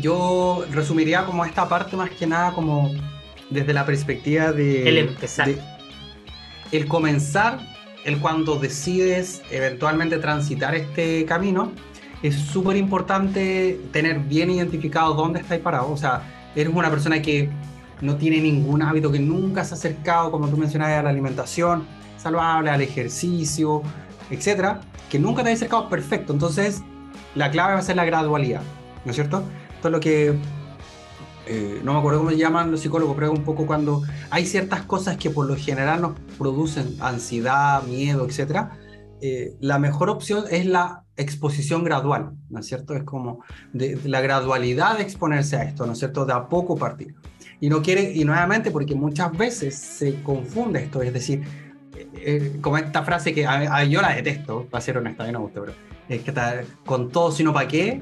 Yo 0.00 0.64
resumiría 0.70 1.24
como 1.24 1.44
esta 1.44 1.68
parte 1.68 1.96
más 1.96 2.10
que 2.10 2.26
nada 2.26 2.52
como 2.52 2.92
desde 3.50 3.72
la 3.72 3.84
perspectiva 3.84 4.52
de... 4.52 4.88
El 4.88 4.98
empezar. 4.98 5.48
el 6.70 6.86
comenzar 6.86 7.58
el 8.04 8.18
cuando 8.18 8.56
decides 8.56 9.42
eventualmente 9.50 10.18
transitar 10.18 10.74
este 10.74 11.24
camino, 11.26 11.72
es 12.22 12.34
súper 12.34 12.76
importante 12.76 13.80
tener 13.92 14.20
bien 14.20 14.50
identificado 14.50 15.14
dónde 15.14 15.40
estáis 15.40 15.60
parado. 15.60 15.90
O 15.90 15.96
sea, 15.96 16.22
eres 16.54 16.72
una 16.74 16.90
persona 16.90 17.22
que 17.22 17.50
no 18.00 18.16
tiene 18.16 18.40
ningún 18.40 18.82
hábito, 18.82 19.10
que 19.10 19.20
nunca 19.20 19.64
se 19.64 19.74
ha 19.74 19.76
acercado, 19.76 20.30
como 20.30 20.48
tú 20.48 20.56
mencionabas, 20.56 20.98
a 20.98 21.02
la 21.02 21.10
alimentación 21.10 21.86
saludable, 22.16 22.70
al 22.70 22.82
ejercicio, 22.82 23.82
etcétera, 24.30 24.80
que 25.10 25.18
nunca 25.18 25.42
te 25.42 25.50
ha 25.50 25.52
acercado 25.52 25.88
perfecto. 25.88 26.32
Entonces, 26.32 26.82
la 27.34 27.50
clave 27.50 27.74
va 27.74 27.78
a 27.78 27.82
ser 27.82 27.96
la 27.96 28.04
gradualidad, 28.04 28.62
¿no 29.04 29.10
es 29.10 29.16
cierto? 29.16 29.42
Esto 29.74 29.88
es 29.88 29.92
lo 29.92 30.00
que 30.00 30.34
eh, 31.52 31.80
no 31.82 31.94
me 31.94 31.98
acuerdo 31.98 32.20
cómo 32.20 32.30
se 32.30 32.36
llaman 32.36 32.70
los 32.70 32.80
psicólogos, 32.80 33.16
pero 33.16 33.32
es 33.32 33.36
un 33.36 33.44
poco 33.44 33.66
cuando 33.66 34.04
hay 34.30 34.46
ciertas 34.46 34.82
cosas 34.82 35.16
que 35.16 35.30
por 35.30 35.46
lo 35.46 35.56
general 35.56 36.00
nos 36.00 36.12
producen 36.38 36.94
ansiedad, 37.00 37.82
miedo, 37.82 38.24
etc. 38.24 38.68
Eh, 39.20 39.56
la 39.58 39.80
mejor 39.80 40.10
opción 40.10 40.44
es 40.48 40.64
la 40.64 41.02
exposición 41.16 41.82
gradual, 41.82 42.34
¿no 42.50 42.60
es 42.60 42.66
cierto? 42.66 42.94
Es 42.94 43.02
como 43.02 43.42
de, 43.72 43.98
la 44.04 44.20
gradualidad 44.20 44.98
de 44.98 45.02
exponerse 45.02 45.56
a 45.56 45.64
esto, 45.64 45.86
¿no 45.86 45.94
es 45.94 45.98
cierto? 45.98 46.24
De 46.24 46.32
a 46.34 46.48
poco 46.48 46.76
partir. 46.76 47.16
Y 47.58 47.68
no 47.68 47.82
quiere, 47.82 48.12
y 48.12 48.24
nuevamente 48.24 48.70
porque 48.70 48.94
muchas 48.94 49.36
veces 49.36 49.74
se 49.74 50.22
confunde 50.22 50.84
esto, 50.84 51.02
es 51.02 51.12
decir, 51.12 51.42
eh, 52.14 52.58
como 52.60 52.78
esta 52.78 53.02
frase 53.02 53.34
que 53.34 53.42
yo 53.88 54.00
la 54.00 54.14
detesto, 54.14 54.66
para 54.70 54.80
ser 54.80 54.98
honesta, 54.98 55.24
a 55.24 55.26
mí 55.26 55.32
no 55.32 55.40
me 55.40 55.44
gusta, 55.46 55.60
pero 55.62 55.72
es 56.08 56.22
que 56.22 56.30
está 56.30 56.62
con 56.86 57.10
todo 57.10 57.32
sino 57.32 57.52
para 57.52 57.66
qué, 57.66 58.00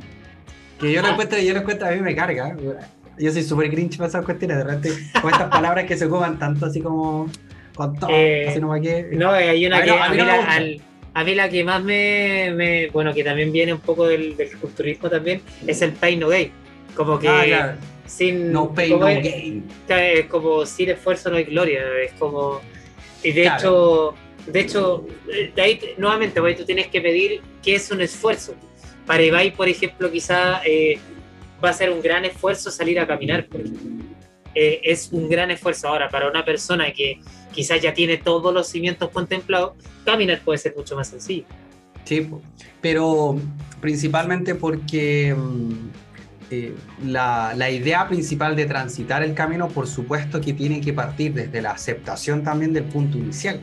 que 0.78 0.92
yo 0.92 1.00
lo 1.00 1.08
encuentro, 1.08 1.38
yo 1.38 1.54
lo 1.54 1.60
encuentro, 1.60 1.88
a 1.88 1.92
mí 1.92 2.00
me 2.00 2.14
carga 2.14 2.54
yo 3.18 3.32
soy 3.32 3.42
súper 3.42 3.70
grinch 3.70 3.96
para 3.96 4.08
esas 4.08 4.24
cuestiones, 4.24 4.58
de 4.58 4.64
repente, 4.64 4.90
con 5.20 5.30
estas 5.30 5.48
palabras 5.48 5.84
que 5.84 5.96
se 5.96 6.06
ocupan 6.06 6.38
tanto 6.38 6.66
así 6.66 6.80
como 6.80 7.30
con 7.74 7.98
todo, 7.98 8.10
eh, 8.10 8.48
así 8.48 8.60
no 8.60 8.72
que. 8.80 9.08
No, 9.12 9.30
hay 9.30 9.66
una 9.66 9.82
que 9.82 9.90
a 9.90 11.24
mí, 11.24 11.34
la, 11.34 11.48
que 11.48 11.64
más 11.64 11.82
me, 11.82 12.88
bueno, 12.92 13.12
que 13.12 13.24
también 13.24 13.50
viene 13.50 13.72
un 13.72 13.80
poco 13.80 14.06
del, 14.06 14.36
culturismo 14.60 15.10
también, 15.10 15.40
es 15.66 15.82
el 15.82 15.92
pain 15.92 16.20
no 16.20 16.28
gain. 16.28 16.52
Como 16.94 17.18
que 17.18 17.28
ah, 17.28 17.76
sin 18.06 18.52
no 18.52 18.72
pain 18.72 18.90
no 18.90 19.06
gain. 19.06 19.64
Es 19.88 20.26
como 20.26 20.64
sin 20.64 20.90
esfuerzo 20.90 21.30
no 21.30 21.36
hay 21.36 21.44
gloria, 21.44 21.82
es 22.04 22.12
como 22.12 22.60
y 23.22 23.32
de 23.32 23.46
hecho, 23.46 24.14
de 24.46 24.60
hecho, 24.60 25.06
de 25.54 25.62
ahí 25.62 25.80
nuevamente, 25.96 26.40
pues, 26.40 26.56
tú 26.56 26.64
tienes 26.64 26.86
que 26.88 27.00
pedir 27.00 27.40
qué 27.62 27.74
es 27.74 27.90
un 27.90 28.00
esfuerzo. 28.00 28.54
Para 29.06 29.22
Ibai, 29.22 29.52
por 29.52 29.68
ejemplo, 29.68 30.10
quizá 30.10 30.60
eh, 30.64 30.98
va 31.62 31.70
a 31.70 31.72
ser 31.72 31.90
un 31.90 32.00
gran 32.00 32.24
esfuerzo 32.24 32.70
salir 32.70 32.98
a 33.00 33.06
caminar. 33.06 33.46
Eh, 34.54 34.80
es 34.82 35.10
un 35.12 35.28
gran 35.28 35.50
esfuerzo 35.50 35.88
ahora 35.88 36.08
para 36.08 36.28
una 36.28 36.44
persona 36.44 36.92
que 36.92 37.20
quizás 37.52 37.80
ya 37.80 37.92
tiene 37.92 38.16
todos 38.16 38.52
los 38.52 38.68
cimientos 38.68 39.10
contemplados, 39.10 39.72
caminar 40.04 40.40
puede 40.40 40.58
ser 40.58 40.74
mucho 40.76 40.96
más 40.96 41.08
sencillo. 41.08 41.44
Sí, 42.04 42.28
pero 42.80 43.38
principalmente 43.80 44.54
porque 44.54 45.34
mm, 45.36 45.72
eh, 46.50 46.74
la, 47.04 47.52
la, 47.54 47.70
idea 47.70 48.08
principal 48.08 48.56
de 48.56 48.64
transitar 48.64 49.22
el 49.22 49.34
camino, 49.34 49.68
por 49.68 49.86
supuesto 49.86 50.40
que 50.40 50.54
tiene 50.54 50.80
que 50.80 50.94
partir 50.94 51.34
desde 51.34 51.60
la 51.60 51.72
aceptación 51.72 52.42
también 52.42 52.72
del 52.72 52.84
punto 52.84 53.18
inicial. 53.18 53.60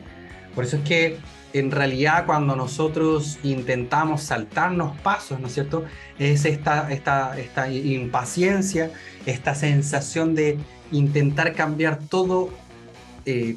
Por 0.54 0.64
eso 0.64 0.76
es 0.76 0.82
que 0.84 1.16
en 1.58 1.70
realidad 1.70 2.26
cuando 2.26 2.56
nosotros 2.56 3.38
intentamos 3.42 4.22
saltarnos 4.22 4.96
pasos, 5.00 5.40
¿no 5.40 5.46
es 5.46 5.54
cierto? 5.54 5.84
Es 6.18 6.44
esta, 6.44 6.90
esta, 6.92 7.38
esta 7.38 7.70
impaciencia, 7.70 8.90
esta 9.26 9.54
sensación 9.54 10.34
de 10.34 10.58
intentar 10.92 11.54
cambiar 11.54 11.98
todo, 11.98 12.50
eh, 13.24 13.56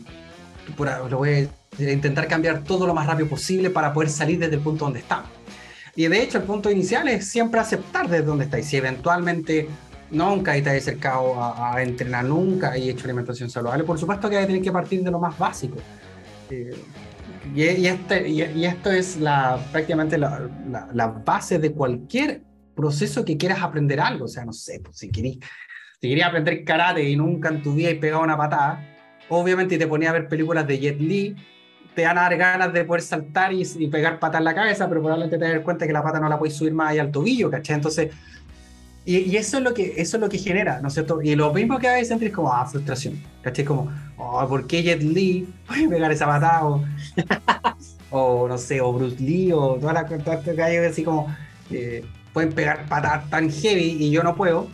lo 1.10 1.18
voy 1.18 1.50
a 1.80 1.92
intentar 1.92 2.28
cambiar 2.28 2.64
todo 2.64 2.86
lo 2.86 2.94
más 2.94 3.08
rápido 3.08 3.30
posible 3.30 3.70
para 3.70 3.94
poder 3.94 4.10
salir 4.10 4.40
desde 4.40 4.56
el 4.56 4.62
punto 4.62 4.86
donde 4.86 5.00
estamos. 5.00 5.30
Y 5.96 6.08
de 6.08 6.22
hecho 6.22 6.38
el 6.38 6.44
punto 6.44 6.70
inicial 6.70 7.08
es 7.08 7.28
siempre 7.28 7.60
aceptar 7.60 8.08
desde 8.08 8.26
donde 8.26 8.46
estáis. 8.46 8.66
Si 8.66 8.78
eventualmente 8.78 9.68
nunca 10.12 10.54
te 10.54 10.70
has 10.70 10.78
acercado 10.78 11.36
a, 11.42 11.82
entrenar, 11.82 12.26
nunca 12.26 12.78
y 12.78 12.90
hecho 12.90 13.06
alimentación 13.06 13.50
saludable, 13.50 13.84
por 13.84 14.00
supuesto 14.00 14.30
que 14.30 14.38
hay 14.38 14.44
que 14.44 14.48
tener 14.48 14.62
que 14.62 14.72
partir 14.72 15.04
de 15.04 15.12
lo 15.12 15.20
más 15.20 15.38
básico. 15.38 15.78
Eh, 16.50 16.72
y, 17.56 17.88
este, 17.88 18.28
y, 18.30 18.66
esto 18.66 18.92
es 18.92 19.18
la, 19.18 19.60
prácticamente 19.72 20.18
la, 20.18 20.50
la, 20.94 21.08
base 21.08 21.60
de 21.60 21.72
cualquier 21.72 22.44
proceso 22.76 23.26
que 23.26 23.38
quieras 23.38 23.62
aprender 23.62 24.00
algo. 24.00 24.26
O 24.26 24.28
sea, 24.28 24.46
no 24.46 24.54
sé, 24.54 24.80
pues, 24.84 24.98
si 24.98 25.10
querías 25.10 25.38
si 26.02 26.22
aprender 26.22 26.64
karate 26.64 27.04
y 27.10 27.16
nunca 27.16 27.50
en 27.50 27.62
tu 27.62 27.74
vida 27.74 27.90
y 27.90 27.96
pegado 27.96 28.24
una 28.24 28.38
patada, 28.38 28.86
obviamente 29.30 29.78
te 29.78 29.88
ponía 29.88 30.10
a 30.10 30.14
ver 30.14 30.28
películas 30.28 30.66
de 30.68 30.80
Jet 30.80 31.00
Li, 31.00 31.36
te 31.96 32.06
van 32.06 32.18
a 32.18 32.22
dar 32.22 32.38
ganas 32.38 32.74
de 32.74 32.86
poder 32.86 33.02
saltar 33.02 33.52
y, 33.54 33.66
pegar 33.88 34.20
patas 34.20 34.40
en 34.40 34.46
la 34.46 34.56
cabeza, 34.56 34.88
pero 34.88 35.02
probablemente 35.02 35.38
te 35.38 35.54
das 35.54 35.64
cuenta 35.64 35.86
que 35.86 35.94
la 35.94 36.04
pata 36.04 36.20
no 36.20 36.30
la 36.30 36.38
puedes 36.38 36.56
subir 36.56 36.74
más 36.74 36.92
allá 36.92 37.02
al 37.02 37.12
tobillo, 37.12 37.50
¿cachai? 37.50 37.76
Entonces, 37.76 38.14
y, 39.06 39.36
eso, 39.36 39.58
es 39.58 39.64
lo 39.64 39.74
que, 39.74 39.94
eso 39.98 40.18
es 40.18 40.22
lo 40.22 40.30
que 40.30 40.38
genera, 40.38 40.82
¿no 40.82 40.88
es 40.88 40.94
cierto? 40.94 41.22
Y 41.22 41.36
lo 41.36 41.54
mismo 41.54 41.80
que 41.80 41.88
a 41.88 41.94
veces 41.94 42.22
es 42.22 42.32
como, 42.32 42.54
ah, 42.54 42.66
frustración, 42.66 43.22
¿cachai? 43.42 43.66
Como, 43.66 43.92
oh, 44.20 44.48
¿por 44.48 44.68
qué 44.68 44.84
Jet 44.84 45.02
Li 45.02 45.48
puede 45.68 45.88
pegar 45.88 46.12
esa 46.12 46.28
patada? 46.28 46.66
O, 48.12 48.48
no 48.48 48.58
sé, 48.58 48.82
o 48.82 48.94
Bruce 48.94 49.22
Lee, 49.22 49.52
o 49.52 49.76
todas 49.76 49.94
las 49.94 50.06
cosas 50.06 50.44
que 50.44 50.62
hay 50.62 50.78
así 50.78 51.04
como, 51.04 51.34
eh, 51.72 52.04
pueden 52.34 52.54
pegar 52.54 52.86
patadas 52.88 53.30
tan 53.30 53.50
heavy 53.50 53.98
y 54.00 54.12
yo 54.12 54.24
no 54.24 54.36
puedo, 54.36 54.68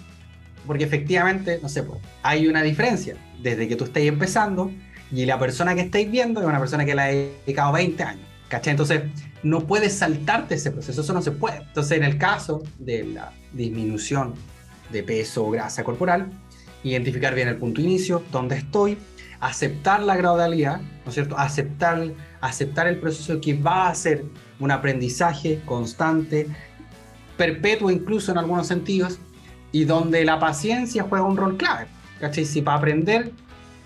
porque 0.67 0.83
efectivamente, 0.83 1.59
no 1.61 1.69
sé, 1.69 1.83
pues, 1.83 1.99
hay 2.23 2.47
una 2.47 2.63
diferencia 2.63 3.15
desde 3.41 3.67
que 3.67 3.75
tú 3.75 3.85
estés 3.85 4.07
empezando 4.07 4.71
y 5.11 5.25
la 5.25 5.37
persona 5.37 5.75
que 5.75 5.81
estáis 5.81 6.09
viendo 6.09 6.41
es 6.41 6.47
una 6.47 6.59
persona 6.59 6.83
que 6.85 6.95
la 6.95 7.05
ha 7.05 7.07
dedicado 7.07 7.71
20 7.73 8.03
años, 8.03 8.27
¿cachai? 8.49 8.71
Entonces, 8.71 9.03
no 9.43 9.61
puedes 9.61 9.93
saltarte 9.93 10.55
ese 10.55 10.71
proceso, 10.71 11.01
eso 11.01 11.13
no 11.13 11.21
se 11.21 11.31
puede. 11.31 11.57
Entonces, 11.57 11.97
en 11.97 12.03
el 12.03 12.17
caso 12.17 12.63
de 12.79 13.03
la 13.03 13.31
disminución 13.53 14.33
de 14.91 15.03
peso 15.03 15.45
o 15.45 15.51
grasa 15.51 15.83
corporal, 15.83 16.31
identificar 16.83 17.35
bien 17.35 17.47
el 17.47 17.57
punto 17.57 17.81
inicio, 17.81 18.23
dónde 18.31 18.57
estoy, 18.57 18.97
aceptar 19.39 20.01
la 20.01 20.15
gradualidad, 20.15 20.79
¿no 20.79 21.09
es 21.09 21.13
cierto? 21.13 21.37
Aceptar, 21.37 22.11
aceptar 22.41 22.87
el 22.87 22.97
proceso 22.99 23.39
que 23.41 23.53
va 23.55 23.89
a 23.89 23.95
ser 23.95 24.25
un 24.59 24.71
aprendizaje 24.71 25.61
constante, 25.65 26.47
perpetuo 27.37 27.91
incluso 27.91 28.31
en 28.31 28.37
algunos 28.37 28.67
sentidos, 28.67 29.19
y 29.71 29.83
donde 29.83 30.23
la 30.23 30.39
paciencia 30.39 31.03
juega 31.03 31.25
un 31.25 31.35
rol 31.35 31.57
clave. 31.57 31.87
¿Cachai? 32.19 32.45
Si 32.45 32.61
para 32.61 32.77
aprender, 32.77 33.31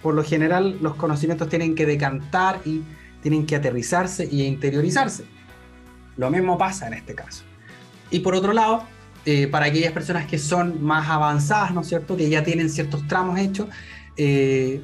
por 0.04 0.14
lo 0.14 0.24
general, 0.24 0.78
los 0.82 0.96
conocimientos 0.96 1.50
tienen 1.50 1.74
que 1.74 1.86
decantar 1.86 2.62
y 2.64 2.84
tienen 3.22 3.46
que 3.46 3.56
aterrizarse 3.56 4.28
y 4.32 4.44
interiorizarse. 4.44 5.26
Lo 6.16 6.30
mismo 6.30 6.58
pasa 6.58 6.88
en 6.88 6.94
este 6.94 7.16
caso. 7.16 7.44
Y 8.12 8.20
por 8.20 8.36
otro 8.36 8.54
lado, 8.54 8.84
eh, 9.26 9.48
para 9.48 9.66
aquellas 9.66 9.92
personas 9.92 10.26
que 10.26 10.38
son 10.38 10.84
más 10.84 11.10
avanzadas, 11.10 11.74
¿no 11.74 11.82
es 11.82 11.88
cierto? 11.88 12.16
Que 12.16 12.30
ya 12.30 12.44
tienen 12.44 12.70
ciertos 12.70 13.08
tramos 13.08 13.40
hechos, 13.40 13.68
eh, 14.16 14.82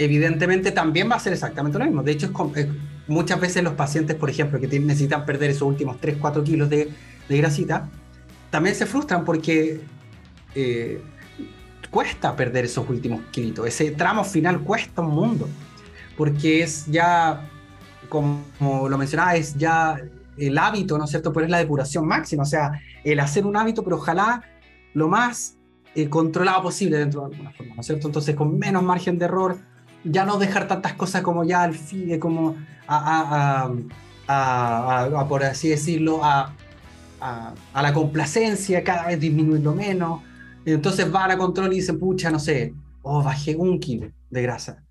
evidentemente 0.00 0.72
también 0.72 1.10
va 1.10 1.16
a 1.16 1.20
ser 1.20 1.34
exactamente 1.34 1.78
lo 1.78 1.84
mismo. 1.84 2.02
De 2.02 2.12
hecho, 2.12 2.32
es, 2.56 2.66
muchas 3.06 3.38
veces 3.38 3.62
los 3.62 3.74
pacientes, 3.74 4.16
por 4.16 4.30
ejemplo, 4.30 4.58
que 4.58 4.66
necesitan 4.80 5.26
perder 5.26 5.50
esos 5.50 5.62
últimos 5.62 6.00
3, 6.00 6.16
4 6.18 6.42
kilos 6.42 6.70
de, 6.70 6.88
de 7.28 7.36
grasita, 7.36 7.88
también 8.48 8.74
se 8.74 8.86
frustran 8.86 9.26
porque 9.26 9.82
eh, 10.54 11.02
cuesta 11.90 12.34
perder 12.34 12.64
esos 12.64 12.88
últimos 12.88 13.20
kilitos. 13.30 13.66
Ese 13.66 13.90
tramo 13.90 14.24
final 14.24 14.60
cuesta 14.62 15.02
un 15.02 15.14
mundo, 15.14 15.46
porque 16.16 16.62
es 16.62 16.86
ya, 16.86 17.46
como, 18.08 18.42
lo 18.88 18.96
mencionaba, 18.96 19.36
es 19.36 19.54
ya 19.56 20.00
el 20.38 20.56
hábito, 20.56 20.96
¿no 20.96 21.04
es 21.04 21.10
cierto? 21.10 21.30
Pero 21.30 21.44
es 21.44 21.50
la 21.50 21.58
depuración 21.58 22.06
máxima, 22.06 22.44
o 22.44 22.46
sea, 22.46 22.72
el 23.04 23.20
hacer 23.20 23.44
un 23.44 23.54
hábito, 23.54 23.84
pero 23.84 23.96
ojalá 23.96 24.42
lo 24.94 25.08
más 25.08 25.58
eh, 25.94 26.08
controlado 26.08 26.62
posible 26.62 26.96
dentro 26.96 27.20
de 27.20 27.34
alguna 27.34 27.52
forma, 27.52 27.74
¿no 27.74 27.80
es 27.82 27.86
cierto? 27.86 28.08
Entonces, 28.08 28.34
con 28.34 28.58
menos 28.58 28.82
margen 28.82 29.18
de 29.18 29.26
error, 29.26 29.58
ya 30.04 30.24
no 30.24 30.38
dejar 30.38 30.66
tantas 30.68 30.94
cosas 30.94 31.22
como 31.22 31.44
ya 31.44 31.62
al 31.62 31.74
fin, 31.74 32.18
como 32.18 32.56
a, 32.86 33.70
a, 34.26 35.26
por 35.28 35.44
así 35.44 35.68
decirlo, 35.68 36.20
a, 36.24 36.54
la 37.74 37.92
complacencia, 37.92 38.82
cada 38.82 39.08
vez 39.08 39.20
disminuirlo 39.20 39.74
menos. 39.74 40.22
Entonces 40.64 41.10
van 41.10 41.30
a 41.30 41.38
control 41.38 41.72
y 41.72 41.76
dicen, 41.76 41.98
pucha, 41.98 42.30
no 42.30 42.38
sé, 42.38 42.74
oh, 43.02 43.22
bajé 43.22 43.56
un 43.56 43.78
kilo 43.78 44.10
de 44.30 44.42
grasa. 44.42 44.82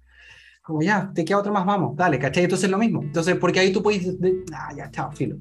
Como 0.63 0.81
ya, 0.83 1.11
te 1.13 1.25
queda 1.25 1.39
otro 1.39 1.51
más, 1.51 1.65
vamos, 1.65 1.95
dale, 1.95 2.19
¿cachai? 2.19 2.43
Entonces 2.43 2.65
es 2.65 2.71
lo 2.71 2.77
mismo. 2.77 3.01
Entonces, 3.01 3.35
porque 3.35 3.59
ahí 3.59 3.71
tú 3.71 3.81
puedes, 3.81 4.07
ah, 4.53 4.71
ya, 4.75 4.91
chao, 4.91 5.11
filo. 5.11 5.37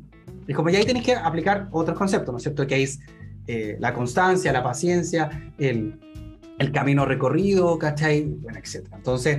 Es 0.47 0.57
como 0.57 0.71
ya 0.71 0.79
ahí 0.79 0.87
tenés 0.87 1.05
que 1.05 1.15
aplicar 1.15 1.69
otros 1.71 1.97
conceptos, 1.97 2.33
¿no 2.33 2.39
es 2.39 2.43
cierto? 2.43 2.67
Que 2.67 2.83
es 2.83 2.99
eh, 3.47 3.77
la 3.81 3.93
constancia, 3.93 4.51
la 4.53 4.63
paciencia, 4.63 5.53
el, 5.59 5.99
el 6.59 6.73
camino 6.73 7.05
recorrido, 7.05 7.79
¿cachai? 7.79 8.25
Bueno, 8.25 8.59
etc. 8.59 8.87
Entonces, 8.95 9.39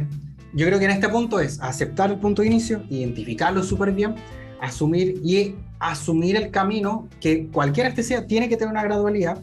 yo 0.54 0.66
creo 0.66 0.80
que 0.80 0.86
en 0.86 0.92
este 0.92 1.10
punto 1.10 1.40
es 1.40 1.60
aceptar 1.62 2.12
el 2.12 2.18
punto 2.18 2.42
de 2.42 2.48
inicio, 2.48 2.84
identificarlo 2.90 3.62
súper 3.64 3.92
bien, 3.92 4.16
asumir 4.62 5.20
y 5.24 5.56
asumir 5.80 6.36
el 6.36 6.50
camino 6.50 7.08
que 7.22 7.48
cualquiera 7.48 7.90
este 7.90 8.04
sea 8.04 8.26
tiene 8.26 8.50
que 8.50 8.58
tener 8.58 8.72
una 8.72 8.84
gradualidad 8.84 9.38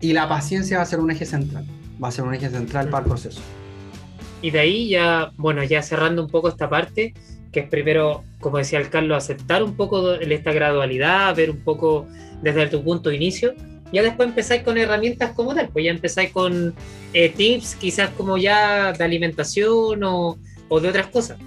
y 0.00 0.12
la 0.12 0.28
paciencia 0.28 0.78
va 0.78 0.82
a 0.84 0.86
ser 0.86 1.00
un 1.00 1.10
eje 1.10 1.26
central, 1.26 1.66
va 2.02 2.08
a 2.08 2.10
ser 2.10 2.24
un 2.24 2.34
eje 2.34 2.48
central 2.48 2.88
para 2.88 3.02
el 3.02 3.08
proceso. 3.08 3.40
Y 4.42 4.50
de 4.50 4.60
ahí 4.60 4.88
ya, 4.88 5.32
bueno, 5.36 5.64
ya 5.64 5.82
cerrando 5.82 6.22
un 6.22 6.30
poco 6.30 6.48
esta 6.48 6.68
parte, 6.68 7.14
que 7.50 7.60
es 7.60 7.68
primero, 7.68 8.22
como 8.40 8.58
decía 8.58 8.78
el 8.78 8.90
Carlos, 8.90 9.16
aceptar 9.16 9.62
un 9.62 9.74
poco 9.74 10.14
esta 10.14 10.52
gradualidad, 10.52 11.34
ver 11.34 11.50
un 11.50 11.60
poco 11.60 12.06
desde 12.42 12.66
tu 12.66 12.84
punto 12.84 13.08
de 13.08 13.16
inicio 13.16 13.54
ya 13.92 14.02
después 14.02 14.28
empezáis 14.28 14.62
con 14.62 14.78
herramientas 14.78 15.32
como 15.32 15.54
tal, 15.54 15.68
pues 15.68 15.84
ya 15.84 15.90
empezáis 15.90 16.30
con 16.30 16.74
eh, 17.12 17.28
tips 17.30 17.76
quizás 17.76 18.10
como 18.10 18.36
ya 18.36 18.92
de 18.92 19.04
alimentación 19.04 20.02
o, 20.04 20.38
o 20.68 20.80
de 20.80 20.88
otras 20.88 21.06
cosas. 21.08 21.38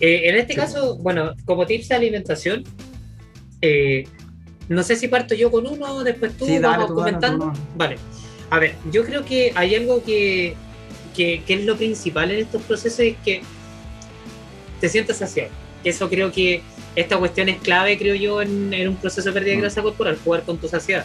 Eh, 0.00 0.28
en 0.28 0.36
este 0.36 0.54
caso, 0.54 0.96
bueno, 0.98 1.34
como 1.44 1.66
tips 1.66 1.88
de 1.88 1.94
alimentación, 1.94 2.64
eh, 3.62 4.06
no 4.68 4.82
sé 4.82 4.96
si 4.96 5.08
parto 5.08 5.34
yo 5.34 5.50
con 5.50 5.66
uno, 5.66 6.04
después 6.04 6.36
tú 6.36 6.46
vamos 6.60 6.92
comentando. 6.92 7.52
vale. 7.76 7.96
A 8.50 8.58
ver, 8.58 8.74
yo 8.90 9.04
creo 9.04 9.24
que 9.24 9.52
hay 9.54 9.74
algo 9.74 10.02
que, 10.02 10.54
que, 11.14 11.42
que, 11.46 11.54
es 11.54 11.64
lo 11.64 11.76
principal 11.76 12.30
en 12.30 12.38
estos 12.38 12.62
procesos, 12.62 13.00
es 13.00 13.16
que 13.24 13.42
te 14.80 14.88
sientas 14.88 15.18
saciado. 15.18 15.50
Eso 15.84 16.08
creo 16.08 16.32
que 16.32 16.62
esta 16.96 17.18
cuestión 17.18 17.48
es 17.48 17.58
clave, 17.58 17.98
creo 17.98 18.14
yo, 18.14 18.40
en, 18.40 18.72
en 18.72 18.88
un 18.88 18.96
proceso 18.96 19.28
de 19.28 19.32
pérdida 19.32 19.52
de 19.52 19.58
mm. 19.58 19.62
grasa 19.62 19.82
corporal, 19.82 20.18
jugar 20.24 20.42
con 20.44 20.58
tu 20.58 20.68
saciedad. 20.68 21.04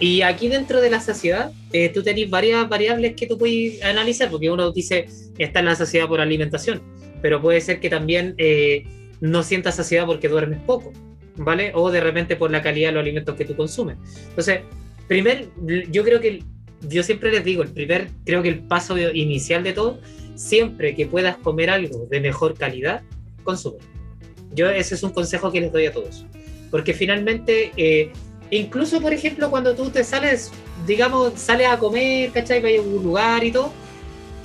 Y 0.00 0.22
aquí 0.22 0.48
dentro 0.48 0.80
de 0.80 0.88
la 0.88 0.98
saciedad, 0.98 1.52
eh, 1.74 1.90
tú 1.90 2.02
tenés 2.02 2.30
varias 2.30 2.66
variables 2.70 3.14
que 3.14 3.26
tú 3.26 3.36
puedes 3.36 3.84
analizar, 3.84 4.30
porque 4.30 4.50
uno 4.50 4.72
dice, 4.72 5.06
está 5.36 5.60
en 5.60 5.66
la 5.66 5.74
saciedad 5.74 6.08
por 6.08 6.22
alimentación, 6.22 6.80
pero 7.20 7.42
puede 7.42 7.60
ser 7.60 7.80
que 7.80 7.90
también 7.90 8.34
eh, 8.38 8.84
no 9.20 9.42
sientas 9.42 9.76
saciedad 9.76 10.06
porque 10.06 10.28
duermes 10.28 10.58
poco, 10.60 10.90
¿vale? 11.36 11.72
O 11.74 11.90
de 11.90 12.00
repente 12.00 12.34
por 12.34 12.50
la 12.50 12.62
calidad 12.62 12.88
de 12.88 12.92
los 12.94 13.02
alimentos 13.02 13.36
que 13.36 13.44
tú 13.44 13.54
consumes. 13.54 13.98
Entonces, 14.30 14.60
primer, 15.06 15.50
yo 15.90 16.02
creo 16.02 16.18
que, 16.18 16.42
yo 16.88 17.02
siempre 17.02 17.30
les 17.30 17.44
digo, 17.44 17.62
el 17.62 17.70
primer, 17.70 18.08
creo 18.24 18.42
que 18.42 18.48
el 18.48 18.60
paso 18.60 18.96
inicial 18.98 19.62
de 19.62 19.74
todo, 19.74 20.00
siempre 20.34 20.94
que 20.94 21.04
puedas 21.04 21.36
comer 21.36 21.68
algo 21.68 22.06
de 22.10 22.20
mejor 22.20 22.54
calidad, 22.54 23.02
consume. 23.44 23.80
Yo 24.54 24.70
ese 24.70 24.94
es 24.94 25.02
un 25.02 25.10
consejo 25.10 25.52
que 25.52 25.60
les 25.60 25.70
doy 25.70 25.84
a 25.84 25.92
todos. 25.92 26.24
Porque 26.70 26.94
finalmente... 26.94 27.70
Eh, 27.76 28.10
incluso, 28.50 29.00
por 29.00 29.12
ejemplo, 29.12 29.50
cuando 29.50 29.74
tú 29.74 29.90
te 29.90 30.04
sales, 30.04 30.50
digamos, 30.86 31.34
sales 31.36 31.68
a 31.68 31.78
comer, 31.78 32.30
¿cachai? 32.32 32.60
Vaya 32.60 32.80
a 32.80 32.82
un 32.82 33.02
lugar 33.02 33.44
y 33.44 33.52
todo, 33.52 33.72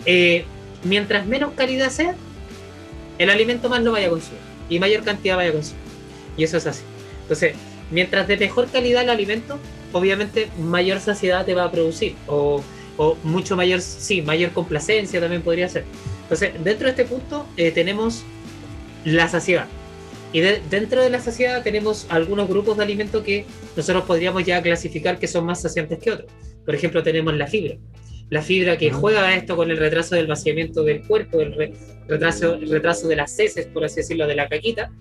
eh, 0.06 0.46
mientras 0.84 1.26
menos 1.26 1.54
calidad 1.54 1.90
sea, 1.90 2.16
el 3.18 3.30
alimento 3.30 3.70
más 3.70 3.82
lo 3.82 3.92
vaya 3.92 4.08
a 4.08 4.10
consumir 4.10 4.42
y 4.70 4.80
mayor 4.80 5.04
cantidad 5.04 5.36
vaya 5.36 5.50
a 5.50 5.54
consumir. 5.54 5.82
Y 6.38 6.44
eso 6.44 6.58
es 6.58 6.68
así. 6.68 6.84
Entonces, 7.22 7.56
mientras 7.92 8.28
de 8.28 8.38
mejor 8.38 8.68
calidad 8.68 9.04
el 9.04 9.10
alimento, 9.10 9.60
obviamente 9.94 10.50
mayor 10.60 11.00
saciedad 11.00 11.46
te 11.46 11.54
va 11.54 11.66
a 11.66 11.72
producir 11.72 12.16
o, 12.28 12.64
mucho 13.24 13.58
mayor, 13.58 13.82
sí, 13.82 14.22
mayor 14.22 14.52
complacencia 14.52 15.20
también 15.20 15.42
podría 15.42 15.68
ser. 15.68 15.86
Entonces, 16.24 16.54
dentro 16.64 16.86
de 16.86 16.92
este 16.92 17.06
punto 17.06 17.46
eh, 17.58 17.72
tenemos 17.72 18.24
la 19.04 19.28
saciedad. 19.28 19.68
Y 20.36 20.42
dentro 20.42 21.02
de 21.02 21.10
la 21.10 21.22
saciedad 21.22 21.64
tenemos 21.64 22.08
algunos 22.10 22.50
grupos 22.50 22.76
de 22.76 22.84
alimentos 22.84 23.24
que 23.24 23.46
nosotros 23.74 24.04
podríamos 24.04 24.44
ya 24.44 24.62
clasificar 24.62 25.18
que 25.18 25.30
son 25.30 25.46
más 25.46 25.62
saciantes 25.62 25.98
que 25.98 26.12
otros. 26.12 26.30
Por 26.66 26.76
ejemplo, 26.76 27.02
tenemos 27.02 27.34
la 27.36 27.48
fibra. 27.48 27.78
La 28.30 28.42
fibra 28.42 28.78
que 28.78 28.92
juega 28.92 29.34
esto 29.34 29.56
con 29.56 29.72
el 29.72 29.78
retraso 29.78 30.14
del 30.16 30.28
vaciamiento 30.28 30.84
del 30.84 31.08
cuerpo, 31.08 31.40
el 31.40 31.74
retraso, 32.06 32.58
retraso 32.58 33.08
de 33.08 33.16
las 33.16 33.40
heces, 33.40 33.68
por 33.68 33.86
así 33.86 34.02
decirlo, 34.02 34.28
de 34.28 34.36
la 34.36 34.50
caquita. 34.50 34.92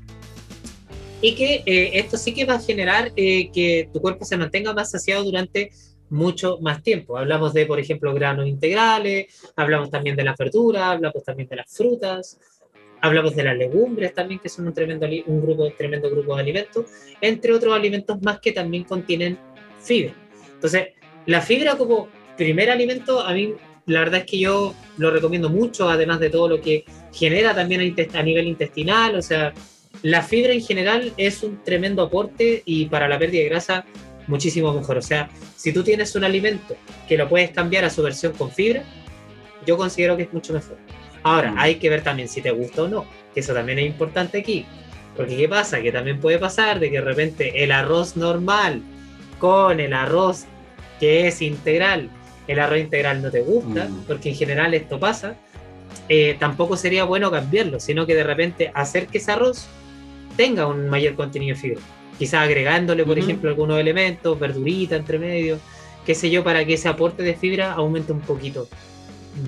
Y 1.20 1.34
que 1.34 1.64
eh, 1.66 1.98
esto 1.98 2.16
sí 2.16 2.32
que 2.32 2.44
va 2.44 2.54
a 2.54 2.60
generar 2.60 3.10
eh, 3.16 3.50
que 3.50 3.88
tu 3.92 4.00
cuerpo 4.00 4.24
se 4.24 4.36
mantenga 4.36 4.72
más 4.72 4.92
saciado 4.92 5.24
durante 5.24 5.72
mucho 6.10 6.58
más 6.60 6.80
tiempo. 6.80 7.18
Hablamos 7.18 7.52
de, 7.52 7.66
por 7.66 7.80
ejemplo, 7.80 8.14
granos 8.14 8.46
integrales, 8.46 9.52
hablamos 9.56 9.90
también 9.90 10.14
de 10.14 10.22
la 10.22 10.36
verdura, 10.38 10.92
hablamos 10.92 11.24
también 11.24 11.48
de 11.48 11.56
las 11.56 11.74
frutas, 11.74 12.38
Hablamos 13.04 13.36
de 13.36 13.44
las 13.44 13.54
legumbres 13.58 14.14
también, 14.14 14.40
que 14.40 14.48
son 14.48 14.66
un 14.66 14.72
tremendo, 14.72 15.06
un 15.26 15.42
grupo, 15.42 15.70
tremendo 15.76 16.10
grupo 16.10 16.36
de 16.36 16.40
alimentos, 16.40 16.86
entre 17.20 17.52
otros 17.52 17.74
alimentos 17.74 18.22
más 18.22 18.40
que 18.40 18.52
también 18.52 18.84
contienen 18.84 19.38
fibra. 19.78 20.14
Entonces, 20.54 20.88
la 21.26 21.42
fibra 21.42 21.76
como 21.76 22.08
primer 22.38 22.70
alimento, 22.70 23.20
a 23.20 23.34
mí 23.34 23.52
la 23.84 24.00
verdad 24.00 24.20
es 24.20 24.26
que 24.26 24.38
yo 24.38 24.74
lo 24.96 25.10
recomiendo 25.10 25.50
mucho, 25.50 25.90
además 25.90 26.18
de 26.18 26.30
todo 26.30 26.48
lo 26.48 26.62
que 26.62 26.86
genera 27.12 27.54
también 27.54 27.94
a, 28.14 28.22
nivel 28.22 28.48
intestinal, 28.48 29.16
o 29.16 29.20
sea, 29.20 29.52
la 30.00 30.22
fibra 30.22 30.54
en 30.54 30.62
general 30.62 31.12
es 31.18 31.42
un 31.42 31.62
tremendo 31.62 32.00
aporte 32.00 32.62
y 32.64 32.86
para 32.86 33.06
la 33.06 33.18
pérdida 33.18 33.42
de 33.42 33.50
grasa 33.50 33.84
muchísimo 34.28 34.72
mejor. 34.72 34.96
O 34.96 35.02
sea, 35.02 35.28
si 35.56 35.74
tú 35.74 35.82
tienes 35.82 36.16
un 36.16 36.24
alimento 36.24 36.74
que 37.06 37.18
lo 37.18 37.28
puedes 37.28 37.50
cambiar 37.50 37.84
a 37.84 37.90
su 37.90 38.02
versión 38.02 38.32
con 38.32 38.50
fibra, 38.50 38.82
yo 39.66 39.76
considero 39.76 40.16
que 40.16 40.22
es 40.22 40.32
mucho 40.32 40.54
mejor. 40.54 40.78
Ahora, 41.24 41.52
mm. 41.52 41.58
hay 41.58 41.74
que 41.76 41.90
ver 41.90 42.02
también 42.02 42.28
si 42.28 42.40
te 42.40 42.52
gusta 42.52 42.82
o 42.82 42.88
no, 42.88 43.06
que 43.34 43.40
eso 43.40 43.52
también 43.52 43.80
es 43.80 43.86
importante 43.86 44.38
aquí. 44.38 44.64
Porque 45.16 45.36
¿qué 45.36 45.48
pasa? 45.48 45.80
Que 45.80 45.90
también 45.90 46.20
puede 46.20 46.38
pasar 46.38 46.78
de 46.78 46.90
que 46.90 46.98
de 46.98 47.04
repente 47.04 47.64
el 47.64 47.72
arroz 47.72 48.16
normal 48.16 48.82
con 49.38 49.80
el 49.80 49.92
arroz 49.92 50.44
que 51.00 51.26
es 51.26 51.42
integral, 51.42 52.10
el 52.46 52.60
arroz 52.60 52.78
integral 52.78 53.22
no 53.22 53.30
te 53.30 53.40
gusta, 53.40 53.86
mm. 53.86 54.04
porque 54.06 54.28
en 54.30 54.36
general 54.36 54.74
esto 54.74 55.00
pasa, 55.00 55.34
eh, 56.08 56.36
tampoco 56.38 56.76
sería 56.76 57.04
bueno 57.04 57.30
cambiarlo, 57.30 57.80
sino 57.80 58.06
que 58.06 58.14
de 58.14 58.24
repente 58.24 58.70
hacer 58.74 59.06
que 59.06 59.18
ese 59.18 59.32
arroz 59.32 59.66
tenga 60.36 60.66
un 60.66 60.88
mayor 60.88 61.14
contenido 61.14 61.54
de 61.54 61.60
fibra. 61.60 61.80
Quizás 62.18 62.42
agregándole, 62.42 63.04
por 63.04 63.18
ejemplo, 63.18 63.48
algunos 63.48 63.80
elementos, 63.80 64.38
verdurita 64.38 64.96
entre 64.96 65.18
medio, 65.18 65.58
qué 66.04 66.14
sé 66.14 66.30
yo, 66.30 66.44
para 66.44 66.64
que 66.64 66.74
ese 66.74 66.88
aporte 66.88 67.22
de 67.22 67.34
fibra 67.34 67.72
aumente 67.72 68.12
un 68.12 68.20
poquito 68.20 68.68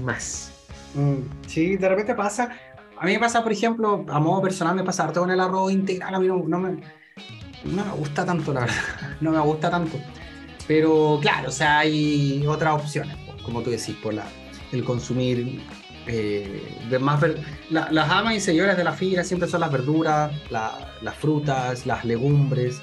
más. 0.03 0.56
Mm, 0.97 1.47
sí, 1.47 1.76
de 1.76 1.88
repente 1.88 2.14
pasa. 2.14 2.51
A 2.99 3.05
mí 3.05 3.12
me 3.12 3.18
pasa, 3.18 3.42
por 3.42 3.53
ejemplo, 3.53 4.05
a 4.09 4.18
modo 4.18 4.42
personal, 4.42 4.74
me 4.74 4.82
pasa 4.82 5.05
harto 5.05 5.20
con 5.20 5.30
el 5.30 5.38
arroz 5.38 5.70
integral. 5.70 6.14
A 6.14 6.18
mí 6.18 6.26
no, 6.26 6.59
me, 6.59 6.80
no 7.64 7.84
me 7.84 7.92
gusta 7.92 8.24
tanto, 8.24 8.53
la 8.53 8.61
verdad. 8.61 8.74
No 9.20 9.30
me 9.30 9.40
gusta 9.40 9.70
tanto. 9.70 9.99
Pero 10.66 11.18
claro, 11.20 11.49
o 11.49 11.53
sea, 11.53 11.78
hay 11.78 12.44
otras 12.47 12.74
opciones, 12.74 13.16
como 13.44 13.62
tú 13.62 13.70
decís, 13.70 13.94
por 14.03 14.14
la, 14.14 14.24
el 14.72 14.84
consumir 14.84 15.62
eh, 16.09 16.88
más 17.01 17.22
las 17.70 18.11
amas 18.11 18.34
y 18.34 18.40
señores 18.40 18.76
de 18.76 18.84
la 18.84 18.92
fibra 18.92 19.24
siempre 19.24 19.49
son 19.49 19.61
las 19.61 19.70
verduras, 19.70 20.32
las 20.51 21.14
frutas, 21.16 21.86
las 21.86 22.05
legumbres, 22.05 22.80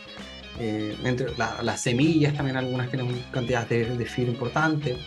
eh, 0.59 0.95
entre, 1.03 1.33
las 1.37 1.81
semillas 1.81 2.33
también 2.33 2.57
algunas 2.57 2.89
tienen 2.89 3.23
cantidades 3.31 3.69
de, 3.69 3.97
de 3.97 4.05
fibra 4.05 4.31
importante. 4.31 4.97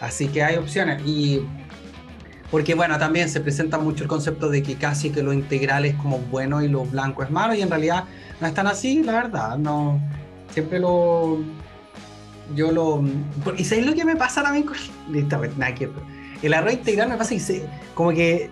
Así 0.00 0.28
que 0.28 0.42
hay 0.42 0.56
opciones. 0.56 1.02
Y 1.06 1.40
porque 2.50 2.74
bueno, 2.74 2.98
también 2.98 3.28
se 3.28 3.40
presenta 3.40 3.78
mucho 3.78 4.04
el 4.04 4.08
concepto 4.08 4.48
de 4.48 4.62
que 4.62 4.76
casi 4.76 5.10
que 5.10 5.22
lo 5.22 5.32
integral 5.32 5.84
es 5.84 5.94
como 5.96 6.18
bueno 6.18 6.62
y 6.62 6.68
lo 6.68 6.84
blanco 6.84 7.22
es 7.22 7.30
malo, 7.30 7.54
y 7.54 7.62
en 7.62 7.70
realidad 7.70 8.04
no 8.40 8.46
es 8.46 8.54
tan 8.54 8.66
así, 8.66 9.02
la 9.02 9.12
verdad, 9.12 9.58
no, 9.58 10.00
siempre 10.50 10.78
lo, 10.78 11.38
yo 12.54 12.70
lo, 12.72 13.02
y 13.56 13.64
sabéis 13.64 13.86
lo 13.86 13.94
que 13.94 14.04
me 14.04 14.16
pasa 14.16 14.42
también 14.42 14.66
con, 14.66 14.76
listo, 15.10 15.40
nada 15.56 15.74
que, 15.74 15.88
el 16.42 16.54
arroz 16.54 16.74
integral 16.74 17.08
me 17.08 17.16
pasa 17.16 17.34
y 17.34 17.40
se, 17.40 17.66
como 17.94 18.10
que 18.10 18.50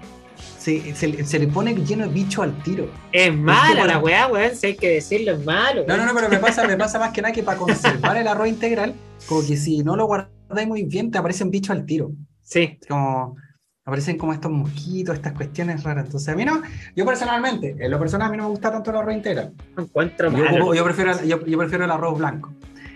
se, 0.58 0.94
se, 0.94 1.24
se 1.24 1.38
le 1.38 1.46
pone 1.46 1.74
lleno 1.74 2.06
de 2.06 2.12
bicho 2.12 2.42
al 2.42 2.56
tiro. 2.62 2.88
Es 3.12 3.34
mala 3.34 3.84
la 3.84 3.98
weá, 3.98 4.28
weón, 4.28 4.56
si 4.56 4.68
hay 4.68 4.76
que 4.76 4.94
decirlo, 4.94 5.32
es 5.32 5.44
malo. 5.44 5.84
No, 5.86 5.96
no, 5.96 6.06
no, 6.06 6.14
pero 6.14 6.28
me 6.28 6.38
pasa, 6.38 6.66
me 6.66 6.76
pasa 6.76 6.98
más 7.00 7.12
que 7.12 7.20
nada 7.20 7.34
que 7.34 7.42
para 7.42 7.58
conservar 7.58 8.16
el 8.16 8.26
arroz 8.26 8.48
integral, 8.48 8.94
como 9.26 9.46
que 9.46 9.56
si 9.56 9.82
no 9.82 9.96
lo 9.96 10.06
guardáis 10.06 10.68
muy 10.68 10.84
bien, 10.84 11.10
te 11.10 11.18
aparecen 11.18 11.50
bichos 11.50 11.70
al 11.70 11.84
tiro. 11.84 12.12
Sí. 12.42 12.78
Como 12.88 13.36
aparecen 13.84 14.16
como 14.16 14.32
estos 14.32 14.50
mosquitos, 14.50 15.16
estas 15.16 15.32
cuestiones 15.32 15.82
raras. 15.82 16.06
Entonces, 16.06 16.28
a 16.28 16.36
mí 16.36 16.44
no, 16.44 16.62
yo 16.94 17.04
personalmente, 17.04 17.76
en 17.78 17.90
lo 17.90 17.98
personal, 17.98 18.28
a 18.28 18.30
mí 18.30 18.36
no 18.36 18.44
me 18.44 18.50
gusta 18.50 18.70
tanto 18.70 18.90
el 18.90 18.96
arroz 18.96 19.14
integral. 19.14 19.52
encuentro 19.76 20.30
yo, 20.30 20.74
yo, 20.74 20.84
prefiero, 20.84 21.24
yo, 21.24 21.44
yo, 21.44 21.58
prefiero 21.58 21.84
el 21.84 21.90
arroz 21.90 22.18
blanco. 22.18 22.52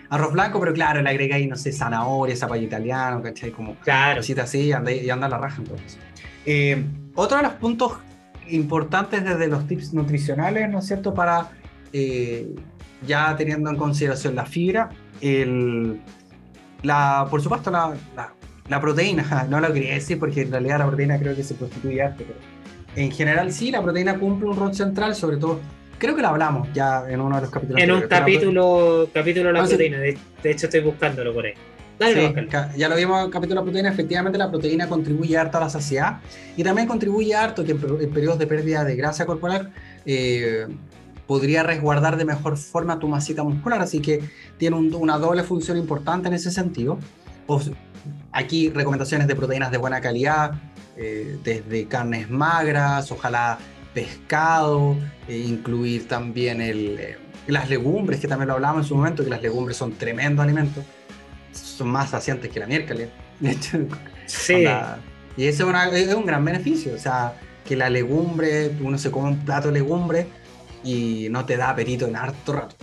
Arroz 0.09 0.31
blanco, 0.31 0.59
pero 0.59 0.73
claro, 0.73 1.01
le 1.01 1.09
agregáis, 1.09 1.49
no 1.49 1.57
sé, 1.57 1.73
zanahoria, 1.73 2.35
zapallo 2.35 2.63
italiano, 2.63 3.21
¿cachai? 3.21 3.51
Como 3.51 3.75
claro. 3.75 4.17
cositas 4.17 4.45
así 4.45 4.61
y 4.61 4.71
anda, 4.71 4.91
y 4.91 5.09
anda 5.09 5.27
la 5.27 5.37
raja 5.37 5.61
entonces. 5.61 5.97
Eh, 6.45 6.85
otro 7.15 7.37
de 7.37 7.43
los 7.43 7.53
puntos 7.53 7.93
importantes 8.47 9.25
desde 9.25 9.47
los 9.47 9.67
tips 9.67 9.93
nutricionales, 9.93 10.69
¿no 10.69 10.79
es 10.79 10.87
cierto? 10.87 11.13
Para 11.13 11.49
eh, 11.91 12.55
ya 13.05 13.35
teniendo 13.35 13.69
en 13.69 13.75
consideración 13.75 14.35
la 14.35 14.45
fibra, 14.45 14.89
el, 15.19 15.99
la, 16.83 17.27
por 17.29 17.41
supuesto 17.41 17.69
la, 17.69 17.93
la, 18.15 18.33
la, 18.69 18.81
proteína, 18.81 19.45
no 19.49 19.59
lo 19.59 19.71
quería 19.73 19.93
decir 19.93 20.19
porque 20.19 20.41
en 20.41 20.51
realidad 20.51 20.79
la 20.79 20.87
proteína 20.87 21.19
creo 21.19 21.35
que 21.35 21.43
se 21.43 21.55
prostituye 21.55 22.01
antes, 22.01 22.27
pero 22.27 22.39
en 22.95 23.11
general 23.11 23.51
sí, 23.51 23.71
la 23.71 23.81
proteína 23.81 24.17
cumple 24.17 24.49
un 24.49 24.57
rol 24.57 24.73
central, 24.73 25.15
sobre 25.15 25.37
todo, 25.37 25.59
creo 25.97 26.15
que 26.15 26.21
lo 26.21 26.29
hablamos 26.29 26.67
ya 26.73 27.03
en 27.09 27.21
uno 27.21 27.35
de 27.35 27.41
los 27.43 27.51
capítulos. 27.51 27.81
En 27.81 27.91
un 27.91 28.01
capítulo, 28.01 29.09
capítulo 29.13 29.47
de 29.47 29.53
la 29.53 29.59
ah, 29.61 29.67
proteína, 29.67 29.97
sí. 29.97 30.17
de, 30.43 30.51
hecho 30.51 30.65
estoy 30.65 30.81
buscándolo 30.81 31.33
por 31.33 31.45
ahí. 31.45 31.53
Dale, 31.99 32.27
sí, 32.29 32.47
ya 32.77 32.89
lo 32.89 32.95
vimos 32.95 33.19
en 33.19 33.25
el 33.25 33.31
capítulo 33.31 33.55
de 33.55 33.61
la 33.61 33.63
proteína, 33.63 33.89
efectivamente 33.89 34.37
la 34.37 34.49
proteína 34.49 34.87
contribuye 34.87 35.35
harto 35.35 35.57
a 35.57 35.61
la 35.61 35.69
saciedad 35.69 36.19
y 36.55 36.63
también 36.63 36.87
contribuye 36.87 37.33
harto 37.33 37.63
que 37.63 37.71
en, 37.71 37.79
en 38.01 38.11
periodos 38.11 38.37
de 38.37 38.45
pérdida 38.45 38.83
de 38.83 38.95
grasa 38.95 39.25
corporal 39.25 39.71
eh, 40.05 40.67
podría 41.27 41.61
resguardar 41.61 42.17
de 42.17 42.25
mejor 42.25 42.57
forma 42.57 42.97
tu 42.97 43.07
masita 43.07 43.43
muscular, 43.43 43.81
así 43.81 43.99
que 43.99 44.21
tiene 44.57 44.77
un, 44.77 44.93
una 44.95 45.19
doble 45.19 45.43
función 45.43 45.77
importante 45.77 46.29
en 46.29 46.33
ese 46.33 46.49
sentido. 46.49 46.97
O, 47.45 47.61
aquí 48.31 48.69
recomendaciones 48.69 49.27
de 49.27 49.35
proteínas 49.35 49.71
de 49.71 49.77
buena 49.77 50.01
calidad, 50.01 50.53
eh, 50.95 51.37
desde 51.43 51.87
carnes 51.87 52.29
magras, 52.29 53.11
ojalá 53.11 53.57
pescado, 53.93 54.95
eh, 55.27 55.37
incluir 55.37 56.07
también 56.07 56.61
el, 56.61 56.99
eh, 56.99 57.17
las 57.47 57.69
legumbres, 57.69 58.19
que 58.19 58.27
también 58.27 58.47
lo 58.47 58.55
hablamos 58.55 58.83
en 58.83 58.87
su 58.87 58.95
momento, 58.95 59.23
que 59.23 59.29
las 59.29 59.41
legumbres 59.41 59.77
son 59.77 59.93
tremendo 59.93 60.41
alimento 60.41 60.83
son 61.57 61.89
más 61.89 62.09
saciantes 62.09 62.51
que 62.51 62.59
la 62.59 62.67
miércoles. 62.67 63.09
Sí. 64.27 64.65
y 65.37 65.45
eso 65.45 65.63
es, 65.63 65.69
una, 65.69 65.89
es, 65.89 66.13
un 66.13 66.25
gran 66.25 66.43
beneficio. 66.43 66.93
O 66.93 66.97
sea, 66.97 67.39
que 67.65 67.77
la 67.77 67.89
legumbre, 67.89 68.73
uno 68.81 68.97
se 68.97 69.09
come 69.09 69.29
un 69.29 69.39
plato 69.45 69.69
de 69.69 69.75
legumbre 69.75 70.27
y 70.83 71.27
no 71.31 71.45
te 71.45 71.55
da 71.55 71.69
apetito 71.69 72.07
en 72.07 72.17
harto 72.17 72.51
rato. 72.51 72.75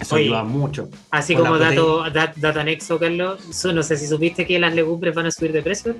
Eso 0.00 0.14
Oye, 0.14 0.24
ayuda 0.24 0.44
mucho. 0.44 0.88
Así 1.10 1.34
como 1.34 1.58
dato, 1.58 2.10
dat, 2.10 2.34
dato 2.36 2.60
anexo, 2.60 2.98
Carlos, 2.98 3.64
no 3.64 3.82
sé 3.82 3.96
si 3.96 4.06
supiste 4.06 4.46
que 4.46 4.58
las 4.58 4.74
legumbres 4.74 5.14
van 5.14 5.26
a 5.26 5.30
subir 5.30 5.52
de 5.52 5.62
precio. 5.62 5.96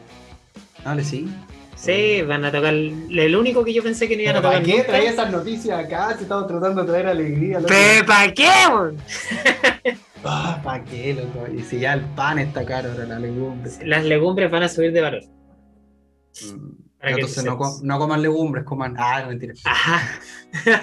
Vale, 0.85 1.05
sí. 1.05 1.29
Sí, 1.77 2.23
van 2.23 2.45
a 2.45 2.53
tocar. 2.53 2.75
El 2.75 3.37
único 3.37 3.65
que 3.65 3.75
yo 3.75 3.83
pensé 3.83 4.09
que 4.09 4.17
no 4.17 4.23
iban 4.23 4.37
a 4.37 4.43
tocar. 4.43 4.63
¿Para 4.63 4.65
qué 4.65 4.83
traía 4.85 5.11
esas 5.11 5.33
noticias 5.33 5.85
acá? 5.85 6.17
Se 6.17 6.23
estaba 6.23 6.47
tratando 6.47 6.83
de 6.83 6.89
traer 6.89 7.07
alegría. 7.09 7.59
¿Pero 7.67 8.07
para 8.07 8.33
qué? 8.33 8.49
Ah, 10.25 10.61
¿para 10.63 10.85
qué, 10.85 11.15
loco? 11.15 11.51
Y 11.53 11.63
si 11.63 11.81
ya 11.81 11.95
el 11.95 12.03
pan 12.03 12.39
está 12.39 12.65
caro, 12.65 12.93
ahora 12.93 13.07
las 13.07 13.21
legumbres. 13.21 13.81
Las 13.85 14.05
legumbres 14.05 14.53
van 14.53 14.63
a 14.63 14.69
subir 14.69 14.93
de 14.93 15.01
valor. 15.01 15.23
Mm. 16.45 16.82
Entonces 17.03 17.45
no, 17.45 17.59
com 17.59 17.81
no, 17.83 17.99
coman 17.99 18.23
legumbres, 18.23 18.65
coman. 18.65 18.95
Ah, 18.97 19.23
no, 19.23 19.29
mentira. 19.29 19.55
Ajá. 19.65 20.21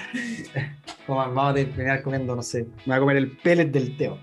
coman, 1.06 1.34
vamos 1.34 1.52
a 1.52 1.54
terminar 1.54 2.02
comiendo, 2.02 2.36
no 2.36 2.42
sé. 2.42 2.66
Me 2.84 2.86
voy 2.86 2.96
a 2.96 3.00
comer 3.00 3.16
el 3.16 3.36
pellet 3.38 3.70
del 3.70 3.96
teo. 3.96 4.18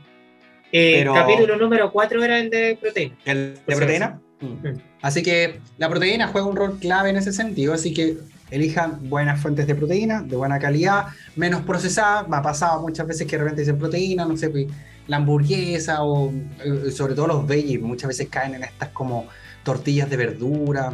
Eh, 0.71 0.97
Pero... 0.99 1.13
Capítulo 1.13 1.57
número 1.57 1.91
4 1.91 2.23
era 2.23 2.39
el 2.39 2.49
de 2.49 2.77
proteína. 2.79 3.17
¿El 3.25 3.59
de 3.65 3.75
proteína? 3.75 4.19
Mm. 4.41 4.45
Mm. 4.45 4.81
Así 5.01 5.23
que 5.23 5.59
la 5.77 5.89
proteína 5.89 6.27
juega 6.27 6.47
un 6.47 6.55
rol 6.55 6.77
clave 6.79 7.09
en 7.09 7.17
ese 7.17 7.33
sentido, 7.33 7.73
así 7.73 7.93
que 7.93 8.17
elijan 8.51 9.09
buenas 9.09 9.41
fuentes 9.41 9.67
de 9.67 9.75
proteína, 9.75 10.21
de 10.21 10.35
buena 10.35 10.59
calidad, 10.59 11.07
menos 11.35 11.61
procesadas. 11.61 12.27
Me 12.27 12.37
ha 12.37 12.41
pasado 12.41 12.81
muchas 12.81 13.07
veces 13.07 13.27
que 13.27 13.37
de 13.37 13.43
repente 13.43 13.61
dicen 13.61 13.77
proteína, 13.77 14.25
no 14.25 14.37
sé, 14.37 14.49
pues 14.49 14.67
la 15.07 15.17
hamburguesa 15.17 16.03
o 16.03 16.31
eh, 16.63 16.91
sobre 16.91 17.15
todo 17.15 17.27
los 17.27 17.47
veggies 17.47 17.81
muchas 17.81 18.09
veces 18.09 18.27
caen 18.29 18.55
en 18.55 18.63
estas 18.63 18.89
como 18.89 19.27
tortillas 19.63 20.09
de 20.09 20.17
verdura. 20.17 20.93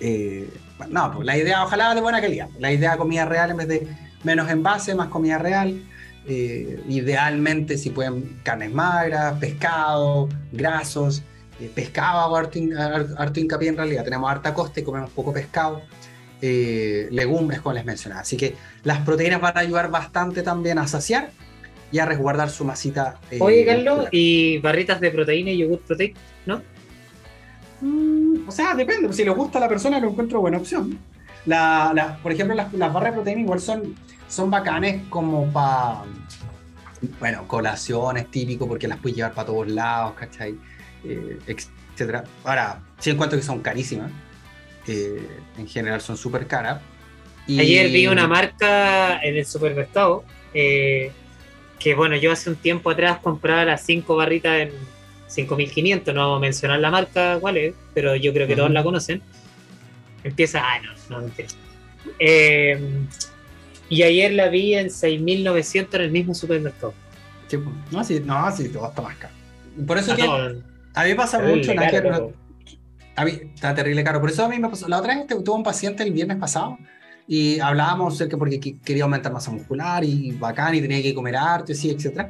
Eh, 0.00 0.48
no, 0.90 1.12
pues 1.12 1.26
la 1.26 1.36
idea 1.36 1.64
ojalá 1.64 1.94
de 1.94 2.00
buena 2.00 2.20
calidad. 2.20 2.48
La 2.58 2.72
idea 2.72 2.92
de 2.92 2.98
comida 2.98 3.24
real 3.24 3.50
en 3.50 3.56
vez 3.56 3.68
de 3.68 3.88
menos 4.24 4.50
envase, 4.50 4.94
más 4.94 5.08
comida 5.08 5.38
real. 5.38 5.82
Eh, 6.26 6.82
idealmente 6.88 7.78
si 7.78 7.90
pueden 7.90 8.38
carnes 8.42 8.72
magras, 8.72 9.38
pescado, 9.38 10.28
grasos. 10.52 11.22
Eh, 11.60 11.70
pescado 11.74 12.20
hago 12.20 12.36
harto, 12.36 12.58
harto, 13.16 13.40
hincapié 13.40 13.68
en 13.68 13.76
realidad. 13.76 14.04
Tenemos 14.04 14.30
harta 14.30 14.54
costa 14.54 14.80
y 14.80 14.82
comemos 14.84 15.10
poco 15.10 15.32
pescado. 15.32 15.82
Eh, 16.40 17.08
legumbres, 17.10 17.60
como 17.60 17.74
les 17.74 17.84
mencionaba. 17.84 18.20
Así 18.20 18.36
que 18.36 18.54
las 18.84 19.00
proteínas 19.00 19.40
van 19.40 19.56
a 19.56 19.60
ayudar 19.60 19.90
bastante 19.90 20.42
también 20.42 20.78
a 20.78 20.86
saciar 20.86 21.30
y 21.90 21.98
a 21.98 22.06
resguardar 22.06 22.50
su 22.50 22.64
masita. 22.64 23.18
Oye, 23.40 23.64
Carlos, 23.64 24.06
¿y 24.12 24.58
barritas 24.58 25.00
de 25.00 25.10
proteína 25.10 25.50
y 25.50 25.58
yogur 25.58 25.80
proteico, 25.80 26.20
no? 26.46 26.62
Mm, 27.80 28.48
o 28.48 28.52
sea, 28.52 28.74
depende. 28.74 29.12
Si 29.12 29.24
les 29.24 29.34
gusta 29.34 29.58
a 29.58 29.60
la 29.60 29.68
persona, 29.68 30.00
lo 30.00 30.10
encuentro 30.10 30.40
buena 30.40 30.58
opción. 30.58 30.98
La, 31.46 31.92
la, 31.94 32.16
por 32.18 32.32
ejemplo, 32.32 32.54
las, 32.54 32.72
las, 32.72 32.92
barras 32.92 33.12
de 33.12 33.16
proteína 33.16 33.42
igual 33.42 33.60
son, 33.60 33.94
son 34.28 34.50
bacanes 34.50 35.02
como 35.08 35.50
para, 35.52 36.02
bueno, 37.20 37.46
colaciones 37.46 38.30
típico 38.30 38.66
porque 38.66 38.88
las 38.88 38.98
puedes 38.98 39.16
llevar 39.16 39.32
para 39.32 39.46
todos 39.46 39.68
lados, 39.68 40.14
¿cachai? 40.14 40.56
Eh, 41.04 41.38
etcétera. 41.46 42.24
Ahora, 42.44 42.80
sí 42.98 43.10
encuentro 43.10 43.38
que 43.38 43.44
son 43.44 43.60
carísimas. 43.60 44.10
Eh, 44.86 45.26
en 45.58 45.68
general 45.68 46.00
son 46.00 46.16
súper 46.16 46.46
caras. 46.46 46.80
Y... 47.46 47.60
Ayer 47.60 47.90
vi 47.90 48.06
una 48.06 48.26
marca 48.26 49.20
en 49.22 49.36
el 49.36 49.46
supermercado 49.46 50.24
eh, 50.54 51.12
que 51.78 51.94
bueno, 51.94 52.16
yo 52.16 52.32
hace 52.32 52.50
un 52.50 52.56
tiempo 52.56 52.90
atrás 52.90 53.18
compraba 53.18 53.64
las 53.64 53.82
5 53.82 54.16
barritas 54.16 54.60
en 54.60 54.72
5500, 55.28 56.14
no 56.14 56.22
vamos 56.22 56.38
a 56.38 56.40
mencionar 56.40 56.80
la 56.80 56.90
marca 56.90 57.38
cuál 57.40 57.56
es, 57.56 57.74
pero 57.94 58.16
yo 58.16 58.32
creo 58.32 58.46
que 58.46 58.54
uh 58.54 58.56
-huh. 58.56 58.58
todos 58.58 58.70
la 58.72 58.82
conocen. 58.82 59.22
Empieza, 60.24 60.62
ah, 60.64 60.80
no, 60.82 60.92
no, 61.10 61.22
mentira. 61.22 61.48
Eh, 62.18 62.80
y 63.88 64.02
ayer 64.02 64.32
la 64.32 64.48
vi 64.48 64.74
en 64.74 64.90
6900 64.90 65.94
en 65.94 66.00
el 66.00 66.10
mismo 66.10 66.34
supermercado. 66.34 66.94
Sí, 67.46 67.58
no, 67.90 68.04
sí, 68.04 68.20
no, 68.24 68.56
sí, 68.56 68.68
todo 68.68 68.88
está 68.88 69.02
más 69.02 69.16
caro. 69.16 69.34
Por 69.86 69.98
eso 69.98 70.12
ah, 70.12 70.16
que 70.16 70.22
a 70.94 71.04
mí 71.04 71.10
me 71.10 71.14
pasa 71.14 71.40
mucho, 71.40 71.74
caro, 71.74 72.10
no, 72.10 72.32
a 73.16 73.24
mí 73.24 73.32
está 73.54 73.74
terrible 73.74 74.04
caro. 74.04 74.20
Por 74.20 74.30
eso 74.30 74.44
a 74.44 74.48
mí 74.48 74.58
me 74.58 74.68
pasó. 74.68 74.88
La 74.88 74.98
otra 74.98 75.14
vez 75.14 75.26
tuve 75.26 75.56
un 75.56 75.62
paciente 75.62 76.02
el 76.02 76.12
viernes 76.12 76.36
pasado 76.38 76.78
y 77.26 77.60
hablábamos 77.60 78.14
acerca 78.14 78.36
porque 78.36 78.58
quería 78.58 79.04
aumentar 79.04 79.32
masa 79.32 79.50
muscular 79.50 80.02
y 80.04 80.32
bacán 80.32 80.74
y 80.74 80.80
tenía 80.80 81.02
que 81.02 81.14
comer 81.14 81.36
harto 81.36 81.72
y 81.72 81.74
así, 81.74 81.90
etc. 81.90 82.28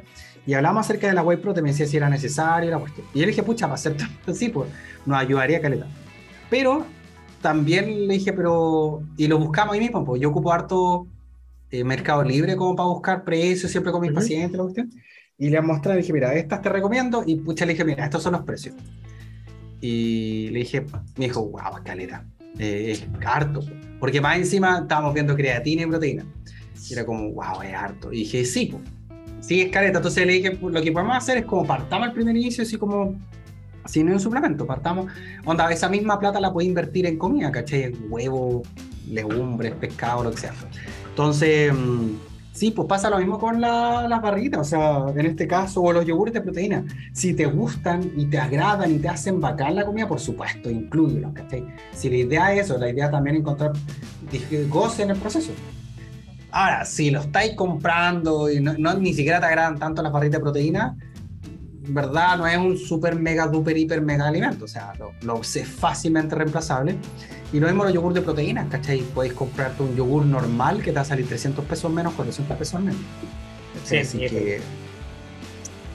Y 0.49 0.55
hablábamos 0.55 0.87
acerca 0.87 1.05
de 1.05 1.13
la 1.13 1.21
whey 1.21 1.37
protein, 1.37 1.63
me 1.63 1.69
decía 1.69 1.85
si 1.85 1.95
era 1.95 2.09
necesario 2.09 2.71
la 2.71 2.79
cuestión. 2.79 3.05
Y 3.13 3.19
yo 3.19 3.25
le 3.25 3.33
dije, 3.33 3.43
pucha, 3.43 3.67
para 3.67 3.75
hacer 3.75 3.95
así, 4.25 4.49
pues 4.49 4.67
nos 5.05 5.15
ayudaría 5.15 5.61
caleta. 5.61 5.85
Pero 6.49 6.87
también 7.39 8.07
le 8.07 8.15
dije, 8.15 8.33
pero. 8.33 9.03
Y 9.15 9.27
lo 9.27 9.37
buscamos 9.37 9.75
ahí 9.75 9.79
mismo, 9.79 10.03
pues 10.03 10.19
yo 10.19 10.31
ocupo 10.31 10.51
harto 10.51 11.05
eh, 11.69 11.83
Mercado 11.83 12.23
Libre 12.23 12.55
como 12.55 12.75
para 12.75 12.89
buscar 12.89 13.23
precios 13.23 13.71
siempre 13.71 13.91
con 13.91 14.01
mis 14.01 14.09
uh 14.09 14.13
-huh. 14.13 14.15
pacientes, 14.15 14.57
la 14.57 14.63
cuestión. 14.63 14.89
Y 15.37 15.51
le 15.51 15.61
mostré, 15.61 15.93
le 15.93 16.01
dije, 16.01 16.13
mira, 16.13 16.33
estas 16.33 16.63
te 16.63 16.69
recomiendo. 16.69 17.21
Y 17.27 17.35
pucha, 17.35 17.67
le 17.67 17.73
dije, 17.73 17.85
mira, 17.85 18.05
estos 18.05 18.23
son 18.23 18.33
los 18.33 18.41
precios. 18.41 18.73
Y 19.81 20.49
le 20.49 20.59
dije, 20.61 20.83
me 21.15 21.25
dijo, 21.25 21.45
wow, 21.45 21.83
caleta, 21.83 22.25
eh, 22.57 22.87
es 22.89 23.07
harto. 23.23 23.59
Porque 23.99 24.19
más 24.19 24.39
encima 24.39 24.79
estábamos 24.79 25.13
viendo 25.13 25.35
creatina 25.35 25.83
y 25.83 25.85
proteína. 25.85 26.25
Y 26.89 26.93
era 26.93 27.05
como, 27.05 27.33
wow, 27.33 27.61
es 27.61 27.75
harto. 27.75 28.11
Y 28.11 28.21
dije, 28.21 28.43
sí, 28.45 28.65
pues, 28.71 28.81
sí, 29.39 29.61
es 29.61 29.71
caleta. 29.71 29.99
Entonces 29.99 30.25
le 30.25 30.33
dije, 30.33 30.57
lo 30.61 30.81
que 30.81 30.91
podemos 30.91 31.15
hacer 31.15 31.37
es 31.37 31.45
como 31.45 31.65
partamos 31.65 32.09
al 32.09 32.13
primer 32.13 32.35
inicio, 32.35 32.63
así 32.63 32.77
como, 32.77 33.15
sin 33.85 34.11
un 34.11 34.19
suplemento, 34.19 34.65
partamos. 34.65 35.11
Onda, 35.45 35.71
esa 35.71 35.89
misma 35.89 36.19
plata 36.19 36.39
la 36.39 36.51
puede 36.51 36.67
invertir 36.67 37.05
en 37.05 37.17
comida, 37.17 37.51
¿cachai? 37.51 37.83
En 37.83 37.97
huevo, 38.09 38.63
legumbres, 39.07 39.73
pescado, 39.73 40.23
lo 40.23 40.31
que 40.31 40.37
sea. 40.37 40.53
Entonces, 41.09 41.73
Sí, 42.59 42.71
pues 42.71 42.89
pasa 42.89 43.09
lo 43.09 43.19
mismo 43.19 43.39
con 43.39 43.61
la, 43.61 44.05
las 44.09 44.21
barritas, 44.21 44.59
o 44.59 44.63
sea, 44.65 45.05
en 45.15 45.25
este 45.25 45.47
caso, 45.47 45.81
o 45.81 45.93
los 45.93 46.05
yogures 46.05 46.33
de 46.33 46.41
proteína. 46.41 46.83
Si 47.13 47.33
te 47.33 47.45
gustan 47.45 48.11
y 48.17 48.25
te 48.25 48.37
agradan 48.37 48.93
y 48.93 48.99
te 48.99 49.07
hacen 49.07 49.39
bacán 49.39 49.75
la 49.75 49.85
comida, 49.85 50.09
por 50.09 50.19
supuesto, 50.19 50.69
incluyelos, 50.69 51.31
¿cachai? 51.31 51.63
Si 51.93 52.09
la 52.09 52.17
idea 52.17 52.53
es 52.53 52.65
eso, 52.65 52.77
la 52.77 52.89
idea 52.89 53.09
también 53.09 53.37
es 53.37 53.41
encontrar 53.43 53.71
goce 54.67 55.03
en 55.03 55.11
el 55.11 55.17
proceso. 55.17 55.53
Ahora, 56.51 56.85
si 56.85 57.11
lo 57.11 57.21
estáis 57.21 57.53
comprando 57.55 58.49
y 58.51 58.59
no, 58.59 58.73
no, 58.77 58.95
ni 58.95 59.13
siquiera 59.13 59.39
te 59.39 59.45
agradan 59.45 59.77
tanto 59.77 60.01
las 60.01 60.11
barritas 60.11 60.39
de 60.39 60.43
proteína, 60.43 60.95
verdad, 61.93 62.37
no 62.37 62.47
es 62.47 62.57
un 62.57 62.77
super 62.77 63.15
mega 63.15 63.47
duper 63.47 63.77
hiper 63.77 64.01
mega 64.01 64.27
alimento, 64.27 64.65
o 64.65 64.67
sea, 64.67 64.93
lo, 64.97 65.13
lo 65.21 65.41
es 65.41 65.67
fácilmente 65.67 66.35
reemplazable. 66.35 66.95
Y 67.51 67.59
lo 67.59 67.67
mismo 67.67 67.83
los 67.83 67.93
yogur 67.93 68.13
de 68.13 68.21
proteínas, 68.21 68.67
¿cachai? 68.69 69.01
Podéis 69.01 69.33
comprarte 69.33 69.81
un 69.81 69.95
yogur 69.95 70.23
normal 70.25 70.83
que 70.83 70.91
te 70.91 70.95
va 70.95 71.01
a 71.01 71.05
salir 71.05 71.27
300 71.27 71.65
pesos 71.65 71.91
menos, 71.91 72.13
400 72.13 72.57
pesos 72.57 72.79
menos. 72.79 73.01
Sí, 73.83 73.97
así, 73.97 74.19
sí, 74.19 74.27
que, 74.27 74.61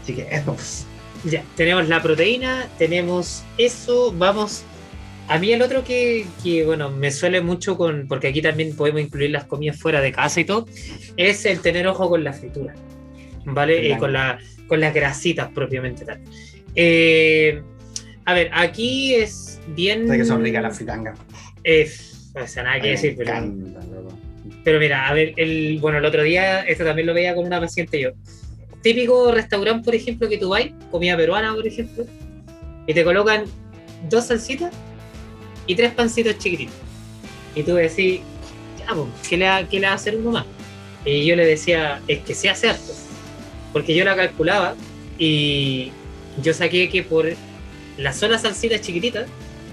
así 0.03 0.15
que 0.15 0.29
eso. 0.35 0.57
Ya, 1.25 1.45
tenemos 1.57 1.89
la 1.89 2.03
proteína, 2.03 2.67
tenemos 2.77 3.45
eso, 3.57 4.13
vamos. 4.19 4.65
A 5.29 5.39
mí 5.39 5.53
el 5.53 5.63
otro 5.63 5.85
que, 5.85 6.27
que, 6.43 6.65
bueno, 6.65 6.91
me 6.91 7.11
suele 7.11 7.41
mucho 7.41 7.77
con, 7.77 8.07
porque 8.09 8.29
aquí 8.29 8.43
también 8.43 8.77
podemos 8.77 9.01
incluir 9.01 9.31
las 9.31 9.45
comidas 9.45 9.79
fuera 9.79 10.01
de 10.01 10.13
casa 10.13 10.41
y 10.41 10.45
todo, 10.45 10.67
es 11.17 11.47
el 11.47 11.61
tener 11.61 11.87
ojo 11.87 12.11
con 12.11 12.23
la 12.23 12.33
fritura, 12.33 12.75
¿vale? 13.47 13.79
Eh, 13.79 13.87
Claro. 13.87 14.01
con, 14.01 14.13
la, 14.13 14.39
con 14.69 14.81
las 14.81 14.93
grasitas 14.93 15.51
propiamente 15.51 16.05
tal. 16.05 16.21
Eh, 16.75 17.63
a 18.27 18.35
ver, 18.35 18.51
aquí 18.53 19.15
es 19.15 19.61
bien... 19.69 20.09
Sé 20.09 20.19
que 20.19 20.25
son 20.27 20.43
ricas 20.43 20.63
las 20.63 20.77
fritangas. 20.77 21.19
Eh, 21.63 21.91
o 22.35 22.47
sea, 22.47 22.63
nada 22.63 22.81
que 22.81 22.91
decir, 22.91 23.15
pero, 23.17 23.33
pero 24.63 24.79
mira, 24.79 25.09
a 25.09 25.15
ver, 25.15 25.33
el, 25.37 25.79
bueno, 25.81 25.99
el 25.99 26.05
otro 26.05 26.23
día, 26.23 26.63
esto 26.63 26.85
también 26.85 27.07
lo 27.07 27.15
veía 27.15 27.35
con 27.35 27.47
una 27.47 27.61
paciente 27.61 27.99
yo. 27.99 28.11
Típico 28.83 29.33
restaurante, 29.33 29.85
por 29.85 29.95
ejemplo, 29.95 30.29
que 30.29 30.37
tú 30.37 30.51
vas, 30.51 30.65
comida 30.91 31.17
peruana, 31.17 31.55
por 31.55 31.67
ejemplo, 31.67 32.05
y 32.87 32.93
te 32.93 33.03
colocan 33.05 33.45
dos 34.11 34.27
salsitas 34.27 34.75
y 35.67 35.75
tres 35.75 35.93
pancitos 35.93 36.39
chiquititos. 36.39 36.75
Y 37.55 37.63
tú 37.63 37.75
decís, 37.75 38.21
ya, 38.79 38.95
pues, 38.95 39.09
¿qué 39.29 39.37
le, 39.37 39.47
va, 39.47 39.69
¿qué 39.69 39.81
le 39.81 39.87
va 39.87 39.93
a 39.93 39.97
hacer 39.97 40.17
uno 40.17 40.33
más? 40.33 40.47
Y 41.05 41.25
yo 41.25 41.37
le 41.37 41.47
decía, 41.47 42.01
es 42.09 42.21
que 42.21 42.35
se 42.35 42.49
hace 42.49 42.69
harto. 42.69 42.93
Porque 43.73 43.95
yo 43.95 44.05
la 44.05 44.17
calculaba 44.17 44.75
y 45.19 45.93
yo 46.43 46.55
saqué 46.55 46.89
que 46.89 47.03
por 47.03 47.27
las 47.97 48.17
solas 48.17 48.43
salsitas 48.43 48.81
chiquititas 48.81 49.27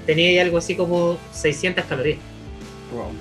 tenía 0.05 0.41
algo 0.41 0.57
así 0.57 0.75
como 0.75 1.17
600 1.33 1.85
calorías. 1.85 2.19
Wow. 2.93 3.11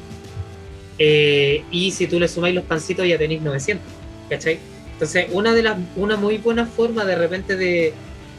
Eh, 0.98 1.64
y 1.70 1.92
si 1.92 2.06
tú 2.06 2.20
le 2.20 2.28
sumáis 2.28 2.54
los 2.54 2.64
pancitos 2.64 3.06
ya 3.06 3.16
tenéis 3.16 3.40
900, 3.40 3.86
¿cachai? 4.28 4.58
Entonces, 4.92 5.28
una 5.32 5.54
de 5.54 5.62
las 5.62 5.78
una 5.96 6.16
muy 6.16 6.36
buena 6.36 6.66
forma 6.66 7.06
de 7.06 7.16
repente 7.16 7.56
de 7.56 7.94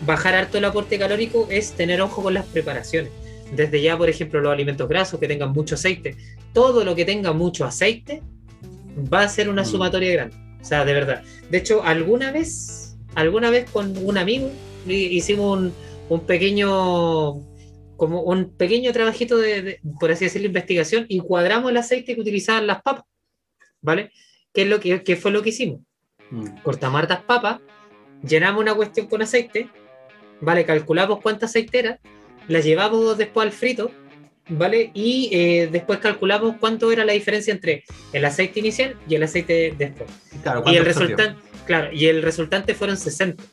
bajar 0.06 0.36
harto 0.36 0.60
el 0.60 0.66
aporte 0.66 1.00
calórico 1.00 1.48
es 1.50 1.72
tener 1.72 2.02
ojo 2.02 2.22
con 2.22 2.36
las 2.36 2.46
preparaciones. 2.46 3.12
Desde 3.52 3.82
ya, 3.82 3.98
por 3.98 4.10
ejemplo, 4.10 4.40
los 4.42 4.52
alimentos 4.54 4.88
grasos 4.88 5.20
que 5.20 5.28
tengan 5.28 5.52
mucho 5.52 5.76
aceite. 5.76 6.16
Todo 6.54 6.84
lo 6.86 6.96
que 6.96 7.06
tenga 7.06 7.34
mucho 7.34 7.66
aceite 7.66 8.22
va 9.14 9.22
a 9.24 9.30
ser 9.30 9.50
una 9.50 9.64
Mm. 9.64 9.66
sumatoria 9.66 10.12
grande. 10.14 10.36
O 10.62 10.66
sea, 10.66 10.86
de 10.86 10.94
verdad. 10.94 11.24
De 11.50 11.58
hecho, 11.58 11.84
alguna 11.84 12.32
vez, 12.32 12.98
alguna 13.16 13.50
vez 13.50 13.70
con 13.70 13.98
un 13.98 14.18
amigo 14.18 14.50
hi- 14.88 15.08
hicimos 15.18 15.58
un, 15.60 15.74
un 16.10 16.20
pequeño 16.26 17.40
como 17.98 18.22
un 18.24 18.50
pequeño 18.58 18.92
trabajito 18.94 19.38
de, 19.38 19.62
de, 19.62 19.80
por 20.00 20.10
así 20.12 20.26
decirlo, 20.26 20.48
investigación 20.48 21.06
y 21.08 21.20
cuadramos 21.20 21.70
el 21.70 21.78
aceite 21.78 22.16
que 22.16 22.22
utilizaban 22.22 22.66
las 22.66 22.82
papas, 22.82 23.04
¿vale? 23.80 24.12
¿Qué, 24.52 24.64
es 24.64 24.68
lo 24.70 24.80
que, 24.80 25.04
qué 25.04 25.16
fue 25.16 25.30
lo 25.30 25.44
que 25.44 25.50
hicimos? 25.50 25.82
Mm. 26.32 26.62
Cortamos 26.64 27.00
hartas 27.00 27.22
papas, 27.22 27.60
llenamos 28.28 28.60
una 28.60 28.74
cuestión 28.74 29.06
con 29.08 29.22
aceite, 29.22 29.70
¿vale? 30.40 30.66
Calculamos 30.66 31.20
cuánta 31.22 31.46
aceite 31.46 31.78
era, 31.80 32.00
la 32.48 32.60
llevamos 32.60 33.18
después 33.18 33.46
al 33.46 33.52
frito, 33.52 33.92
¿vale? 34.50 34.92
Y 34.94 35.30
eh, 35.32 35.70
después 35.72 36.00
calculamos 36.00 36.56
cuánto 36.60 36.92
era 36.92 37.06
la 37.06 37.14
diferencia 37.14 37.54
entre 37.54 37.84
el 38.14 38.26
aceite 38.26 38.60
inicial 38.60 38.98
y 39.08 39.16
el 39.16 39.24
aceite 39.24 39.74
después. 39.78 40.10
Claro, 40.44 40.64
Y 40.66 40.76
el 40.76 40.86
resultante, 40.86 41.42
claro, 41.66 41.92
y 41.94 42.06
el 42.08 42.22
resultante 42.22 42.74
fueron 42.74 42.98
60 42.98 43.44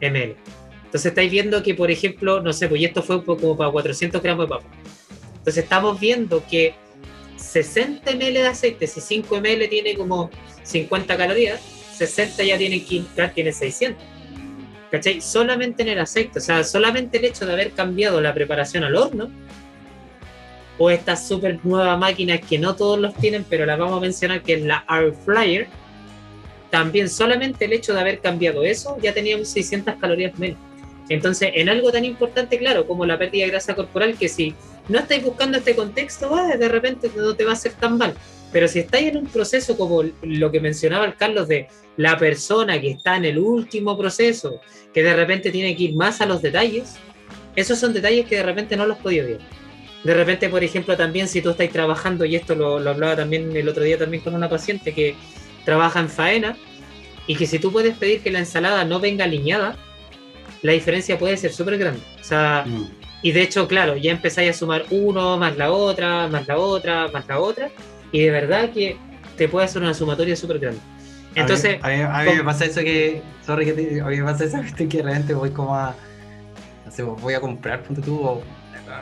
ml. 0.00 0.36
Entonces 0.84 1.06
estáis 1.06 1.30
viendo 1.30 1.62
que, 1.62 1.74
por 1.74 1.90
ejemplo, 1.90 2.40
no 2.40 2.52
sé, 2.52 2.68
pues 2.68 2.82
esto 2.82 3.02
fue 3.02 3.24
como 3.24 3.56
para 3.56 3.70
400 3.70 4.20
gramos 4.22 4.46
de 4.46 4.48
papa. 4.48 4.66
Entonces 5.38 5.62
estamos 5.62 6.00
viendo 6.00 6.44
que 6.50 6.74
60 7.36 8.10
ml 8.12 8.34
de 8.34 8.46
aceite, 8.46 8.86
si 8.86 9.00
5 9.00 9.36
ml 9.36 9.68
tiene 9.68 9.94
como 9.94 10.30
50 10.64 11.16
calorías, 11.16 11.60
60 11.96 12.42
ya 12.42 12.58
tiene, 12.58 12.84
tiene 13.34 13.52
600. 13.52 14.02
¿Cachai? 14.90 15.20
Solamente 15.20 15.82
en 15.82 15.88
el 15.88 15.98
aceite, 16.00 16.38
o 16.38 16.42
sea, 16.42 16.64
solamente 16.64 17.18
el 17.18 17.24
hecho 17.24 17.46
de 17.46 17.52
haber 17.52 17.72
cambiado 17.72 18.20
la 18.20 18.34
preparación 18.34 18.84
al 18.84 18.96
horno, 18.96 19.30
o 20.78 20.90
estas 20.90 21.28
súper 21.28 21.60
nuevas 21.64 21.98
máquinas 21.98 22.40
que 22.40 22.58
no 22.58 22.74
todos 22.74 22.98
los 22.98 23.14
tienen, 23.14 23.44
pero 23.48 23.66
las 23.66 23.78
vamos 23.78 23.98
a 23.98 24.00
mencionar, 24.00 24.42
que 24.42 24.54
es 24.54 24.62
la 24.62 24.84
Air 24.88 25.12
Fryer, 25.24 25.68
también 26.70 27.08
solamente 27.08 27.66
el 27.66 27.72
hecho 27.72 27.92
de 27.92 28.00
haber 28.00 28.20
cambiado 28.20 28.64
eso, 28.64 28.96
ya 29.02 29.12
teníamos 29.12 29.48
600 29.48 29.96
calorías 29.96 30.38
menos. 30.38 30.58
Entonces, 31.08 31.50
en 31.54 31.68
algo 31.68 31.90
tan 31.90 32.04
importante, 32.04 32.56
claro, 32.58 32.86
como 32.86 33.04
la 33.04 33.18
pérdida 33.18 33.44
de 33.44 33.50
grasa 33.50 33.74
corporal, 33.74 34.16
que 34.16 34.28
si 34.28 34.54
no 34.88 35.00
estáis 35.00 35.22
buscando 35.22 35.58
este 35.58 35.74
contexto, 35.74 36.30
va, 36.30 36.56
de 36.56 36.68
repente 36.68 37.10
no 37.14 37.34
te 37.34 37.44
va 37.44 37.50
a 37.50 37.54
hacer 37.54 37.72
tan 37.72 37.98
mal. 37.98 38.14
Pero 38.52 38.66
si 38.66 38.80
estáis 38.80 39.08
en 39.08 39.18
un 39.18 39.26
proceso 39.26 39.76
como 39.76 40.02
lo 40.22 40.50
que 40.50 40.60
mencionaba 40.60 41.04
el 41.04 41.14
Carlos 41.14 41.46
de 41.48 41.68
la 41.96 42.16
persona 42.16 42.80
que 42.80 42.90
está 42.90 43.16
en 43.16 43.24
el 43.24 43.38
último 43.38 43.96
proceso, 43.96 44.60
que 44.92 45.02
de 45.02 45.14
repente 45.14 45.50
tiene 45.50 45.76
que 45.76 45.84
ir 45.84 45.94
más 45.94 46.20
a 46.20 46.26
los 46.26 46.42
detalles, 46.42 46.96
esos 47.54 47.78
son 47.78 47.92
detalles 47.92 48.26
que 48.26 48.36
de 48.36 48.42
repente 48.42 48.76
no 48.76 48.86
los 48.86 48.98
podía 48.98 49.22
ver. 49.24 49.38
De 50.02 50.14
repente, 50.14 50.48
por 50.48 50.64
ejemplo, 50.64 50.96
también 50.96 51.28
si 51.28 51.42
tú 51.42 51.50
estás 51.50 51.68
trabajando, 51.70 52.24
y 52.24 52.34
esto 52.34 52.54
lo, 52.54 52.80
lo 52.80 52.90
hablaba 52.90 53.16
también 53.16 53.54
el 53.54 53.68
otro 53.68 53.82
día 53.84 53.98
también 53.98 54.22
con 54.22 54.34
una 54.34 54.48
paciente 54.48 54.94
que 54.94 55.14
trabaja 55.64 56.00
en 56.00 56.08
faena, 56.08 56.56
y 57.26 57.36
que 57.36 57.46
si 57.46 57.58
tú 57.58 57.70
puedes 57.70 57.96
pedir 57.96 58.20
que 58.22 58.30
la 58.30 58.38
ensalada 58.40 58.84
no 58.84 58.98
venga 58.98 59.24
alineada, 59.26 59.76
la 60.62 60.72
diferencia 60.72 61.18
puede 61.18 61.36
ser 61.36 61.52
súper 61.52 61.78
grande. 61.78 62.00
O 62.20 62.24
sea, 62.24 62.64
Mm. 62.66 62.90
y 63.22 63.32
de 63.32 63.42
hecho, 63.42 63.68
claro, 63.68 63.96
ya 63.96 64.10
empezáis 64.10 64.50
a 64.50 64.54
sumar 64.54 64.86
uno, 64.90 65.36
más 65.36 65.56
la 65.56 65.70
otra, 65.70 66.26
más 66.28 66.48
la 66.48 66.58
otra, 66.58 67.08
más 67.08 67.28
la 67.28 67.38
otra, 67.38 67.70
y 68.12 68.20
de 68.20 68.30
verdad 68.30 68.70
que 68.70 68.96
te 69.36 69.48
puede 69.48 69.66
hacer 69.66 69.82
una 69.82 69.94
sumatoria 69.94 70.36
súper 70.36 70.58
grande. 70.58 70.80
Entonces, 71.34 71.78
a 71.82 71.88
mí, 71.88 71.94
a 71.94 71.96
mí- 71.96 72.02
a 72.12 72.22
mí 72.32 72.36
me 72.38 72.44
pasa 72.44 72.64
eso 72.64 72.80
que, 72.80 73.22
sorry 73.46 73.64
que 73.66 73.72
te- 73.72 74.00
a 74.00 74.06
mí 74.06 74.16
me 74.16 74.24
pasa 74.24 74.44
eso 74.44 74.58
que 74.76 74.84
de 74.86 75.02
repente 75.02 75.32
voy 75.34 75.50
como 75.50 75.74
a, 75.76 75.94
no 76.84 76.90
sé, 76.92 77.02
voy 77.04 77.34
a 77.34 77.40
comprar, 77.40 77.82
ponte 77.82 78.02
tú, 78.02 78.20
o- 78.20 78.42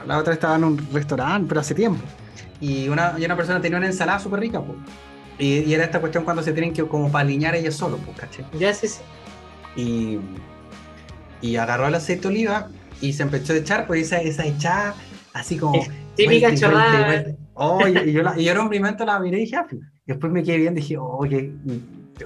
la 0.07 0.19
otra 0.19 0.35
estaba 0.35 0.57
en 0.57 0.65
un 0.65 0.89
restaurante, 0.93 1.47
pero 1.49 1.61
hace 1.63 1.75
tiempo, 1.75 2.03
y 2.61 2.89
una, 2.89 3.15
y 3.19 3.25
una 3.25 3.35
persona 3.37 3.61
tenía 3.61 3.79
una 3.79 3.87
ensalada 3.87 4.19
súper 4.19 4.41
rica, 4.41 4.61
pues, 4.61 4.77
y, 5.39 5.61
y 5.61 5.73
era 5.75 5.85
esta 5.85 6.01
cuestión 6.01 6.25
cuando 6.25 6.43
se 6.43 6.53
tienen 6.53 6.73
que 6.75 6.85
como 6.87 7.11
para 7.11 7.23
alinear 7.23 7.55
ellos 7.55 7.75
solos, 7.75 7.99
pues, 8.05 8.19
¿caché? 8.19 8.45
ya 8.59 8.75
sí, 8.75 8.89
sí. 8.89 9.01
Y, 9.77 10.19
y 11.41 11.57
agarró 11.57 11.87
el 11.87 11.95
aceite 11.95 12.23
de 12.23 12.29
oliva 12.29 12.69
y 13.01 13.13
se 13.15 13.23
empezó 13.23 13.53
a 13.53 13.57
echar, 13.57 13.87
pues 13.87 14.03
esa, 14.03 14.19
esa 14.21 14.45
echada 14.45 14.95
así 15.33 15.57
como... 15.57 15.81
Típica 16.17 16.49
vuelta 16.49 16.69
vuelta 16.69 17.07
vuelta. 17.07 17.31
Oh, 17.61 17.87
y, 17.89 17.97
y 18.11 18.13
yo, 18.13 18.23
la- 18.23 18.39
y 18.39 18.45
yo 18.45 18.55
momento 18.79 19.05
la 19.05 19.19
miré 19.19 19.39
y 19.39 19.41
dije, 19.43 19.57
ah, 19.57 19.67
y 19.73 19.79
después 20.07 20.33
me 20.33 20.43
quedé 20.43 20.59
bien, 20.59 20.75
dije, 20.75 20.97
oye, 20.97 21.53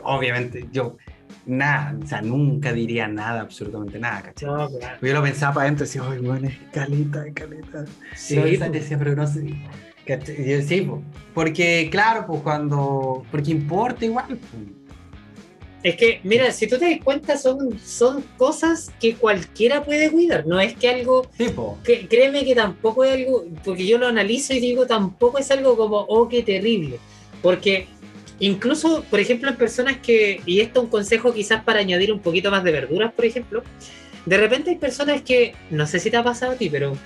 obviamente, 0.03 0.69
yo, 0.73 0.97
nada, 1.47 1.97
o 2.03 2.07
sea, 2.07 2.23
nunca 2.23 2.73
diría 2.73 3.09
nada, 3.09 3.41
absolutamente 3.41 3.99
nada, 3.99 4.23
¿cachai? 4.23 4.49
No, 4.49 4.69
claro. 4.69 4.99
Yo 5.01 5.13
lo 5.15 5.23
pensaba 5.23 5.55
para 5.55 5.65
adentro, 5.67 5.87
decía, 5.87 6.03
ay, 6.09 6.19
bueno, 6.19 6.49
es 6.49 6.59
caleta, 6.73 7.27
es 7.27 7.33
caleta. 7.35 7.85
Sí, 8.15 8.39
y 8.39 8.59
yo 8.59 8.71
decía, 8.71 8.99
pero 8.99 9.17
no 9.17 9.27
sé. 9.27 9.55
¿cachai? 10.07 10.41
Y 10.41 10.51
yo, 10.51 10.63
sí, 10.63 10.91
porque, 11.35 11.89
claro, 11.91 12.27
pues 12.27 12.43
cuando, 12.43 13.25
porque 13.31 13.51
importa 13.51 14.05
igual. 14.05 14.27
pues. 14.39 14.63
Es 15.83 15.97
que, 15.97 16.21
mira, 16.23 16.53
si 16.53 16.69
tú 16.69 16.79
te 16.79 16.89
das 16.91 17.01
cuenta, 17.03 17.37
son, 17.37 17.79
son 17.81 18.23
cosas 18.39 18.93
que 19.01 19.17
cualquiera 19.17 19.85
puede 19.85 20.11
cuidar. 20.11 20.47
No 20.47 20.61
es 20.61 20.75
que 20.75 20.89
algo 20.89 21.29
pues. 21.37 21.53
que, 21.85 22.07
créeme 22.07 22.45
que 22.45 22.55
tampoco 22.55 23.03
es 23.03 23.15
algo, 23.15 23.45
porque 23.65 23.87
yo 23.87 23.99
lo 23.99 24.07
analizo 24.07 24.55
y 24.55 24.61
digo, 24.61 24.87
tampoco 24.87 25.39
es 25.39 25.51
algo 25.51 25.77
como, 25.77 25.99
oh, 25.99 26.29
qué 26.29 26.43
terrible. 26.45 26.99
Porque 27.43 27.89
incluso, 28.39 29.05
por 29.11 29.19
ejemplo, 29.19 29.51
en 29.51 29.57
personas 29.57 29.97
que, 29.99 30.41
y 30.47 30.61
esto 30.61 30.81
es 30.81 30.85
un 30.85 30.91
consejo 30.91 31.35
quizás 31.35 31.65
para 31.65 31.81
añadir 31.81 32.13
un 32.13 32.21
poquito 32.21 32.53
más 32.53 32.63
de 32.63 32.71
verduras, 32.71 33.13
por 33.13 33.25
ejemplo, 33.25 33.65
de 34.25 34.37
repente 34.37 34.71
hay 34.71 34.77
personas 34.77 35.23
que, 35.23 35.57
no 35.71 35.89
sé 35.89 35.99
si 35.99 36.13
te 36.13 36.17
ha 36.17 36.23
pasado 36.23 36.53
a 36.53 36.55
ti, 36.55 36.71
pero 36.71 36.97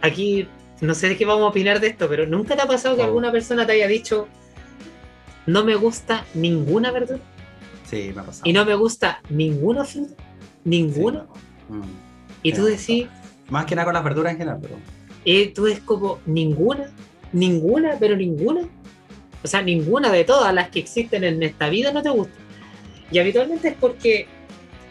aquí, 0.00 0.46
no 0.80 0.94
sé 0.94 1.08
de 1.08 1.16
qué 1.16 1.24
vamos 1.24 1.42
a 1.42 1.48
opinar 1.48 1.80
de 1.80 1.88
esto, 1.88 2.08
pero 2.08 2.24
nunca 2.24 2.54
te 2.54 2.62
ha 2.62 2.68
pasado 2.68 2.94
que 2.94 3.02
No. 3.02 3.08
alguna 3.08 3.32
persona 3.32 3.66
te 3.66 3.72
haya 3.72 3.88
dicho, 3.88 4.28
no 5.46 5.64
me 5.64 5.74
gusta 5.74 6.24
ninguna 6.34 6.92
verdura 6.92 7.20
Sí, 7.86 8.12
me 8.14 8.22
ha 8.22 8.24
pasado. 8.24 8.42
y 8.44 8.52
no 8.52 8.64
me 8.64 8.74
gusta 8.74 9.20
ninguna 9.30 9.84
fruta, 9.84 10.14
ninguna, 10.64 11.26
Sí, 11.68 11.74
mm. 11.74 11.82
y 12.42 12.52
tú 12.52 12.64
decís, 12.64 13.06
Más 13.48 13.64
que 13.64 13.74
nada 13.74 13.84
con 13.84 13.94
las 13.94 14.04
verduras 14.04 14.32
en 14.32 14.38
general, 14.38 14.58
pero. 14.60 14.76
Eh, 15.24 15.52
tú 15.54 15.66
es 15.66 15.80
como 15.80 16.20
ninguna, 16.26 16.90
ninguna, 17.32 17.96
pero 17.98 18.16
ninguna. 18.16 18.62
O 19.42 19.46
sea, 19.48 19.62
ninguna 19.62 20.10
de 20.10 20.24
todas 20.24 20.52
las 20.52 20.70
que 20.70 20.80
existen 20.80 21.22
en 21.24 21.42
esta 21.42 21.68
vida 21.68 21.92
no 21.92 22.02
te 22.02 22.10
gusta. 22.10 22.34
Y 23.10 23.18
habitualmente 23.18 23.68
es 23.68 23.74
porque, 23.74 24.26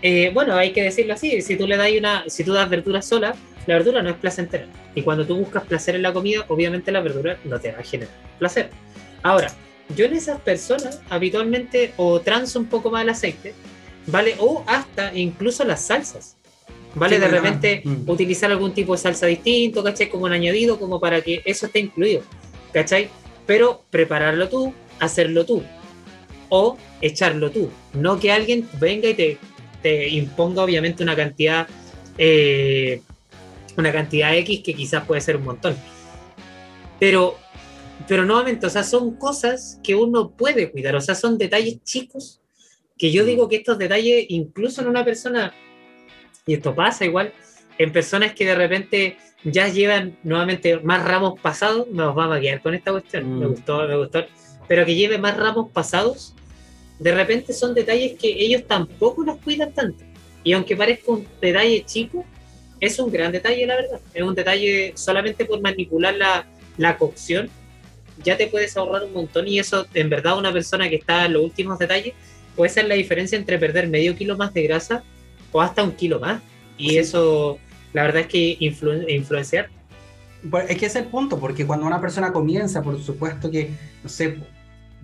eh, 0.01 0.31
bueno, 0.33 0.55
hay 0.55 0.71
que 0.71 0.83
decirlo 0.83 1.13
así, 1.13 1.41
si 1.41 1.57
tú 1.57 1.67
le 1.67 1.75
das 1.75 1.91
una, 1.97 2.23
si 2.27 2.43
tú 2.43 2.53
das 2.53 2.69
verdura 2.69 3.01
sola, 3.01 3.35
la 3.67 3.75
verdura 3.75 4.01
no 4.01 4.09
es 4.09 4.15
placentera. 4.15 4.67
Y 4.93 5.01
cuando 5.01 5.25
tú 5.25 5.35
buscas 5.37 5.63
placer 5.65 5.95
en 5.95 6.03
la 6.03 6.13
comida, 6.13 6.45
obviamente 6.47 6.91
la 6.91 7.01
verdura 7.01 7.37
no 7.43 7.59
te 7.59 7.71
va 7.71 7.79
a 7.79 7.83
generar 7.83 8.13
placer. 8.39 8.69
Ahora, 9.23 9.47
yo 9.95 10.05
en 10.05 10.13
esas 10.13 10.39
personas 10.41 11.01
habitualmente 11.09 11.93
o 11.97 12.19
transo 12.21 12.59
un 12.59 12.65
poco 12.65 12.89
más 12.89 13.03
el 13.03 13.09
aceite, 13.09 13.53
¿vale? 14.07 14.35
O 14.39 14.63
hasta 14.67 15.13
incluso 15.13 15.63
las 15.63 15.81
salsas. 15.81 16.37
¿Vale? 16.95 17.15
Sí, 17.15 17.21
de 17.21 17.27
bueno, 17.27 17.43
repente 17.43 17.81
mm. 17.83 18.09
utilizar 18.09 18.49
algún 18.51 18.73
tipo 18.73 18.93
de 18.93 18.99
salsa 18.99 19.25
distinto, 19.25 19.83
¿cachai? 19.83 20.09
Como 20.09 20.25
un 20.25 20.31
añadido, 20.31 20.79
como 20.79 20.99
para 20.99 21.21
que 21.21 21.41
eso 21.43 21.65
esté 21.65 21.79
incluido, 21.79 22.21
¿cachai? 22.71 23.09
Pero 23.45 23.83
prepararlo 23.89 24.47
tú, 24.47 24.73
hacerlo 24.99 25.45
tú. 25.45 25.61
O 26.47 26.77
echarlo 27.01 27.51
tú. 27.51 27.69
No 27.93 28.19
que 28.19 28.31
alguien 28.31 28.67
venga 28.79 29.09
y 29.09 29.13
te, 29.13 29.37
te 29.81 30.07
imponga 30.09 30.63
obviamente 30.63 31.03
una 31.03 31.15
cantidad, 31.15 31.67
eh, 32.17 33.01
una 33.77 33.91
cantidad 33.91 34.35
X 34.37 34.61
que 34.63 34.73
quizás 34.73 35.05
puede 35.05 35.21
ser 35.21 35.35
un 35.35 35.43
montón. 35.43 35.75
Pero, 36.99 37.37
pero 38.07 38.25
nuevamente, 38.25 38.65
o 38.65 38.69
sea, 38.69 38.83
son 38.83 39.15
cosas 39.15 39.79
que 39.83 39.95
uno 39.95 40.31
puede 40.31 40.71
cuidar, 40.71 40.95
o 40.95 41.01
sea, 41.01 41.15
son 41.15 41.37
detalles 41.37 41.83
chicos 41.83 42.41
que 42.97 43.11
yo 43.11 43.25
digo 43.25 43.49
que 43.49 43.57
estos 43.57 43.77
detalles, 43.77 44.25
incluso 44.29 44.81
en 44.81 44.87
una 44.87 45.03
persona, 45.03 45.53
y 46.45 46.53
esto 46.53 46.73
pasa 46.73 47.03
igual, 47.05 47.33
en 47.77 47.91
personas 47.91 48.33
que 48.33 48.45
de 48.45 48.55
repente 48.55 49.17
ya 49.43 49.67
llevan 49.67 50.17
nuevamente 50.23 50.79
más 50.79 51.03
ramos 51.03 51.39
pasados, 51.39 51.87
nos 51.89 52.15
vamos 52.15 52.37
a 52.37 52.39
quedar 52.39 52.61
con 52.61 52.73
esta 52.73 52.91
cuestión, 52.91 53.29
Mm. 53.35 53.39
me 53.39 53.47
gustó, 53.47 53.87
me 53.87 53.97
gustó, 53.97 54.25
pero 54.67 54.85
que 54.85 54.95
lleve 54.95 55.17
más 55.17 55.35
ramos 55.35 55.71
pasados, 55.71 56.33
de 56.99 57.13
repente 57.13 57.51
son 57.51 57.73
detalles 57.73 58.17
que 58.17 58.29
ellos 58.29 58.63
tampoco 58.65 59.23
los 59.23 59.37
cuidan 59.37 59.73
tanto. 59.73 60.03
Y 60.43 60.53
aunque 60.53 60.77
parezca 60.77 61.11
un 61.11 61.27
detalle 61.41 61.83
chico, 61.85 62.23
es 62.79 62.97
un 62.99 63.11
gran 63.11 63.31
detalle, 63.31 63.65
la 63.65 63.75
verdad. 63.75 63.99
Es 64.13 64.21
un 64.23 64.35
detalle 64.35 64.93
solamente 64.95 65.43
por 65.45 65.59
manipular 65.59 66.15
la, 66.15 66.45
la 66.77 66.97
cocción, 66.97 67.49
ya 68.23 68.37
te 68.37 68.47
puedes 68.47 68.75
ahorrar 68.77 69.03
un 69.03 69.13
montón 69.13 69.47
y 69.47 69.59
eso, 69.59 69.85
en 69.93 70.09
verdad, 70.09 70.37
una 70.37 70.51
persona 70.53 70.89
que 70.89 70.95
está 70.95 71.25
en 71.25 71.33
los 71.33 71.43
últimos 71.43 71.77
detalles, 71.79 72.13
puede 72.55 72.69
ser 72.69 72.85
la 72.85 72.95
diferencia 72.95 73.37
entre 73.37 73.57
perder 73.59 73.87
medio 73.89 74.15
kilo 74.15 74.37
más 74.37 74.53
de 74.53 74.63
grasa 74.63 75.03
o 75.51 75.61
hasta 75.61 75.83
un 75.83 75.91
kilo 75.91 76.19
más. 76.19 76.41
Y 76.77 76.89
Sí. 76.91 76.97
eso, 76.97 77.57
la 77.93 78.03
verdad 78.03 78.21
es 78.21 78.27
que 78.27 78.57
influ- 78.59 79.05
influenciar. 79.09 79.69
Pues 80.49 80.69
es 80.69 80.77
que 80.77 80.85
ese 80.85 80.99
es 80.99 81.05
el 81.05 81.11
punto, 81.11 81.39
porque 81.39 81.65
cuando 81.65 81.85
una 81.85 81.99
persona 81.99 82.31
comienza, 82.31 82.81
por 82.83 83.01
supuesto 83.01 83.49
que, 83.49 83.71
no 84.03 84.09
sé, 84.09 84.37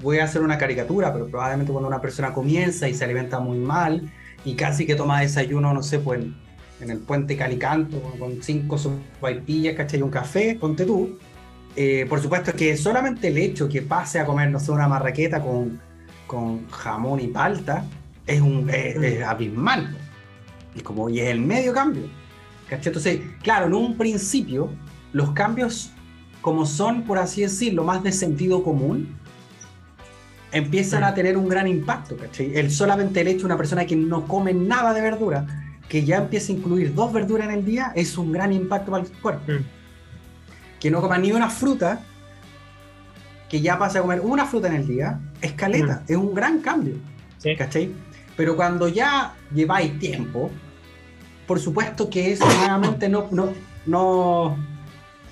voy 0.01 0.19
a 0.19 0.25
hacer 0.25 0.41
una 0.41 0.57
caricatura, 0.57 1.11
pero 1.11 1.27
probablemente 1.27 1.71
cuando 1.71 1.87
una 1.87 2.01
persona 2.01 2.33
comienza 2.33 2.87
y 2.87 2.93
se 2.93 3.03
alimenta 3.03 3.39
muy 3.39 3.57
mal 3.57 4.01
y 4.45 4.53
casi 4.55 4.85
que 4.85 4.95
toma 4.95 5.21
desayuno, 5.21 5.73
no 5.73 5.83
sé, 5.83 5.99
pues 5.99 6.21
en, 6.21 6.35
en 6.79 6.89
el 6.91 6.99
puente 6.99 7.35
Calicanto, 7.37 7.99
con 8.19 8.41
cinco 8.43 8.77
sopaipillas, 8.77 9.75
¿cachai? 9.75 9.99
Y 9.99 10.03
un 10.03 10.09
café, 10.09 10.57
ponte 10.59 10.85
tú. 10.85 11.17
Eh, 11.75 12.05
por 12.09 12.21
supuesto 12.21 12.53
que 12.53 12.75
solamente 12.75 13.29
el 13.29 13.37
hecho 13.37 13.69
que 13.69 13.81
pase 13.81 14.19
a 14.19 14.25
comer, 14.25 14.49
no 14.49 14.59
sé, 14.59 14.71
una 14.71 14.87
marraqueta 14.87 15.41
con, 15.41 15.79
con 16.27 16.69
jamón 16.69 17.19
y 17.19 17.27
palta 17.27 17.85
es, 18.27 18.41
un, 18.41 18.69
es, 18.69 18.95
es 18.95 19.23
abismal. 19.23 19.95
Y 20.75 20.81
como 20.81 21.09
y 21.09 21.19
es 21.19 21.29
el 21.29 21.39
medio 21.39 21.73
cambio. 21.73 22.03
¿cachai? 22.69 22.87
Entonces, 22.87 23.19
claro, 23.41 23.67
en 23.67 23.73
un 23.73 23.97
principio, 23.97 24.69
los 25.13 25.31
cambios, 25.31 25.91
como 26.41 26.65
son, 26.65 27.03
por 27.03 27.17
así 27.17 27.41
decirlo, 27.41 27.83
más 27.83 28.03
de 28.03 28.11
sentido 28.11 28.63
común, 28.63 29.15
empiezan 30.51 31.03
a 31.03 31.13
tener 31.13 31.37
un 31.37 31.47
gran 31.47 31.67
impacto. 31.67 32.17
¿cachai? 32.17 32.53
El, 32.55 32.71
solamente 32.71 33.21
el 33.21 33.27
hecho 33.27 33.39
de 33.39 33.45
una 33.45 33.57
persona 33.57 33.85
que 33.85 33.95
no 33.95 34.27
come 34.27 34.53
nada 34.53 34.93
de 34.93 35.01
verdura, 35.01 35.45
que 35.87 36.03
ya 36.03 36.17
empieza 36.17 36.51
a 36.51 36.55
incluir 36.55 36.93
dos 36.93 37.11
verduras 37.11 37.47
en 37.47 37.55
el 37.55 37.65
día, 37.65 37.91
es 37.95 38.17
un 38.17 38.31
gran 38.31 38.51
impacto 38.53 38.91
para 38.91 39.03
el 39.03 39.11
cuerpo. 39.11 39.51
Mm. 39.51 39.80
Que 40.81 40.91
no 40.91 40.99
coma 40.99 41.17
ni 41.17 41.31
una 41.31 41.49
fruta, 41.49 42.01
que 43.47 43.61
ya 43.61 43.77
pasa 43.77 43.99
a 43.99 44.01
comer 44.01 44.19
una 44.21 44.45
fruta 44.45 44.67
en 44.67 44.73
el 44.75 44.87
día, 44.87 45.19
escaleta, 45.41 46.03
es 46.07 46.17
un 46.17 46.33
gran 46.33 46.59
cambio. 46.59 46.95
¿sí? 47.37 47.55
¿cachai? 47.55 47.91
Pero 48.35 48.55
cuando 48.55 48.87
ya 48.89 49.33
lleváis 49.53 49.97
tiempo, 49.99 50.49
por 51.47 51.59
supuesto 51.59 52.09
que 52.09 52.31
eso 52.33 52.45
nuevamente 52.57 53.07
no, 53.07 53.27
no, 53.31 53.53
no. 53.85 54.57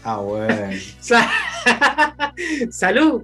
Ah, 0.04 0.18
bueno, 0.18 0.72
Sa- 1.00 1.30
¡Salud! 2.72 3.24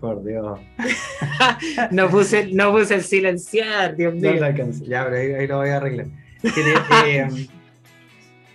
por 0.00 0.24
Dios. 0.24 0.58
No 1.92 2.08
puse, 2.08 2.48
no 2.52 2.72
puse 2.72 2.96
el 2.96 3.02
silenciar, 3.04 3.94
Dios 3.94 4.14
No 4.14 4.20
mío. 4.32 4.38
te 4.40 4.44
alcancé. 4.46 4.84
Ya, 4.86 5.04
pero 5.04 5.16
ahí, 5.16 5.32
ahí 5.32 5.46
lo 5.46 5.58
voy 5.58 5.68
a 5.68 5.76
arreglar. 5.76 6.06
Que 6.42 7.20
eh, 7.20 7.48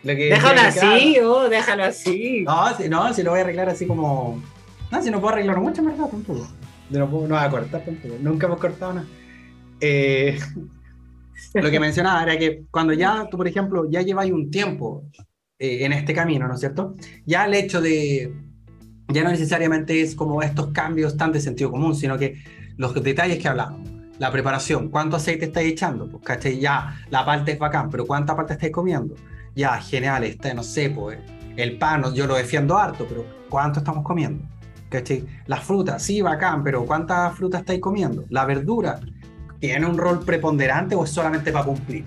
lo 0.03 0.15
que 0.15 0.25
Déjalo 0.25 0.61
así, 0.61 1.19
oh, 1.19 1.49
déjalo 1.49 1.83
así. 1.83 2.43
No, 2.43 2.75
si, 2.75 2.89
no, 2.89 3.13
si 3.13 3.23
lo 3.23 3.31
voy 3.31 3.39
a 3.39 3.43
arreglar 3.43 3.69
así 3.69 3.85
como. 3.85 4.41
No, 4.91 5.01
si 5.01 5.11
no 5.11 5.21
puedo 5.21 5.33
arreglar 5.33 5.59
mucho, 5.59 5.81
en 5.81 5.87
verdad, 5.87 6.07
tampoco. 6.09 6.47
No, 6.89 7.09
puedo, 7.09 7.27
no 7.27 7.35
voy 7.35 7.43
a 7.43 7.49
cortar 7.49 7.85
tampoco. 7.85 8.15
Nunca 8.19 8.47
hemos 8.47 8.59
cortado 8.59 8.93
nada. 8.93 9.07
Eh, 9.79 10.39
lo 11.53 11.69
que 11.69 11.79
mencionaba 11.79 12.23
era 12.23 12.37
que 12.37 12.63
cuando 12.71 12.93
ya 12.93 13.27
tú, 13.29 13.37
por 13.37 13.47
ejemplo, 13.47 13.89
ya 13.89 14.01
lleváis 14.01 14.31
un 14.31 14.49
tiempo 14.49 15.03
eh, 15.59 15.85
en 15.85 15.93
este 15.93 16.13
camino, 16.13 16.47
¿no 16.47 16.55
es 16.55 16.59
cierto? 16.59 16.95
Ya 17.25 17.45
el 17.45 17.53
hecho 17.53 17.79
de. 17.81 18.33
Ya 19.07 19.23
no 19.23 19.29
necesariamente 19.29 20.01
es 20.01 20.15
como 20.15 20.41
estos 20.41 20.69
cambios 20.69 21.17
tan 21.17 21.31
de 21.31 21.41
sentido 21.41 21.69
común, 21.69 21.95
sino 21.95 22.17
que 22.17 22.41
los 22.77 22.93
detalles 23.03 23.37
que 23.37 23.47
hablamos. 23.47 23.87
La 24.17 24.31
preparación, 24.31 24.89
¿cuánto 24.89 25.17
aceite 25.17 25.45
estáis 25.45 25.73
echando? 25.73 26.07
Pues, 26.07 26.23
¿cachai? 26.23 26.59
Ya, 26.59 26.99
la 27.09 27.25
parte 27.25 27.51
es 27.51 27.59
bacán, 27.59 27.89
pero 27.89 28.05
¿cuánta 28.05 28.35
parte 28.35 28.53
estáis 28.53 28.71
comiendo? 28.71 29.15
Ya, 29.55 29.77
genial, 29.77 30.23
está, 30.23 30.53
no 30.53 30.63
sé, 30.63 30.89
pues 30.89 31.19
el 31.57 31.77
pan, 31.77 32.13
yo 32.13 32.27
lo 32.27 32.35
defiendo 32.35 32.77
harto, 32.77 33.05
pero 33.07 33.25
¿cuánto 33.49 33.79
estamos 33.79 34.03
comiendo? 34.03 34.43
¿Cachai? 34.89 35.25
Las 35.45 35.63
frutas, 35.63 36.01
sí, 36.03 36.21
bacán, 36.21 36.63
pero 36.63 36.85
¿cuántas 36.85 37.35
frutas 37.35 37.61
estáis 37.61 37.79
comiendo? 37.79 38.25
La 38.29 38.45
verdura, 38.45 38.99
¿tiene 39.59 39.85
un 39.85 39.97
rol 39.97 40.19
preponderante 40.19 40.95
o 40.95 41.03
es 41.03 41.09
solamente 41.09 41.51
para 41.51 41.65
cumplir? 41.65 42.05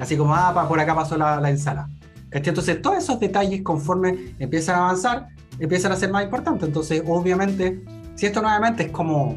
Así 0.00 0.16
como, 0.16 0.34
ah, 0.34 0.66
por 0.68 0.80
acá 0.80 0.94
pasó 0.94 1.16
la, 1.16 1.40
la 1.40 1.50
ensalada. 1.50 1.88
¿Cachai? 2.30 2.50
Entonces, 2.50 2.82
todos 2.82 2.98
esos 2.98 3.20
detalles, 3.20 3.62
conforme 3.62 4.34
empiezan 4.38 4.76
a 4.76 4.84
avanzar, 4.84 5.28
empiezan 5.58 5.92
a 5.92 5.96
ser 5.96 6.10
más 6.10 6.24
importantes. 6.24 6.66
Entonces, 6.66 7.02
obviamente, 7.06 7.82
si 8.14 8.26
esto 8.26 8.42
nuevamente 8.42 8.84
es 8.84 8.90
como 8.90 9.36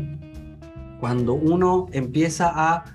cuando 1.00 1.34
uno 1.34 1.88
empieza 1.92 2.52
a. 2.54 2.86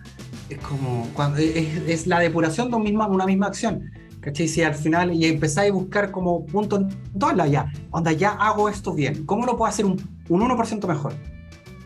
Es 0.49 0.59
como. 0.59 1.09
Cuando, 1.15 1.39
es, 1.39 1.83
es 1.87 2.07
la 2.07 2.19
depuración 2.19 2.71
de 2.71 2.77
un 2.77 2.97
una 2.97 3.27
misma 3.27 3.47
acción. 3.47 3.91
¿Cachai? 4.23 4.47
Si 4.47 4.63
al 4.63 4.75
final 4.77 5.13
y 5.13 5.27
empezáis 5.27 5.73
a 5.73 5.75
buscar 5.75 6.13
como 6.13 6.47
punto 6.47 6.77
en 6.77 6.89
todas 7.19 7.51
ya, 7.51 7.71
onda, 7.91 8.13
ya 8.13 8.31
hago 8.31 8.69
esto 8.69 8.95
bien, 8.95 9.27
¿cómo 9.27 9.45
lo 9.45 9.59
puedo 9.59 9.69
hacer 9.69 9.85
un, 9.85 10.01
un 10.29 10.41
1% 10.41 10.87
mejor? 10.87 11.13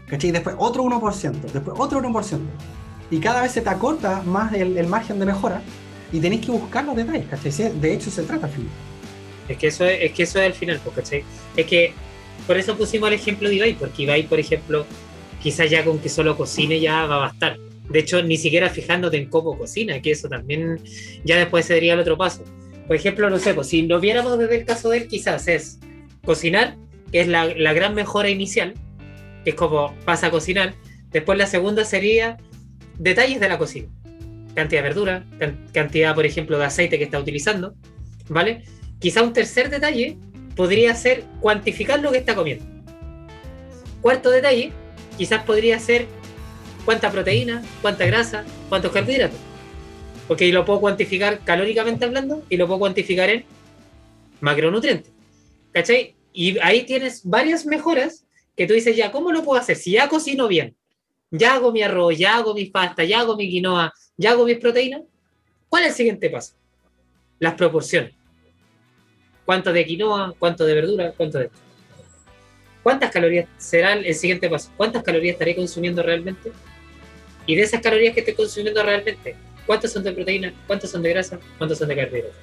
¿Cachai? 0.07 0.31
Después 0.31 0.55
otro 0.59 0.85
1%, 0.85 1.33
después 1.33 1.77
otro 1.81 2.01
1%. 2.01 2.39
Y 3.11 3.19
cada 3.21 3.41
vez 3.41 3.53
se 3.53 3.63
te 3.63 3.71
acorta 3.71 4.23
más 4.23 4.53
el, 4.53 4.87
margen 4.87 5.19
de 5.19 5.27
mejora 5.27 5.63
y 6.13 6.21
tenéis 6.21 6.45
que 6.45 6.53
buscar 6.53 6.85
los 6.85 6.95
detalles, 6.95 7.27
¿cachai? 7.29 7.73
De 7.81 7.95
hecho 7.95 8.11
se 8.11 8.23
trata, 8.23 8.49
Filipe. 8.49 8.71
Es 9.49 9.57
que 9.57 9.69
eso 9.69 9.87
es, 9.87 10.03
es 10.03 10.13
que 10.13 10.23
eso 10.25 10.39
es 10.39 10.47
el 10.47 10.53
final, 10.53 10.79
pues, 10.85 10.97
¿cachai? 10.97 11.25
Es 11.57 11.67
que 11.67 11.95
por 12.47 12.59
eso 12.59 12.77
pusimos 12.77 13.09
el 13.09 13.15
ejemplo 13.15 13.49
de 13.49 13.55
Ibai, 13.55 13.75
porque 13.75 14.03
Ibai, 14.03 14.25
por 14.25 14.39
ejemplo, 14.39 14.85
quizás 15.43 15.71
ya 15.71 15.85
con 15.85 15.99
que 16.01 16.11
solo 16.11 16.37
cocine 16.37 16.81
ya 16.81 17.07
va 17.07 17.17
a 17.17 17.19
bastar. 17.19 17.57
De 17.89 18.01
hecho, 18.01 18.23
ni 18.23 18.37
siquiera 18.37 18.69
fijándote 18.69 19.17
en 19.17 19.29
cómo 19.29 19.57
cocina, 19.57 20.01
que 20.03 20.11
eso 20.11 20.29
también 20.29 20.81
ya 21.25 21.37
después 21.39 21.67
sería 21.67 21.95
el 21.95 22.01
otro 22.01 22.17
paso. 22.17 22.43
Por 22.87 22.97
ejemplo, 22.97 23.31
no 23.31 23.39
sé, 23.39 23.55
pues 23.55 23.69
si 23.69 23.83
lo 23.83 24.01
viéramos 24.01 24.39
desde 24.39 24.57
el 24.57 24.65
caso 24.65 24.91
de 24.91 24.99
él, 24.99 25.09
quizás 25.09 25.49
es 25.49 25.79
cocinar, 26.25 26.77
que 27.13 27.21
es 27.21 27.29
la, 27.29 27.47
gran 27.73 27.95
mejora 27.95 28.29
inicial, 28.29 28.75
que 29.45 29.51
es 29.51 29.57
como 29.57 29.95
pasa 30.05 30.29
a 30.29 30.31
cocinar. 30.31 30.75
Después 31.11 31.39
la 31.39 31.47
segunda 31.47 31.85
sería 31.85 32.37
detalles 32.99 33.41
de 33.41 33.49
la 33.49 33.59
cocina. 33.59 33.89
Cantidad 34.55 34.83
de 34.83 34.89
verdura, 34.89 35.25
can- 35.39 35.67
cantidad, 35.73 36.15
por 36.15 36.27
ejemplo, 36.27 36.59
de 36.59 36.65
aceite 36.65 36.99
que 36.99 37.05
está 37.05 37.19
utilizando, 37.19 37.75
¿vale? 38.29 38.63
Quizá 38.99 39.23
un 39.23 39.33
tercer 39.33 39.71
detalle 39.71 40.17
podría 40.57 40.95
ser 40.95 41.25
cuantificar 41.41 42.01
lo 42.01 42.11
que 42.11 42.19
está 42.19 42.35
comiendo. 42.35 42.65
Cuarto 44.01 44.31
detalle, 44.31 44.73
quizás 45.19 45.43
podría 45.45 45.79
ser 45.79 46.07
cuánta 46.87 47.11
proteína, 47.11 47.63
cuánta 47.83 48.07
grasa, 48.07 48.45
cuántos 48.71 48.93
carbohidratos. 48.93 49.39
Porque 50.27 50.51
lo 50.53 50.65
puedo 50.65 50.81
cuantificar 50.81 51.41
calóricamente 51.45 52.07
hablando 52.07 52.43
y 52.49 52.57
lo 52.57 52.67
puedo 52.67 52.79
cuantificar 52.79 53.29
en 53.29 53.45
macronutrientes. 54.41 55.13
¿Cachai? 55.73 56.15
Y 56.33 56.59
ahí 56.61 56.85
tienes 56.85 57.23
varias 57.25 57.67
mejoras 57.67 58.25
que 58.57 58.67
tú 58.67 58.73
dices, 58.73 58.97
ya, 58.97 59.13
¿cómo 59.13 59.33
lo 59.33 59.43
puedo 59.43 59.61
hacer? 59.61 59.77
Si 59.77 59.93
ya 59.93 60.09
cocino 60.09 60.49
bien, 60.49 60.75
ya 61.31 61.55
hago 61.55 61.73
mi 61.73 61.83
arroz, 61.83 62.17
ya 62.17 62.37
hago 62.37 62.55
mis 62.55 62.71
pastas, 62.71 63.07
ya 63.07 63.21
hago 63.21 63.37
mi 63.37 63.51
quinoa, 63.51 63.93
ya 64.17 64.31
hago 64.31 64.47
mis 64.47 64.59
proteínas, 64.59 65.03
¿cuál 65.69 65.83
es 65.83 65.91
el 65.91 65.95
siguiente 65.95 66.31
paso? 66.31 66.55
Las 67.39 67.55
proporciones. 67.55 68.15
¿Cuánto 69.45 69.73
de 69.73 69.85
quinoa? 69.85 70.35
¿Cuánto 70.39 70.65
de 70.65 70.75
verdura? 70.75 71.13
¿Cuánto 71.17 71.39
de 71.39 71.47
esto? 71.47 71.59
¿Cuántas 72.83 73.11
calorías 73.11 73.49
será 73.59 73.95
el 73.95 74.15
siguiente 74.15 74.49
paso? 74.49 74.71
¿Cuántas 74.77 75.03
calorías 75.03 75.35
estaré 75.35 75.57
consumiendo 75.57 76.03
realmente? 76.03 76.53
Y 77.47 77.55
de 77.55 77.63
esas 77.63 77.81
calorías 77.81 78.13
que 78.15 78.21
estoy 78.21 78.35
consumiendo 78.35 78.83
realmente, 78.83 79.37
¿cuántas 79.67 79.93
son 79.93 80.03
de 80.03 80.13
proteína? 80.13 80.53
¿Cuántas 80.67 80.91
son 80.91 81.03
de 81.03 81.11
grasa? 81.11 81.39
¿Cuántas 81.59 81.79
son 81.79 81.89
de 81.89 81.97
carbohidratos? 81.97 82.37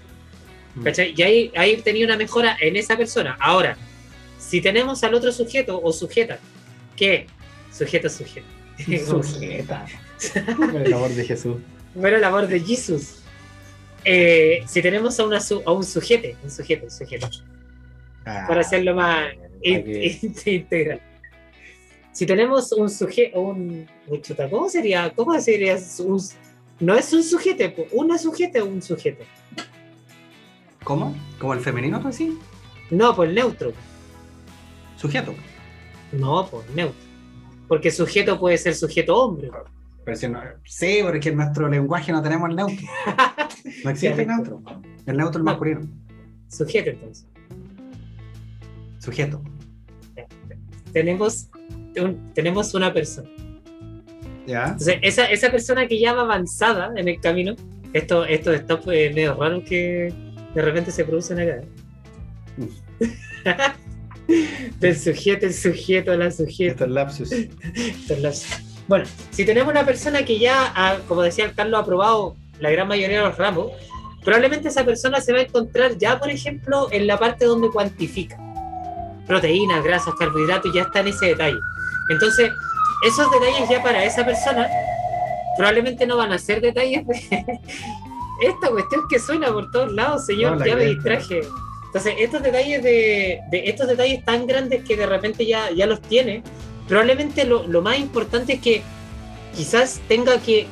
¿Cachai? 0.83 1.13
Y 1.15 1.21
ahí, 1.21 1.51
ahí 1.55 1.77
tenía 1.81 2.05
una 2.05 2.17
mejora 2.17 2.57
en 2.59 2.75
esa 2.75 2.97
persona. 2.97 3.37
Ahora, 3.39 3.77
si 4.39 4.59
tenemos 4.61 5.03
al 5.03 5.13
otro 5.13 5.31
sujeto 5.31 5.79
o 5.83 5.93
sujeta, 5.93 6.39
que 6.95 7.27
sujeto, 7.71 8.09
sujeto. 8.09 8.47
Sujeta. 9.23 9.85
Por 10.57 10.81
el 10.81 10.93
amor 10.93 11.09
de 11.09 11.25
Jesús. 11.25 11.57
Bueno, 11.93 12.17
el 12.17 12.23
amor 12.23 12.47
de 12.47 12.59
Jesús. 12.59 13.17
eh, 14.05 14.63
si 14.67 14.81
tenemos 14.81 15.19
a, 15.19 15.25
una 15.25 15.39
a 15.65 15.71
un 15.71 15.83
sujeto, 15.83 16.27
un 16.43 16.49
sujeto, 16.51 16.85
un 16.85 16.91
sujeto, 16.91 17.29
Ah, 18.25 18.45
para 18.47 18.61
hacerlo 18.61 18.95
más 18.95 19.33
in- 19.61 19.83
qué? 19.83 20.19
in- 20.21 20.35
integral. 20.45 21.01
Si 22.13 22.25
tenemos 22.25 22.71
un 22.71 22.89
sujeto, 22.89 23.41
un, 23.41 23.87
chuta, 24.21 24.49
¿cómo 24.49 24.69
sería? 24.69 25.11
¿Cómo 25.15 25.39
sería? 25.41 25.77
Un, 25.99 26.21
no 26.79 26.95
es 26.95 27.11
un 27.11 27.23
sujeto, 27.23 27.63
una 27.91 28.17
sujeta 28.17 28.63
o 28.63 28.67
un 28.67 28.81
sujeto. 28.81 29.23
¿Cómo? 30.83 31.15
¿Como 31.39 31.53
el 31.53 31.59
femenino, 31.59 31.99
tú 31.99 32.09
decís? 32.09 32.33
No, 32.91 33.15
pues 33.15 33.33
neutro. 33.33 33.73
Sujeto. 34.97 35.33
No, 36.11 36.47
pues 36.49 36.69
neutro. 36.75 36.95
Porque 37.67 37.89
sujeto 37.89 38.39
puede 38.39 38.57
ser 38.57 38.75
sujeto 38.75 39.17
hombre. 39.17 39.49
Pero 40.05 40.17
si 40.17 40.27
no, 40.27 40.39
sí, 40.65 40.99
porque 41.01 41.29
en 41.29 41.37
nuestro 41.37 41.67
lenguaje 41.69 42.11
no 42.11 42.21
tenemos 42.21 42.49
el 42.49 42.55
neutro. 42.55 42.85
No 43.85 43.89
existe 43.91 44.21
el 44.21 44.27
neutro. 44.27 44.61
El 45.05 45.17
neutro 45.17 45.39
es 45.39 45.45
No. 45.45 45.51
masculino. 45.51 45.81
Sujeto, 46.49 46.89
entonces. 46.89 47.25
Sujeto. 48.99 49.41
Tenemos, 50.91 51.49
un- 52.01 52.33
tenemos 52.33 52.73
una 52.73 52.93
persona. 52.93 53.29
¿Ya? 54.45 54.63
Entonces, 54.65 54.97
esa, 55.01 55.25
esa 55.25 55.49
persona 55.51 55.87
que 55.87 55.99
ya 55.99 56.13
va 56.13 56.21
avanzada 56.23 56.91
en 56.97 57.07
el 57.07 57.19
camino, 57.21 57.55
esto, 57.93 58.25
esto 58.25 58.51
está 58.53 58.79
pues, 58.79 59.13
medio 59.13 59.35
raro 59.35 59.63
que 59.63 60.13
de 60.53 60.61
repente 60.61 60.91
se 60.91 61.05
producen 61.05 61.39
acá. 61.39 61.61
¿eh? 62.59 63.09
Del 64.79 64.97
sujeto, 64.97 65.45
el 65.45 65.53
sujeto, 65.53 66.15
la 66.15 66.31
sujeta. 66.31 66.85
es 66.85 66.91
lapsus. 66.91 67.31
estos 67.31 68.19
lapsos. 68.19 68.59
Bueno, 68.87 69.05
si 69.31 69.45
tenemos 69.45 69.71
una 69.71 69.85
persona 69.85 70.23
que 70.23 70.39
ya, 70.39 70.71
ha, 70.75 70.97
como 71.07 71.21
decía 71.21 71.45
el 71.45 71.53
Carlos, 71.53 71.79
ha 71.81 71.85
probado 71.85 72.35
la 72.59 72.69
gran 72.69 72.87
mayoría 72.87 73.19
de 73.21 73.25
los 73.27 73.37
ramos, 73.37 73.71
probablemente 74.23 74.69
esa 74.69 74.85
persona 74.85 75.19
se 75.21 75.33
va 75.33 75.39
a 75.39 75.43
encontrar 75.43 75.97
ya, 75.97 76.19
por 76.19 76.29
ejemplo, 76.29 76.87
en 76.91 77.07
la 77.07 77.17
parte 77.17 77.45
donde 77.45 77.69
cuantifica 77.69 78.37
proteínas, 79.27 79.83
grasas, 79.85 80.13
carbohidratos, 80.19 80.73
ya 80.73 80.81
está 80.81 80.99
en 80.99 81.07
ese 81.07 81.27
detalle. 81.27 81.57
Entonces, 82.09 82.51
esos 83.05 83.31
detalles 83.31 83.69
ya 83.69 83.81
para 83.83 84.03
esa 84.03 84.25
persona 84.25 84.67
probablemente 85.57 86.05
no 86.07 86.17
van 86.17 86.31
a 86.33 86.37
ser 86.39 86.61
detalles 86.61 87.05
de 87.07 87.13
esta 88.41 88.69
cuestión 88.69 89.01
que 89.09 89.19
suena 89.19 89.51
por 89.51 89.69
todos 89.71 89.91
lados, 89.91 90.25
señor, 90.25 90.53
No, 90.53 90.59
la 90.59 90.67
ya 90.67 90.75
me 90.75 90.85
distraje. 90.85 91.41
Entonces, 91.87 92.15
estos 92.19 92.41
detalles 92.41 92.81
de, 92.83 93.39
de 93.51 93.63
estos 93.69 93.87
detalles 93.87 94.25
tan 94.25 94.47
grandes 94.47 94.83
que 94.83 94.97
de 94.97 95.05
repente 95.05 95.45
ya, 95.45 95.69
ya 95.71 95.85
los 95.85 96.01
tiene, 96.01 96.41
probablemente 96.87 97.45
lo, 97.45 97.67
lo 97.67 97.81
más 97.81 97.99
importante 97.99 98.53
es 98.53 98.59
que 98.61 98.81
quizás 99.55 100.01
tenga 100.07 100.39
que 100.39 100.65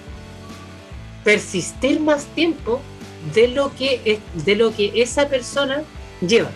persistir 1.23 1.99
más 1.99 2.25
tiempo 2.25 2.81
de 3.35 3.47
lo 3.49 3.73
que 3.75 4.01
es- 4.05 4.45
de 4.45 4.55
lo 4.55 4.75
que 4.75 4.91
esa 4.95 5.27
persona 5.29 5.83
lleva. 6.25 6.49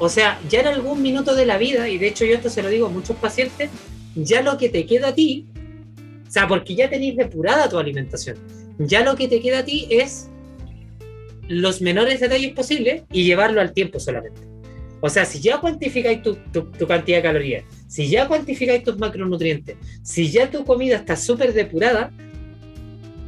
O 0.00 0.08
sea, 0.08 0.40
ya 0.48 0.60
en 0.60 0.66
algún 0.68 1.02
minuto 1.02 1.34
de 1.36 1.46
la 1.46 1.58
vida, 1.58 1.88
y 1.88 1.98
de 1.98 2.08
hecho 2.08 2.24
yo 2.24 2.34
esto 2.34 2.50
se 2.50 2.62
lo 2.62 2.68
digo 2.68 2.86
a 2.86 2.90
muchos 2.90 3.16
pacientes, 3.16 3.70
ya 4.14 4.42
lo 4.42 4.56
que 4.58 4.68
te 4.68 4.86
queda 4.86 5.08
a 5.08 5.14
ti, 5.14 5.46
o 6.26 6.30
sea, 6.30 6.46
porque 6.46 6.74
ya 6.74 6.88
tenéis 6.88 7.16
depurada 7.16 7.68
tu 7.68 7.78
alimentación, 7.78 8.36
ya 8.78 9.04
lo 9.04 9.16
que 9.16 9.28
te 9.28 9.40
queda 9.40 9.60
a 9.60 9.64
ti 9.64 9.86
es 9.90 10.28
los 11.48 11.82
menores 11.82 12.20
detalles 12.20 12.52
posibles 12.52 13.02
y 13.12 13.24
llevarlo 13.24 13.60
al 13.60 13.72
tiempo 13.72 13.98
solamente. 13.98 14.40
O 15.00 15.08
sea, 15.08 15.24
si 15.24 15.40
ya 15.40 15.58
cuantificáis 15.60 16.22
tu, 16.22 16.34
tu- 16.52 16.86
cantidad 16.86 17.18
de 17.18 17.22
calorías, 17.22 17.64
si 17.88 18.08
ya 18.08 18.28
cuantificáis 18.28 18.82
tus 18.84 18.98
macronutrientes, 18.98 19.76
si 20.02 20.30
ya 20.30 20.50
tu 20.50 20.64
comida 20.64 20.96
está 20.96 21.16
súper 21.16 21.52
depurada, 21.54 22.12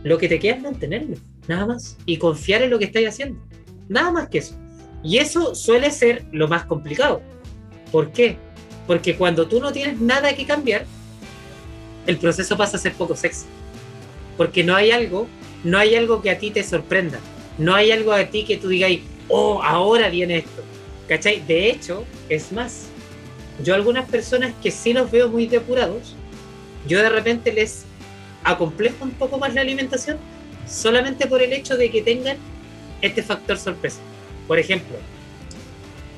lo 0.04 0.18
que 0.18 0.28
te 0.28 0.38
queda 0.38 0.56
es 0.56 0.62
mantenerlo, 0.62 1.16
nada 1.48 1.66
más, 1.66 1.96
y 2.06 2.18
confiar 2.18 2.62
en 2.62 2.70
lo 2.70 2.78
que 2.78 2.84
estáis 2.84 3.08
haciendo. 3.08 3.40
Nada 3.88 4.10
más 4.12 4.28
que 4.28 4.38
eso. 4.38 4.56
Y 5.02 5.18
eso 5.18 5.54
suele 5.54 5.90
ser 5.90 6.26
lo 6.30 6.46
más 6.46 6.64
complicado. 6.66 7.22
¿Por 7.90 8.12
qué? 8.12 8.36
Porque 8.86 9.16
cuando 9.16 9.46
tú 9.46 9.60
no 9.60 9.72
tienes 9.72 10.00
nada 10.00 10.34
que 10.34 10.44
cambiar, 10.44 10.86
el 12.06 12.18
proceso 12.18 12.56
pasa 12.56 12.76
a 12.76 12.80
ser 12.80 12.92
poco 12.94 13.16
sexy. 13.16 13.46
Porque 14.36 14.64
no 14.64 14.74
hay 14.74 14.90
algo, 14.90 15.28
no 15.64 15.78
hay 15.78 15.94
algo 15.94 16.20
que 16.22 16.30
a 16.30 16.38
ti 16.38 16.50
te 16.50 16.64
sorprenda. 16.64 17.18
No 17.58 17.74
hay 17.74 17.92
algo 17.92 18.12
a 18.12 18.24
ti 18.24 18.44
que 18.44 18.56
tú 18.56 18.68
digas, 18.68 18.90
oh, 19.28 19.62
ahora 19.62 20.08
viene 20.08 20.38
esto. 20.38 20.62
¿Cachai? 21.08 21.40
De 21.46 21.70
hecho, 21.70 22.04
es 22.28 22.52
más, 22.52 22.86
yo 23.62 23.74
algunas 23.74 24.08
personas 24.08 24.52
que 24.62 24.70
sí 24.70 24.92
los 24.92 25.10
veo 25.10 25.28
muy 25.28 25.46
depurados, 25.46 26.16
yo 26.86 26.98
de 26.98 27.08
repente 27.08 27.52
les 27.52 27.84
acomplejo 28.44 29.04
un 29.04 29.12
poco 29.12 29.38
más 29.38 29.54
la 29.54 29.60
alimentación 29.60 30.18
solamente 30.66 31.26
por 31.26 31.42
el 31.42 31.52
hecho 31.52 31.76
de 31.76 31.90
que 31.90 32.02
tengan 32.02 32.36
este 33.00 33.22
factor 33.22 33.58
sorpresa. 33.58 33.98
Por 34.48 34.58
ejemplo, 34.58 34.96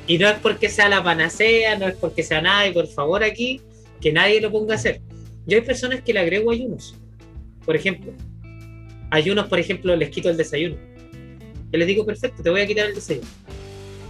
y 0.06 0.18
no 0.18 0.28
es 0.28 0.38
porque 0.38 0.68
sea 0.68 0.88
la 0.88 1.02
panacea, 1.02 1.78
no 1.78 1.86
es 1.88 1.94
porque 1.96 2.22
sea 2.22 2.42
nada, 2.42 2.66
y 2.66 2.72
por 2.72 2.86
favor 2.86 3.22
aquí, 3.24 3.60
que 4.00 4.12
nadie 4.12 4.40
lo 4.40 4.50
ponga 4.50 4.74
a 4.74 4.76
hacer. 4.76 5.00
Yo 5.46 5.58
hay 5.58 5.64
personas 5.64 6.02
que 6.02 6.12
le 6.12 6.20
agrego 6.20 6.50
ayunos. 6.50 6.94
Por 7.64 7.76
ejemplo, 7.76 8.12
ayunos, 9.10 9.46
por 9.48 9.58
ejemplo, 9.58 9.96
les 9.96 10.10
quito 10.10 10.28
el 10.28 10.36
desayuno. 10.36 10.76
Yo 11.72 11.78
les 11.78 11.86
digo, 11.86 12.04
perfecto, 12.04 12.42
te 12.42 12.50
voy 12.50 12.60
a 12.60 12.66
quitar 12.66 12.86
el 12.86 12.94
desayuno. 12.94 13.26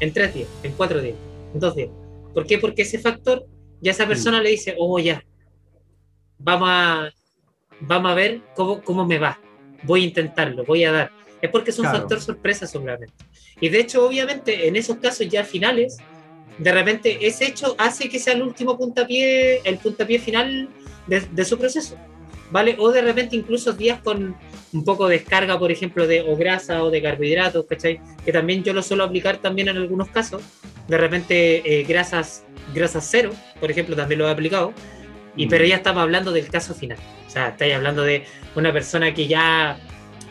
En 0.01 0.13
tres 0.13 0.35
días, 0.35 0.49
en 0.63 0.73
cuatro 0.73 1.01
días, 1.01 1.17
en 1.53 1.61
dos 1.61 1.77
días. 1.77 1.91
¿Por 2.33 2.47
qué? 2.47 2.59
Porque 2.59 2.83
ese 2.83 2.99
factor, 2.99 3.47
ya 3.81 3.93
esa 3.93 4.07
persona 4.07 4.43
le 4.43 4.51
dice, 4.51 4.75
oh, 4.79 4.99
ya, 4.99 5.25
vamos 6.39 6.69
a, 6.71 7.11
vamos 7.81 8.11
a 8.11 8.15
ver 8.15 8.41
cómo, 8.57 8.83
cómo 8.83 9.07
me 9.07 9.19
va. 9.19 9.39
Voy 9.85 10.03
a 10.03 10.07
intentarlo, 10.07 10.65
voy 10.65 10.85
a 10.85 10.93
dar. 10.93 11.24
Es 11.45 11.51
porque 11.51 11.71
es 11.71 11.79
un 11.79 11.85
Claro. 11.85 11.99
factor 11.99 12.21
sorpresa 12.21 12.67
solamente. 12.67 13.13
Y 13.61 13.69
de 13.69 13.81
hecho, 13.81 14.07
obviamente, 14.07 14.67
en 14.67 14.77
esos 14.77 14.97
casos 14.97 15.29
ya 15.29 15.45
finales, 15.45 15.99
de 16.59 16.73
repente 16.73 17.19
ese 17.27 17.47
hecho 17.47 17.75
hace 17.79 18.09
que 18.09 18.19
sea 18.19 18.33
el 18.35 18.43
último 18.43 18.79
puntapié, 18.79 19.61
el 19.65 19.77
puntapié 19.79 20.19
final 20.19 20.69
de, 21.07 21.21
de 21.21 21.45
su 21.45 21.59
proceso. 21.59 21.97
¿Vale? 22.51 22.77
O 22.79 22.93
de 22.93 23.03
repente 23.03 23.35
incluso 23.37 23.73
días 23.73 24.01
con 24.03 24.37
un 24.73 24.85
poco 24.85 25.09
de 25.09 25.19
descarga, 25.19 25.59
por 25.59 25.73
ejemplo, 25.73 26.07
de 26.07 26.21
o 26.23 26.37
grasa 26.37 26.85
o 26.85 26.91
de 26.91 27.03
carbohidratos, 27.03 27.65
¿cachai? 27.67 28.01
Que 28.25 28.33
también 28.33 28.63
yo 28.63 28.73
lo 28.73 28.83
suelo 28.83 29.03
aplicar 29.05 29.39
también 29.39 29.69
en 29.69 29.77
algunos 29.79 30.09
casos. 30.09 30.43
De 30.87 30.97
repente 30.99 31.63
eh, 31.65 31.85
grasas, 31.85 32.45
grasas 32.75 33.07
cero, 33.11 33.31
por 33.61 33.71
ejemplo, 33.71 33.97
también 33.97 34.19
lo 34.21 34.29
he 34.29 34.31
aplicado. 34.31 34.73
Y 35.37 35.47
Mm. 35.47 35.49
pero 35.49 35.65
ya 35.65 35.77
estamos 35.77 36.03
hablando 36.03 36.31
del 36.33 36.49
caso 36.49 36.75
final. 36.75 36.99
O 37.27 37.31
sea, 37.31 37.49
estáis 37.49 37.75
hablando 37.75 38.03
de 38.03 38.25
una 38.55 38.73
persona 38.73 39.13
que 39.15 39.27
ya, 39.27 39.79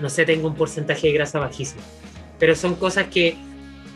no 0.04 0.10
sé, 0.10 0.26
tenga 0.26 0.46
un 0.46 0.54
porcentaje 0.54 1.08
de 1.08 1.14
grasa 1.14 1.40
bajísimo. 1.40 1.82
Pero 2.38 2.56
son 2.56 2.76
cosas 2.76 3.08
que 3.08 3.38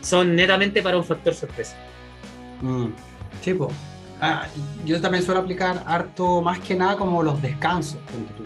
son 0.00 0.34
netamente 0.34 0.82
para 0.82 0.96
un 0.96 1.04
factor 1.04 1.34
sorpresa. 1.34 1.76
Mm, 2.62 2.86
Sí, 3.42 3.54
po. 3.54 3.70
Ah, 4.20 4.46
yo 4.84 5.00
también 5.00 5.22
suelo 5.22 5.40
aplicar 5.40 5.84
harto, 5.86 6.42
más 6.42 6.58
que 6.58 6.74
nada, 6.74 6.96
como 6.96 7.22
los 7.22 7.40
descansos. 7.40 7.98
ponte 8.10 8.32
tú. 8.36 8.42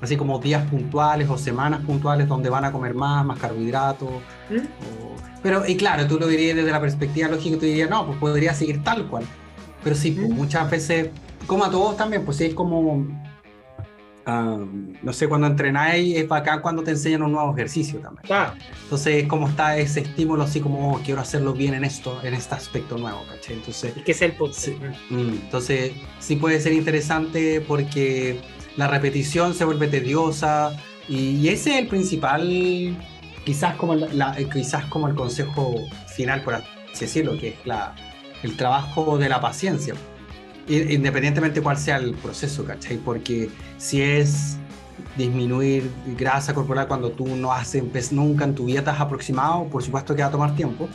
Así 0.00 0.16
como 0.16 0.38
días 0.40 0.68
puntuales 0.68 1.28
o 1.30 1.38
semanas 1.38 1.80
puntuales 1.86 2.26
donde 2.28 2.48
van 2.50 2.64
a 2.64 2.72
comer 2.72 2.94
más, 2.94 3.24
más 3.24 3.38
carbohidratos. 3.38 4.08
¿Mm? 4.50 4.56
o- 4.56 5.16
Pero, 5.42 5.64
y 5.66 5.76
claro, 5.76 6.06
tú 6.08 6.18
lo 6.18 6.26
dirías 6.26 6.56
desde 6.56 6.72
la 6.72 6.80
perspectiva 6.80 7.28
lógica, 7.28 7.56
tú 7.56 7.66
dirías, 7.66 7.88
no, 7.88 8.04
pues 8.06 8.18
podría 8.18 8.52
seguir 8.52 8.82
tal 8.82 9.06
cual. 9.06 9.24
Pero 9.84 9.94
sí, 9.94 10.10
pues, 10.12 10.28
Mm. 10.28 10.32
muchas 10.34 10.68
veces, 10.70 11.10
como 11.46 11.64
a 11.64 11.70
todos 11.70 11.96
también, 11.96 12.24
pues 12.24 12.38
sí, 12.38 12.46
es 12.46 12.54
como, 12.54 13.06
ah, 14.26 14.58
no 15.02 15.12
sé, 15.12 15.28
cuando 15.28 15.46
entrenáis, 15.46 16.16
es 16.16 16.28
bacán 16.28 16.60
cuando 16.60 16.82
te 16.82 16.90
enseñan 16.92 17.22
un 17.22 17.32
nuevo 17.32 17.52
ejercicio 17.54 18.00
también. 18.00 18.22
Claro. 18.26 18.52
Entonces, 18.82 19.26
como 19.26 19.48
está 19.48 19.78
ese 19.78 20.00
estímulo, 20.00 20.42
así 20.42 20.60
como, 20.60 20.92
oh, 20.92 21.00
quiero 21.04 21.20
hacerlo 21.20 21.52
bien 21.54 21.74
en 21.74 21.84
esto, 21.84 22.20
en 22.22 22.34
este 22.34 22.54
aspecto 22.54 22.98
nuevo, 22.98 23.22
¿cachai? 23.28 23.54
Entonces, 23.56 23.92
Y 23.96 24.00
que 24.02 24.12
es 24.12 24.22
el. 24.22 24.34
Sí. 24.52 24.76
Mm, 25.10 25.18
Entonces, 25.44 25.92
sí 26.18 26.36
puede 26.36 26.60
ser 26.60 26.72
interesante 26.74 27.60
porque 27.60 28.40
la 28.76 28.88
repetición 28.88 29.54
se 29.54 29.64
vuelve 29.64 29.88
tediosa 29.88 30.72
y, 31.08 31.30
y 31.36 31.48
ese 31.48 31.70
es 31.70 31.76
el 31.82 31.86
principal, 31.88 32.96
quizás 33.44 33.76
como, 33.76 33.94
la- 33.94 34.12
la- 34.12 34.38
eh, 34.38 34.48
quizás 34.52 34.84
como 34.86 35.08
el 35.08 35.14
consejo 35.14 35.74
final, 36.14 36.42
por 36.42 36.54
así 36.56 36.66
decirlo, 37.00 37.38
que 37.38 37.48
es 37.48 37.54
la, 37.64 37.94
el 38.42 38.56
trabajo 38.56 39.16
de 39.18 39.28
la 39.28 39.40
paciencia, 39.40 39.94
independientemente 40.68 41.60
cuál 41.62 41.76
sea 41.78 41.96
el 41.96 42.14
proceso, 42.14 42.64
¿cachai? 42.64 42.96
Porque 42.98 43.48
si 43.78 44.00
es 44.02 44.56
disminuir 45.16 45.90
grasa 46.18 46.54
corporal 46.54 46.88
cuando 46.88 47.10
tú 47.10 47.26
no 47.36 47.52
has 47.52 47.74
empe- 47.74 48.10
nunca 48.12 48.44
en 48.44 48.54
tu 48.54 48.66
dieta 48.66 48.90
has 48.92 49.00
aproximado, 49.00 49.64
por 49.68 49.82
supuesto 49.82 50.14
que 50.14 50.22
va 50.22 50.28
a 50.28 50.30
tomar 50.32 50.54
tiempo, 50.56 50.88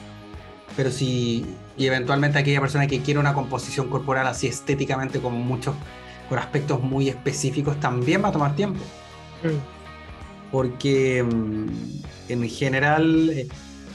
pero 0.76 0.92
si 0.92 1.46
y 1.78 1.86
eventualmente 1.86 2.38
aquella 2.38 2.60
persona 2.62 2.88
que 2.88 3.02
quiere 3.02 3.20
una 3.20 3.34
composición 3.34 3.88
corporal 3.90 4.28
así 4.28 4.48
estéticamente 4.48 5.20
con 5.20 5.34
muchos 5.34 5.76
con 6.30 6.38
aspectos 6.40 6.82
muy 6.82 7.10
específicos 7.10 7.80
también 7.80 8.24
va 8.24 8.30
a 8.30 8.32
tomar 8.32 8.56
tiempo 8.56 8.80
Mm. 9.44 10.52
porque 10.52 11.24
mm, 11.24 11.66
en 12.30 12.50
general 12.50 13.48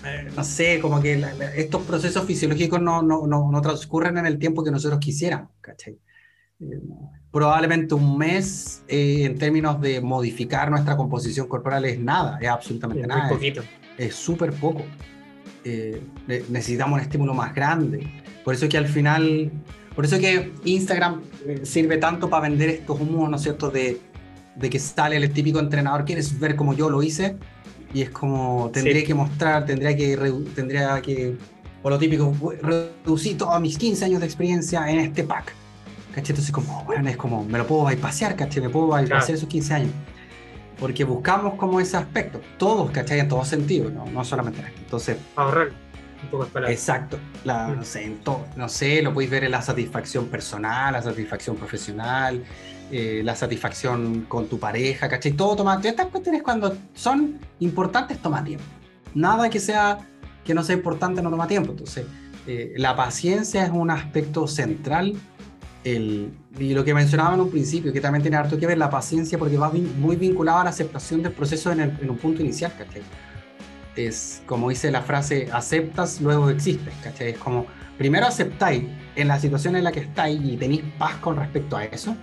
eh, 0.07 0.29
no 0.37 0.45
sé 0.45 0.79
como 0.81 1.01
que 1.01 1.17
la- 1.17 1.35
la- 1.35 1.55
estos 1.55 1.83
procesos 1.83 2.25
fisiológicos 2.25 2.81
no, 2.81 3.03
no, 3.03 3.27
no, 3.27 3.51
no 3.51 3.61
transcurren 3.61 4.17
en 4.19 4.27
el 4.27 4.39
tiempo 4.39 4.63
que 4.65 4.71
nosotros 4.71 4.99
quisiéramos 5.01 5.51
¿cachai? 5.61 5.99
Eh, 6.61 6.81
probablemente 7.31 7.95
un 7.95 8.17
mes 8.17 8.83
eh, 8.89 9.25
en 9.25 9.39
términos 9.39 9.81
de 9.81 10.01
modificar 10.01 10.71
nuestra 10.71 10.97
composición 10.97 11.49
corporal 11.49 11.85
es 11.85 11.99
nada 11.99 12.39
es 12.41 12.49
absolutamente 12.49 13.03
Es 13.03 13.09
nada 13.09 13.25
muy 13.27 13.35
poquito. 13.35 13.63
es 13.99 14.15
súper 14.15 14.53
poco. 14.53 14.83
Eh, 15.65 16.01
necesitamos 16.49 16.95
un 16.99 17.01
estímulo 17.01 17.35
más 17.35 17.55
grande. 17.55 18.07
Por 18.45 18.55
eso 18.55 18.69
que 18.69 18.79
al 18.79 18.87
final, 18.87 19.51
por 19.95 20.05
eso 20.05 20.19
que 20.19 20.53
Instagram 20.65 21.23
sirve 21.65 21.97
tanto 21.99 22.31
para 22.31 22.49
vender 22.49 22.69
estos 22.69 23.01
humos, 23.01 23.29
¿no 23.29 23.37
es 23.37 23.43
cierto? 23.43 23.69
De, 23.71 23.99
de 24.55 24.71
que 24.71 24.79
sale 24.79 25.17
el 25.17 25.31
típico 25.33 25.59
entrenador, 25.59 26.05
¿quieres 26.05 26.39
ver 26.39 26.55
como 26.55 26.73
yo 26.73 26.89
lo 26.89 27.03
hice? 27.03 27.37
Y 27.95 28.03
es 28.03 28.11
como, 28.11 28.71
tendría 28.73 29.05
que 29.05 29.15
mostrar, 29.15 29.65
tendría 29.65 29.97
que, 29.97 30.17
tendría 30.55 31.01
que, 31.01 31.37
por 31.83 31.93
lo 31.93 31.99
típico, 31.99 32.35
reducir 32.63 33.39
todos 33.39 33.61
mis 33.61 33.79
15 33.79 34.05
años 34.05 34.21
de 34.21 34.27
experiencia 34.27 34.89
en 34.91 35.01
este 35.01 35.25
pack. 35.25 35.53
¿Cachai? 36.15 36.31
Entonces, 36.31 36.51
como, 36.51 36.85
bueno, 36.85 37.09
es 37.09 37.17
como, 37.17 37.45
me 37.45 37.59
lo 37.59 37.67
puedo 37.67 37.85
bypassear, 37.85 38.37
¿cachai? 38.37 38.63
Me 38.63 38.71
puedo 38.71 38.89
bypassear 38.89 39.37
esos 39.37 39.49
15 39.49 39.75
años. 39.75 39.91
Porque 40.79 41.05
buscamos 41.05 41.55
como 41.55 41.81
ese 41.81 41.97
aspecto, 41.97 42.41
todos, 42.59 42.91
¿cachai? 42.91 43.21
En 43.21 43.29
todos 43.29 43.49
sentidos, 43.49 43.93
no, 43.93 44.07
no 44.07 44.25
solamente 44.25 44.61
en 44.61 44.67
esto. 44.67 44.81
Entonces, 44.81 45.17
ahorrar 45.37 45.73
un 46.23 46.29
poco 46.31 46.61
de 46.61 46.73
Exacto. 46.73 47.19
La, 47.45 47.69
mm. 47.69 47.77
no, 47.77 47.85
sé, 47.85 48.05
en 48.05 48.19
todo, 48.19 48.47
no 48.57 48.69
sé, 48.69 49.03
lo 49.03 49.13
podéis 49.13 49.31
ver 49.31 49.45
en 49.45 49.53
la 49.53 49.63
satisfacción 49.63 50.27
personal, 50.27 50.93
la 50.93 51.03
satisfacción 51.03 51.57
profesional, 51.57 52.43
eh, 52.91 53.23
la 53.25 53.35
satisfacción 53.35 54.27
con 54.29 54.47
tu 54.47 54.61
pareja, 54.61 55.09
¿cachai? 55.09 55.33
Todo 55.33 55.57
toma, 55.57 55.81
estas 55.83 56.07
cuestiones 56.07 56.43
cuando 56.43 56.77
son 56.95 57.39
importantes 57.59 58.19
toma 58.19 58.45
tiempo. 58.45 58.65
Nada 59.15 59.51
que 59.51 59.59
sea, 59.59 59.99
que 60.45 60.55
no 60.55 60.63
sea 60.63 60.77
importante 60.77 61.21
no 61.21 61.31
toma 61.31 61.49
tiempo. 61.49 61.73
Entonces, 61.73 62.07
eh, 62.47 62.75
la 62.77 62.95
paciencia 62.95 63.65
es 63.65 63.71
un 63.71 63.91
aspecto 63.91 64.47
central. 64.47 65.15
El, 65.83 66.33
y 66.59 66.75
lo 66.75 66.85
que 66.85 66.95
mencionaba 66.95 67.35
en 67.35 67.41
un 67.41 67.51
principio, 67.51 67.93
que 67.93 68.01
también 68.01 68.23
tiene 68.23 68.37
harto 68.37 68.59
que 68.59 68.67
ver 68.67 68.79
la 68.79 68.91
paciencia, 68.91 69.37
porque 69.37 69.57
va 69.57 69.71
muy 69.71 70.17
vinculado 70.17 70.59
a 70.59 70.65
la 70.65 70.71
aceptación 70.71 71.23
del 71.23 71.33
proceso 71.33 71.73
en, 71.73 71.81
en 71.81 72.11
un 72.11 72.19
punto 72.19 72.43
inicial, 72.43 72.73
¿cachai? 72.79 73.03
Es 73.97 74.43
como 74.47 74.69
dice 74.69 74.91
la 74.91 75.03
frase, 75.03 75.49
aceptas, 75.53 76.21
luego 76.21 76.51
existes, 76.51 76.95
¿cachai? 77.03 77.31
Es 77.31 77.39
como, 77.39 77.67
primero 77.99 78.27
aceptáis 78.27 78.85
en 79.17 79.29
la 79.29 79.41
situación 79.41 79.75
en 79.75 79.85
la 79.85 79.93
que 79.93 80.01
estáis 80.01 80.41
y 80.45 80.57
tenéis 80.57 80.83
paz 80.99 81.17
con 81.17 81.37
respecto 81.37 81.77
a 81.77 81.85
eso, 81.85 82.17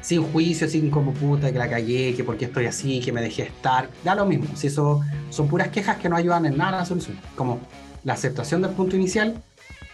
sin 0.00 0.22
juicio, 0.32 0.68
sin 0.68 0.90
como 0.90 1.12
puta, 1.12 1.52
que 1.52 1.58
la 1.58 1.68
cagué, 1.68 2.14
que 2.14 2.24
por 2.24 2.36
qué 2.36 2.46
estoy 2.46 2.66
así, 2.66 3.00
que 3.00 3.12
me 3.12 3.20
dejé 3.20 3.44
estar, 3.44 3.90
da 4.04 4.14
lo 4.14 4.26
mismo. 4.26 4.46
Si 4.54 4.68
eso 4.68 5.00
son 5.30 5.48
puras 5.48 5.68
quejas 5.68 5.98
que 5.98 6.08
no 6.08 6.16
ayudan 6.16 6.46
en 6.46 6.56
nada 6.56 6.78
a 6.78 6.80
la 6.80 6.84
solución. 6.86 7.18
Como 7.36 7.60
la 8.04 8.14
aceptación 8.14 8.62
del 8.62 8.72
punto 8.72 8.96
inicial 8.96 9.42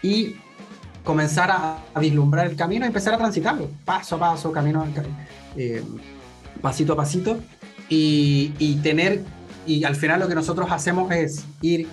y 0.01 0.35
comenzar 1.03 1.51
a, 1.51 1.99
vislumbrar 1.99 2.47
el 2.47 2.55
camino 2.55 2.85
y 2.85 2.87
empezar 2.87 3.13
a 3.13 3.17
transitarlo, 3.17 3.69
paso 3.85 4.15
a 4.15 4.19
paso, 4.19 4.51
camino, 4.51 4.85
eh, 5.55 5.83
pasito 6.61 6.93
a 6.93 6.95
pasito, 6.95 7.37
y, 7.89 8.53
y, 8.59 8.75
tener, 8.77 9.23
y 9.65 9.83
al 9.85 9.95
final 9.95 10.19
lo 10.19 10.27
que 10.27 10.35
nosotros 10.35 10.69
hacemos 10.69 11.11
es 11.11 11.45
ir, 11.61 11.87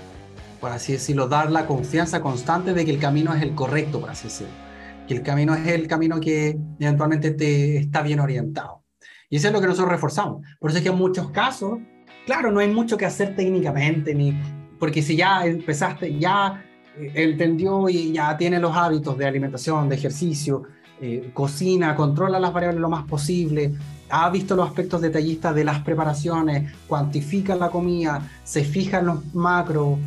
por 0.60 0.72
así 0.72 0.92
decirlo, 0.92 1.28
dar 1.28 1.50
la 1.50 1.66
confianza 1.66 2.20
constante 2.20 2.74
de 2.74 2.84
que 2.84 2.90
el 2.90 2.98
camino 2.98 3.32
es 3.34 3.42
el 3.42 3.54
correcto, 3.54 4.00
por 4.00 4.10
así 4.10 4.24
decirlo 4.24 4.63
que 5.06 5.14
el 5.14 5.22
camino 5.22 5.54
es 5.54 5.66
el 5.66 5.86
camino 5.86 6.20
que 6.20 6.58
eventualmente 6.78 7.32
te 7.32 7.78
está 7.78 8.02
bien 8.02 8.20
orientado. 8.20 8.82
Y 9.28 9.36
eso 9.36 9.48
es 9.48 9.52
lo 9.52 9.60
que 9.60 9.66
nosotros 9.66 9.90
reforzamos. 9.90 10.42
Por 10.58 10.70
eso 10.70 10.78
es 10.78 10.84
que 10.84 10.90
en 10.90 10.98
muchos 10.98 11.30
casos, 11.30 11.78
claro, 12.26 12.50
no 12.50 12.60
hay 12.60 12.72
mucho 12.72 12.96
que 12.96 13.06
hacer 13.06 13.34
técnicamente, 13.34 14.14
ni, 14.14 14.38
porque 14.78 15.02
si 15.02 15.16
ya 15.16 15.44
empezaste, 15.44 16.18
ya 16.18 16.64
eh, 16.96 17.12
entendió 17.14 17.88
y 17.88 18.12
ya 18.12 18.36
tiene 18.36 18.58
los 18.58 18.76
hábitos 18.76 19.18
de 19.18 19.26
alimentación, 19.26 19.88
de 19.88 19.96
ejercicio, 19.96 20.62
eh, 21.00 21.30
cocina, 21.34 21.96
controla 21.96 22.38
las 22.38 22.52
variables 22.52 22.80
lo 22.80 22.88
más 22.88 23.04
posible, 23.04 23.74
ha 24.10 24.30
visto 24.30 24.54
los 24.54 24.68
aspectos 24.68 25.00
detallistas 25.00 25.54
de 25.54 25.64
las 25.64 25.80
preparaciones, 25.80 26.72
cuantifica 26.86 27.56
la 27.56 27.70
comida, 27.70 28.22
se 28.44 28.64
fija 28.64 29.00
en 29.00 29.06
los 29.06 29.34
macros, 29.34 29.98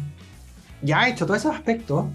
ya 0.82 1.02
ha 1.02 1.10
hecho 1.10 1.26
todos 1.26 1.42
esos 1.42 1.54
aspectos, 1.54 2.06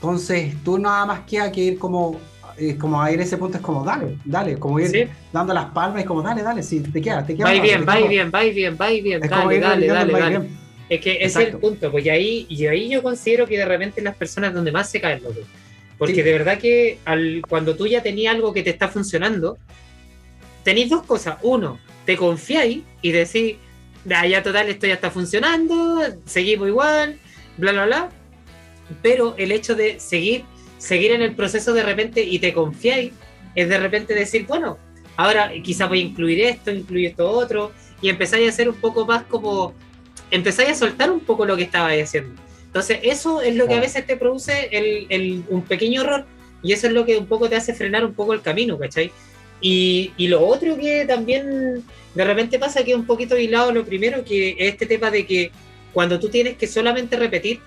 entonces, 0.00 0.54
tú 0.64 0.78
nada 0.78 1.04
más 1.06 1.20
queda 1.26 1.50
que 1.50 1.60
ir 1.60 1.78
como, 1.78 2.20
eh, 2.56 2.76
como 2.76 3.02
a 3.02 3.10
ir 3.10 3.18
a 3.18 3.24
ese 3.24 3.36
punto, 3.36 3.56
es 3.56 3.62
como 3.62 3.82
dale, 3.82 4.16
dale, 4.24 4.56
como 4.56 4.78
ir 4.78 5.10
dando 5.32 5.52
las 5.52 5.66
palmas 5.72 6.04
y 6.04 6.06
como 6.06 6.22
dale, 6.22 6.40
dale, 6.44 6.62
si 6.62 6.78
te 6.78 7.02
queda, 7.02 7.26
te 7.26 7.34
queda. 7.34 7.46
Va 7.46 7.60
bien, 7.60 7.84
va 7.86 7.96
bien, 7.96 8.30
va 8.32 8.42
bien, 8.42 8.76
va 8.80 8.88
bien, 8.90 9.20
dale, 9.20 9.58
dale, 9.58 9.86
dale, 9.88 10.12
dale. 10.12 10.48
Es 10.88 11.00
que 11.00 11.16
ese 11.20 11.42
es 11.42 11.48
el 11.48 11.56
punto, 11.58 11.90
pues 11.90 12.06
y 12.06 12.10
ahí, 12.10 12.46
y 12.48 12.64
ahí 12.66 12.88
yo 12.88 13.02
considero 13.02 13.44
que 13.44 13.58
de 13.58 13.64
repente 13.64 14.00
las 14.00 14.14
personas 14.14 14.54
donde 14.54 14.70
más 14.70 14.88
se 14.88 15.00
caen, 15.00 15.20
loco. 15.20 15.40
Porque 15.98 16.22
de 16.22 16.32
verdad 16.32 16.58
que 16.58 17.00
al, 17.04 17.42
cuando 17.48 17.74
tú 17.74 17.88
ya 17.88 18.00
tenías 18.00 18.36
algo 18.36 18.52
que 18.52 18.62
te 18.62 18.70
está 18.70 18.86
funcionando, 18.86 19.58
tenéis 20.62 20.90
dos 20.90 21.02
cosas. 21.02 21.38
Uno, 21.42 21.80
te 22.06 22.16
confiáis 22.16 22.84
y 23.02 23.10
decís, 23.10 23.56
ya 24.04 24.42
total, 24.44 24.68
esto 24.68 24.86
ya 24.86 24.94
está 24.94 25.10
funcionando, 25.10 26.00
seguimos 26.24 26.68
igual, 26.68 27.18
bla, 27.56 27.72
bla, 27.72 27.86
bla 27.86 28.17
pero 29.02 29.34
el 29.36 29.52
hecho 29.52 29.74
de 29.74 30.00
seguir, 30.00 30.44
seguir 30.78 31.12
en 31.12 31.22
el 31.22 31.34
proceso 31.34 31.72
de 31.72 31.82
repente 31.82 32.22
y 32.22 32.38
te 32.38 32.52
confiáis, 32.52 33.12
es 33.54 33.68
de 33.68 33.78
repente 33.78 34.14
decir, 34.14 34.46
bueno, 34.46 34.78
ahora 35.16 35.52
quizás 35.62 35.88
voy 35.88 36.00
a 36.00 36.02
incluir 36.02 36.40
esto, 36.40 36.70
incluir 36.70 37.10
esto 37.10 37.28
otro, 37.28 37.72
y 38.00 38.08
empezáis 38.08 38.46
a 38.46 38.50
hacer 38.50 38.68
un 38.68 38.76
poco 38.76 39.04
más 39.04 39.24
como, 39.24 39.74
empezáis 40.30 40.70
a 40.70 40.74
soltar 40.74 41.10
un 41.10 41.20
poco 41.20 41.44
lo 41.44 41.56
que 41.56 41.64
estabais 41.64 42.04
haciendo. 42.04 42.40
Entonces, 42.66 43.00
eso 43.02 43.40
es 43.42 43.56
lo 43.56 43.66
que 43.66 43.74
a 43.74 43.80
veces 43.80 44.06
te 44.06 44.16
produce 44.16 44.68
el, 44.70 45.44
un 45.48 45.62
pequeño 45.62 46.02
error, 46.02 46.26
y 46.62 46.72
eso 46.72 46.86
es 46.86 46.92
lo 46.92 47.04
que 47.04 47.16
un 47.16 47.26
poco 47.26 47.48
te 47.48 47.56
hace 47.56 47.74
frenar 47.74 48.04
un 48.04 48.14
poco 48.14 48.32
el 48.34 48.42
camino, 48.42 48.78
¿cachai? 48.78 49.10
Y, 49.60 50.12
y 50.16 50.28
lo 50.28 50.46
otro 50.46 50.76
que 50.76 51.04
también 51.04 51.82
de 52.14 52.24
repente 52.24 52.58
pasa 52.58 52.84
que 52.84 52.92
es 52.92 52.96
un 52.96 53.06
poquito 53.06 53.36
hilado 53.36 53.72
lo 53.72 53.84
primero, 53.84 54.24
que 54.24 54.50
es 54.50 54.72
este 54.72 54.86
tema 54.86 55.10
de 55.10 55.26
que 55.26 55.50
cuando 55.92 56.20
tú 56.20 56.28
tienes 56.28 56.56
que 56.56 56.66
solamente 56.66 57.16
repetir, 57.16 57.60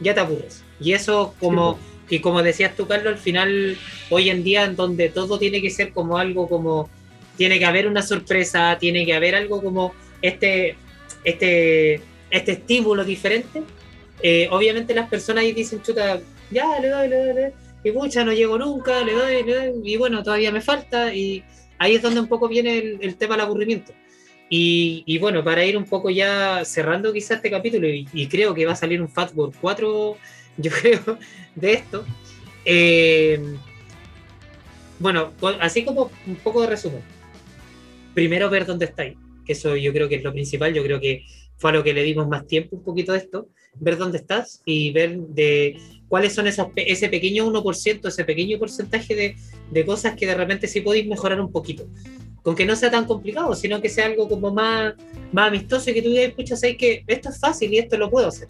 ya 0.00 0.14
te 0.14 0.20
aburres. 0.20 0.64
Y 0.80 0.92
eso 0.92 1.34
como, 1.40 1.78
y 2.08 2.20
como 2.20 2.42
decías 2.42 2.76
tú, 2.76 2.86
Carlos, 2.86 3.14
al 3.14 3.18
final, 3.18 3.76
hoy 4.10 4.30
en 4.30 4.44
día, 4.44 4.64
en 4.64 4.76
donde 4.76 5.08
todo 5.08 5.38
tiene 5.38 5.60
que 5.60 5.70
ser 5.70 5.92
como 5.92 6.18
algo 6.18 6.48
como, 6.48 6.88
tiene 7.36 7.58
que 7.58 7.64
haber 7.64 7.86
una 7.86 8.02
sorpresa, 8.02 8.76
tiene 8.78 9.04
que 9.04 9.14
haber 9.14 9.34
algo 9.34 9.62
como 9.62 9.92
este, 10.22 10.76
este, 11.24 12.00
este 12.30 12.52
estímulo 12.52 13.04
diferente, 13.04 13.62
eh, 14.22 14.48
obviamente 14.50 14.94
las 14.94 15.08
personas 15.08 15.44
ahí 15.44 15.52
dicen, 15.52 15.82
chuta, 15.82 16.20
ya, 16.50 16.80
le 16.80 16.88
doy, 16.88 17.08
le 17.08 17.16
doy, 17.16 17.34
le 17.34 17.40
doy, 17.42 17.52
y 17.84 17.90
pucha, 17.92 18.24
no 18.24 18.32
llego 18.32 18.58
nunca, 18.58 19.04
le 19.04 19.12
doy, 19.12 19.44
le 19.44 19.54
doy, 19.54 19.80
y 19.84 19.96
bueno, 19.96 20.22
todavía 20.22 20.50
me 20.50 20.60
falta, 20.60 21.14
y 21.14 21.44
ahí 21.78 21.94
es 21.96 22.02
donde 22.02 22.20
un 22.20 22.28
poco 22.28 22.48
viene 22.48 22.78
el, 22.78 22.98
el 23.00 23.16
tema 23.16 23.34
del 23.34 23.46
aburrimiento. 23.46 23.92
Y, 24.50 25.18
bueno, 25.18 25.44
para 25.44 25.64
ir 25.64 25.76
un 25.76 25.84
poco 25.84 26.08
ya 26.08 26.64
cerrando 26.64 27.12
quizás 27.12 27.36
este 27.36 27.50
capítulo, 27.50 27.86
y, 27.88 28.26
creo 28.28 28.54
que 28.54 28.64
va 28.64 28.72
a 28.72 28.76
salir 28.76 29.00
un 29.00 29.08
Fatboard 29.08 29.54
4, 29.60 30.16
yo 30.56 30.70
creo, 30.70 31.18
de 31.54 31.72
esto. 31.72 32.04
Eh, 32.64 33.40
bueno, 34.98 35.32
así 35.60 35.84
como 35.84 36.10
un 36.26 36.36
poco 36.36 36.62
de 36.62 36.68
resumen. 36.68 37.02
Primero 38.14 38.50
ver 38.50 38.66
dónde 38.66 38.86
estáis, 38.86 39.16
que 39.44 39.52
eso 39.52 39.76
yo 39.76 39.92
creo 39.92 40.08
que 40.08 40.16
es 40.16 40.24
lo 40.24 40.32
principal, 40.32 40.74
yo 40.74 40.82
creo 40.82 40.98
que 40.98 41.24
fue 41.56 41.70
a 41.70 41.74
lo 41.74 41.84
que 41.84 41.92
le 41.92 42.02
dimos 42.02 42.26
más 42.26 42.46
tiempo 42.46 42.76
un 42.76 42.82
poquito 42.82 43.12
de 43.12 43.18
esto, 43.18 43.48
ver 43.74 43.96
dónde 43.96 44.18
estás 44.18 44.62
y 44.64 44.92
ver 44.92 45.18
de 45.18 45.78
cuáles 46.08 46.32
son 46.32 46.46
esas, 46.46 46.68
ese 46.74 47.08
pequeño 47.08 47.46
1%, 47.46 48.08
ese 48.08 48.24
pequeño 48.24 48.58
porcentaje 48.58 49.14
de, 49.14 49.36
de 49.70 49.84
cosas 49.84 50.16
que 50.16 50.26
de 50.26 50.34
repente 50.34 50.66
sí 50.66 50.80
podéis 50.80 51.06
mejorar 51.06 51.40
un 51.40 51.52
poquito 51.52 51.86
con 52.42 52.54
que 52.54 52.64
no 52.64 52.76
sea 52.76 52.90
tan 52.90 53.04
complicado, 53.04 53.54
sino 53.54 53.80
que 53.80 53.88
sea 53.88 54.06
algo 54.06 54.28
como 54.28 54.52
más, 54.52 54.94
más 55.32 55.48
amistoso 55.48 55.90
y 55.90 55.94
que 55.94 56.02
tú 56.02 56.10
digas, 56.10 56.32
pucha, 56.32 56.56
sabes 56.56 56.76
que 56.76 57.04
esto 57.06 57.30
es 57.30 57.38
fácil 57.38 57.72
y 57.72 57.78
esto 57.78 57.96
lo 57.96 58.10
puedo 58.10 58.28
hacer. 58.28 58.48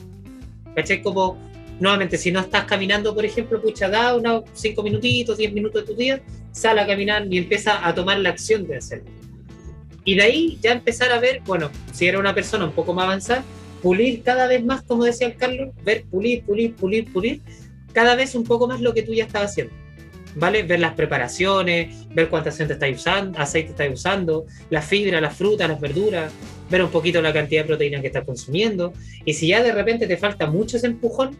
¿Cachai? 0.74 1.02
Como, 1.02 1.36
nuevamente, 1.80 2.16
si 2.16 2.30
no 2.30 2.40
estás 2.40 2.64
caminando, 2.64 3.14
por 3.14 3.24
ejemplo, 3.24 3.60
pucha, 3.60 3.88
da 3.88 4.14
unos 4.14 4.44
5 4.52 4.82
minutitos, 4.82 5.36
10 5.38 5.52
minutos 5.52 5.82
de 5.82 5.92
tu 5.92 5.98
día, 5.98 6.20
sal 6.52 6.78
a 6.78 6.86
caminar 6.86 7.26
y 7.28 7.38
empieza 7.38 7.86
a 7.86 7.94
tomar 7.94 8.18
la 8.18 8.30
acción 8.30 8.66
de 8.66 8.76
hacerlo. 8.76 9.10
Y 10.04 10.14
de 10.14 10.22
ahí 10.22 10.58
ya 10.62 10.72
empezar 10.72 11.12
a 11.12 11.18
ver, 11.18 11.42
bueno, 11.44 11.70
si 11.92 12.06
era 12.06 12.18
una 12.18 12.34
persona 12.34 12.64
un 12.64 12.72
poco 12.72 12.94
más 12.94 13.04
avanzada, 13.04 13.44
pulir 13.82 14.22
cada 14.22 14.46
vez 14.46 14.64
más, 14.64 14.82
como 14.82 15.04
decía 15.04 15.26
el 15.26 15.36
Carlos, 15.36 15.70
ver, 15.84 16.04
pulir, 16.04 16.44
pulir, 16.44 16.74
pulir, 16.74 17.12
pulir, 17.12 17.40
cada 17.92 18.14
vez 18.14 18.34
un 18.34 18.44
poco 18.44 18.66
más 18.66 18.80
lo 18.80 18.94
que 18.94 19.02
tú 19.02 19.12
ya 19.12 19.24
estabas 19.24 19.50
haciendo. 19.50 19.74
¿Vale? 20.34 20.62
Ver 20.62 20.80
las 20.80 20.94
preparaciones, 20.94 22.06
ver 22.10 22.28
cuánta 22.28 22.50
aceite 22.50 22.74
estáis 22.74 22.98
usando, 22.98 23.38
aceite 23.38 23.70
estáis 23.70 23.94
usando, 23.94 24.46
la 24.70 24.82
fibra, 24.82 25.20
las 25.20 25.36
frutas, 25.36 25.68
las 25.68 25.80
verduras, 25.80 26.32
ver 26.70 26.82
un 26.82 26.90
poquito 26.90 27.20
la 27.22 27.32
cantidad 27.32 27.62
de 27.62 27.68
proteína 27.68 28.00
que 28.00 28.08
estás 28.08 28.24
consumiendo. 28.24 28.92
Y 29.24 29.34
si 29.34 29.48
ya 29.48 29.62
de 29.62 29.72
repente 29.72 30.06
te 30.06 30.16
falta 30.16 30.46
mucho 30.46 30.76
ese 30.76 30.86
empujón 30.86 31.36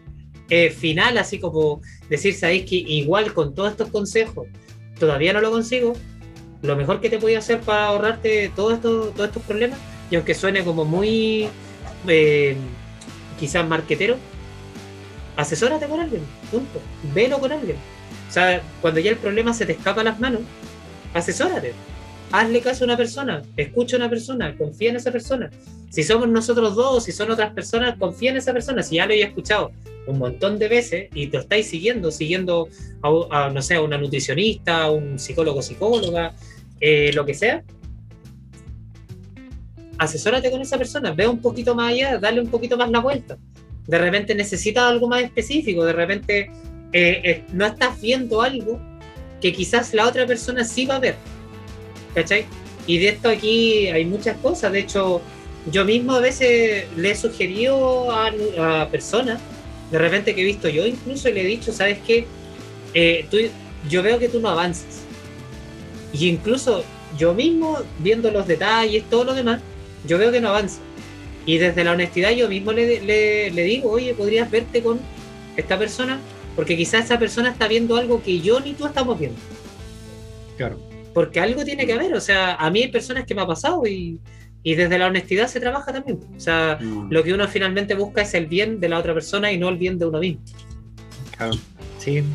eh, 0.49 0.71
final, 0.71 1.17
así 1.17 1.39
como 1.39 1.81
decir, 2.09 2.33
sabéis 2.33 2.65
que 2.65 2.75
igual 2.75 3.33
con 3.33 3.53
todos 3.53 3.71
estos 3.71 3.89
consejos 3.89 4.47
todavía 4.99 5.31
no 5.33 5.41
lo 5.41 5.51
consigo, 5.51 5.93
lo 6.61 6.75
mejor 6.75 6.99
que 6.99 7.09
te 7.09 7.19
podía 7.19 7.39
hacer 7.39 7.61
para 7.61 7.85
ahorrarte 7.85 8.51
todos 8.55 8.73
estos, 8.73 9.13
todos 9.13 9.27
estos 9.29 9.43
problemas, 9.43 9.79
y 10.11 10.15
aunque 10.15 10.33
suene 10.33 10.63
como 10.63 10.83
muy 10.83 11.47
eh, 12.07 12.55
quizás 13.39 13.65
marquetero, 13.65 14.17
asesórate 15.37 15.87
con 15.87 16.01
alguien, 16.01 16.23
punto. 16.51 16.81
Velo 17.13 17.39
con 17.39 17.53
alguien 17.53 17.77
o 18.29 18.31
sea, 18.31 18.61
cuando 18.79 18.99
ya 18.99 19.09
el 19.09 19.17
problema 19.17 19.53
se 19.53 19.65
te 19.65 19.71
escapa 19.71 20.01
a 20.01 20.03
las 20.03 20.19
manos, 20.19 20.41
asesórate. 21.15 21.73
hazle 22.31 22.61
caso 22.61 22.83
a 22.83 22.85
una 22.85 22.95
persona, 22.95 23.41
escucha 23.57 23.95
a 23.95 23.99
una 23.99 24.09
persona, 24.09 24.55
confía 24.55 24.91
en 24.91 24.97
esa 24.97 25.11
persona. 25.11 25.49
Si 25.89 26.03
somos 26.03 26.29
nosotros 26.29 26.75
dos, 26.75 27.03
si 27.03 27.11
son 27.11 27.31
otras 27.31 27.51
personas, 27.53 27.97
confía 27.97 28.29
en 28.29 28.37
esa 28.37 28.53
persona. 28.53 28.83
Si 28.83 28.97
ya 28.97 29.07
lo 29.07 29.13
he 29.13 29.23
escuchado 29.23 29.71
un 30.05 30.19
montón 30.19 30.59
de 30.59 30.67
veces 30.67 31.09
y 31.15 31.27
te 31.27 31.37
estáis 31.37 31.67
siguiendo, 31.67 32.11
siguiendo 32.11 32.69
a, 33.01 33.49
no 33.49 33.61
sé, 33.63 33.75
a 33.75 33.81
una 33.81 33.97
nutricionista, 33.97 34.83
a 34.83 34.91
un 34.91 35.17
psicólogo, 35.17 35.63
psicóloga, 35.63 36.35
eh, 36.79 37.11
lo 37.13 37.25
que 37.25 37.33
sea, 37.33 37.63
asesórate 39.97 40.51
con 40.51 40.61
esa 40.61 40.77
persona, 40.77 41.13
ve 41.13 41.27
un 41.27 41.41
poquito 41.41 41.73
más 41.73 41.93
allá, 41.93 42.19
dale 42.19 42.41
un 42.41 42.49
poquito 42.49 42.77
más 42.77 42.91
la 42.91 42.99
vuelta. 42.99 43.39
De 43.87 43.97
repente 43.97 44.35
necesitas 44.35 44.83
algo 44.83 45.07
más 45.07 45.23
específico, 45.23 45.83
de 45.83 45.93
repente 45.93 46.51
eh, 46.91 47.21
eh, 47.23 47.43
no 47.53 47.65
estás 47.65 48.01
viendo 48.01 48.41
algo 48.41 48.79
que 49.41 49.53
quizás 49.53 49.93
la 49.93 50.07
otra 50.07 50.25
persona 50.25 50.63
sí 50.63 50.85
va 50.85 50.95
a 50.95 50.99
ver. 50.99 51.15
¿Cachai? 52.13 52.45
Y 52.87 52.97
de 52.97 53.09
esto 53.09 53.29
aquí 53.29 53.87
hay 53.87 54.05
muchas 54.05 54.37
cosas. 54.37 54.71
De 54.71 54.79
hecho, 54.79 55.21
yo 55.71 55.85
mismo 55.85 56.13
a 56.13 56.19
veces 56.19 56.85
le 56.95 57.11
he 57.11 57.15
sugerido 57.15 58.11
a, 58.11 58.87
personas, 58.89 59.39
de 59.91 59.97
repente 59.97 60.33
que 60.33 60.41
he 60.41 60.45
visto 60.45 60.67
yo, 60.67 60.85
incluso 60.85 61.29
le 61.29 61.41
he 61.41 61.45
dicho, 61.45 61.71
¿sabes 61.71 61.99
qué? 62.05 62.25
Eh, 62.93 63.27
tú, 63.29 63.37
yo 63.87 64.01
veo 64.01 64.17
que 64.17 64.29
tú 64.29 64.39
no 64.39 64.49
avanzas. 64.49 65.03
Y 66.11 66.27
incluso 66.27 66.83
yo 67.17 67.33
mismo, 67.33 67.77
viendo 67.99 68.31
los 68.31 68.47
detalles, 68.47 69.03
todo 69.09 69.25
lo 69.25 69.33
demás, 69.35 69.61
yo 70.07 70.17
veo 70.17 70.31
que 70.31 70.41
no 70.41 70.49
avanza. 70.49 70.79
Y 71.45 71.57
desde 71.57 71.83
la 71.83 71.91
honestidad 71.91 72.31
yo 72.31 72.49
mismo 72.49 72.71
le, 72.71 73.01
le 73.01 73.63
digo, 73.63 73.91
oye, 73.91 74.13
¿podrías 74.13 74.49
verte 74.49 74.81
con 74.81 74.99
esta 75.55 75.77
persona? 75.77 76.19
Porque 76.59 76.75
quizás 76.75 77.05
esa 77.05 77.17
persona 77.17 77.51
está 77.51 77.69
viendo 77.69 77.95
algo 77.95 78.21
que 78.21 78.41
yo 78.41 78.59
ni 78.59 78.73
tú 78.73 78.85
estamos 78.85 79.17
viendo. 79.17 79.39
Claro. 80.57 80.77
Porque 81.13 81.39
algo 81.39 81.63
tiene 81.63 81.85
que 81.85 81.93
haber. 81.93 82.13
O 82.13 82.19
sea, 82.19 82.55
a 82.55 82.69
mí 82.69 82.81
hay 82.81 82.89
personas 82.89 83.23
que 83.23 83.33
me 83.33 83.43
ha 83.43 83.47
pasado 83.47 83.87
y, 83.87 84.19
desde 84.61 84.99
la 84.99 85.07
honestidad 85.07 85.47
se 85.47 85.61
trabaja 85.61 85.93
también. 85.93 86.19
O 86.35 86.37
sea, 86.37 86.77
mm. 86.81 87.13
lo 87.13 87.23
que 87.23 87.33
uno 87.33 87.47
finalmente 87.47 87.95
busca 87.95 88.23
es 88.23 88.33
el 88.33 88.47
bien 88.47 88.81
de 88.81 88.89
la 88.89 88.99
otra 88.99 89.13
persona 89.13 89.49
y 89.53 89.57
no 89.57 89.69
el 89.69 89.77
bien 89.77 89.97
de 89.97 90.07
uno 90.07 90.19
mismo. 90.19 90.41
Claro, 91.37 91.53
sí. 91.97 92.25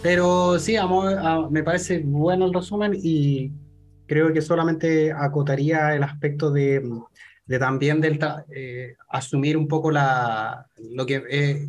Pero 0.00 0.60
sí, 0.60 0.76
amor, 0.76 1.50
me 1.50 1.64
parece 1.64 2.02
bueno 2.04 2.46
el 2.46 2.54
resumen 2.54 2.92
y 2.94 3.50
creo 4.06 4.32
que 4.32 4.42
solamente 4.42 5.10
acotaría 5.10 5.92
el 5.96 6.04
aspecto 6.04 6.52
de 6.52 6.88
de 7.46 7.58
también 7.58 8.00
del, 8.00 8.18
eh, 8.50 8.96
asumir 9.08 9.56
un 9.56 9.68
poco 9.68 9.90
la, 9.90 10.66
lo 10.92 11.06
que 11.06 11.22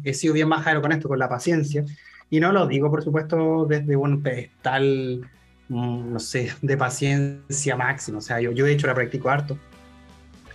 he, 0.04 0.14
sido 0.14 0.34
bien 0.34 0.48
majero 0.48 0.82
con 0.82 0.92
esto, 0.92 1.08
con 1.08 1.20
la 1.20 1.30
paciencia. 1.30 1.86
Y 2.30 2.40
no 2.40 2.52
lo 2.52 2.68
digo, 2.68 2.90
por 2.90 3.04
supuesto, 3.04 3.66
desde 3.70 3.96
un 3.96 4.22
pedestal, 4.22 5.22
mm, 5.70 6.14
no 6.14 6.20
sé, 6.20 6.52
de 6.62 6.78
paciencia 6.78 7.76
máxima. 7.76 8.18
O 8.18 8.22
sea, 8.22 8.42
yo, 8.42 8.52
yo 8.52 8.66
de 8.66 8.74
hecho 8.74 8.88
la 8.88 8.96
practico 8.96 9.30
harto, 9.30 9.58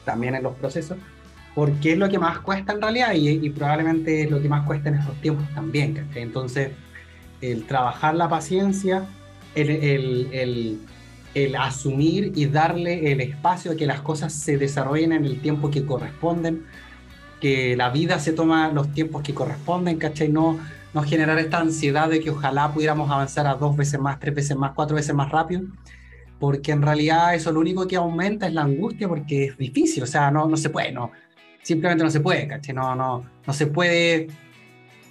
también 0.04 0.34
en 0.34 0.42
los 0.42 0.56
procesos, 0.56 0.98
porque 1.54 1.92
es 1.92 1.98
lo 1.98 2.08
que 2.08 2.18
más 2.18 2.40
cuesta 2.40 2.72
en 2.72 2.82
realidad 2.82 3.12
y, 3.14 3.28
y 3.28 3.50
probablemente 3.50 4.22
es 4.22 4.30
lo 4.30 4.42
que 4.42 4.48
más 4.48 4.66
cuesta 4.66 4.88
en 4.88 4.96
estos 4.96 5.20
tiempos 5.20 5.48
también. 5.54 6.08
Entonces, 6.14 6.70
el 7.40 7.64
trabajar 7.66 8.14
la 8.16 8.28
paciencia, 8.28 9.06
el, 9.54 9.70
el, 9.70 10.28
el 10.32 10.80
el 11.34 11.56
asumir 11.56 12.32
y 12.34 12.46
darle 12.46 13.12
el 13.12 13.20
espacio 13.20 13.72
a 13.72 13.76
que 13.76 13.86
las 13.86 14.00
cosas 14.00 14.32
se 14.32 14.58
desarrollen 14.58 15.12
en 15.12 15.24
el 15.24 15.40
tiempo 15.40 15.70
que 15.70 15.84
corresponden, 15.84 16.64
que 17.40 17.76
la 17.76 17.90
vida 17.90 18.18
se 18.18 18.32
toma 18.32 18.70
los 18.70 18.92
tiempos 18.92 19.22
que 19.22 19.34
corresponden, 19.34 19.98
¿cachai? 19.98 20.28
No, 20.28 20.58
no 20.94 21.02
generar 21.02 21.38
esta 21.38 21.58
ansiedad 21.58 22.08
de 22.08 22.20
que 22.20 22.30
ojalá 22.30 22.72
pudiéramos 22.72 23.10
avanzar 23.10 23.46
a 23.46 23.54
dos 23.54 23.76
veces 23.76 23.98
más, 23.98 24.20
tres 24.20 24.34
veces 24.34 24.56
más, 24.56 24.72
cuatro 24.74 24.96
veces 24.96 25.14
más 25.14 25.30
rápido, 25.30 25.62
porque 26.38 26.72
en 26.72 26.82
realidad 26.82 27.34
eso 27.34 27.50
lo 27.50 27.60
único 27.60 27.86
que 27.86 27.96
aumenta 27.96 28.46
es 28.46 28.52
la 28.52 28.62
angustia 28.62 29.08
porque 29.08 29.46
es 29.46 29.58
difícil, 29.58 30.02
o 30.02 30.06
sea, 30.06 30.30
no, 30.30 30.46
no 30.46 30.56
se 30.56 30.70
puede, 30.70 30.92
no, 30.92 31.10
simplemente 31.62 32.04
no 32.04 32.10
se 32.10 32.20
puede, 32.20 32.46
¿cachai? 32.46 32.74
No, 32.74 32.94
no, 32.94 33.24
no 33.46 33.52
se 33.52 33.66
puede 33.66 34.28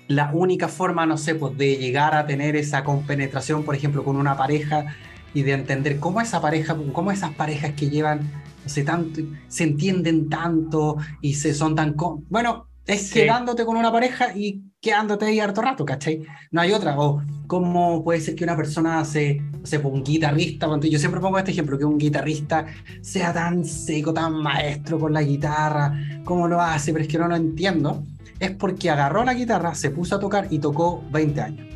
la 0.07 0.29
única 0.33 0.67
forma, 0.67 1.05
no 1.05 1.17
sé, 1.17 1.35
pues 1.35 1.57
de 1.57 1.77
llegar 1.77 2.13
a 2.13 2.25
tener 2.27 2.55
esa 2.55 2.83
compenetración, 2.83 3.63
por 3.63 3.75
ejemplo, 3.75 4.03
con 4.03 4.17
una 4.17 4.35
pareja 4.37 4.95
y 5.33 5.43
de 5.43 5.53
entender 5.53 5.99
cómo 5.99 6.21
esa 6.21 6.41
pareja, 6.41 6.77
cómo 6.93 7.11
esas 7.11 7.33
parejas 7.33 7.73
que 7.73 7.89
llevan, 7.89 8.29
no 8.63 8.69
sé, 8.69 8.83
tanto, 8.83 9.21
se 9.47 9.63
entienden 9.63 10.29
tanto 10.29 10.97
y 11.21 11.35
se 11.35 11.53
son 11.53 11.75
tan... 11.75 11.95
Bueno, 12.29 12.67
es 12.87 13.13
quedándote 13.13 13.65
con 13.65 13.77
una 13.77 13.91
pareja 13.91 14.35
y 14.35 14.63
quedándote 14.81 15.25
ahí 15.25 15.39
harto 15.39 15.61
rato, 15.61 15.85
¿cachai? 15.85 16.23
No 16.51 16.61
hay 16.61 16.71
otra. 16.71 16.99
O 16.99 17.21
cómo 17.47 18.03
puede 18.03 18.19
ser 18.19 18.35
que 18.35 18.43
una 18.43 18.57
persona 18.57 19.05
se, 19.05 19.41
se 19.63 19.79
pues, 19.79 19.93
un 19.93 20.03
guitarrista, 20.03 20.67
yo 20.79 20.99
siempre 20.99 21.21
pongo 21.21 21.37
este 21.37 21.51
ejemplo, 21.51 21.77
que 21.77 21.85
un 21.85 21.97
guitarrista 21.97 22.65
sea 23.01 23.33
tan 23.33 23.63
seco, 23.63 24.13
tan 24.13 24.33
maestro 24.33 24.99
con 24.99 25.13
la 25.13 25.21
guitarra, 25.21 25.93
cómo 26.25 26.47
lo 26.47 26.59
hace, 26.59 26.91
pero 26.91 27.03
es 27.03 27.09
que 27.09 27.19
no 27.19 27.27
lo 27.27 27.35
entiendo. 27.35 28.03
Es 28.39 28.51
porque 28.51 28.89
agarró 28.89 29.23
la 29.23 29.35
guitarra, 29.35 29.75
se 29.75 29.91
puso 29.91 30.15
a 30.15 30.19
tocar 30.19 30.47
y 30.49 30.57
tocó 30.57 31.03
20 31.11 31.41
años. 31.41 31.67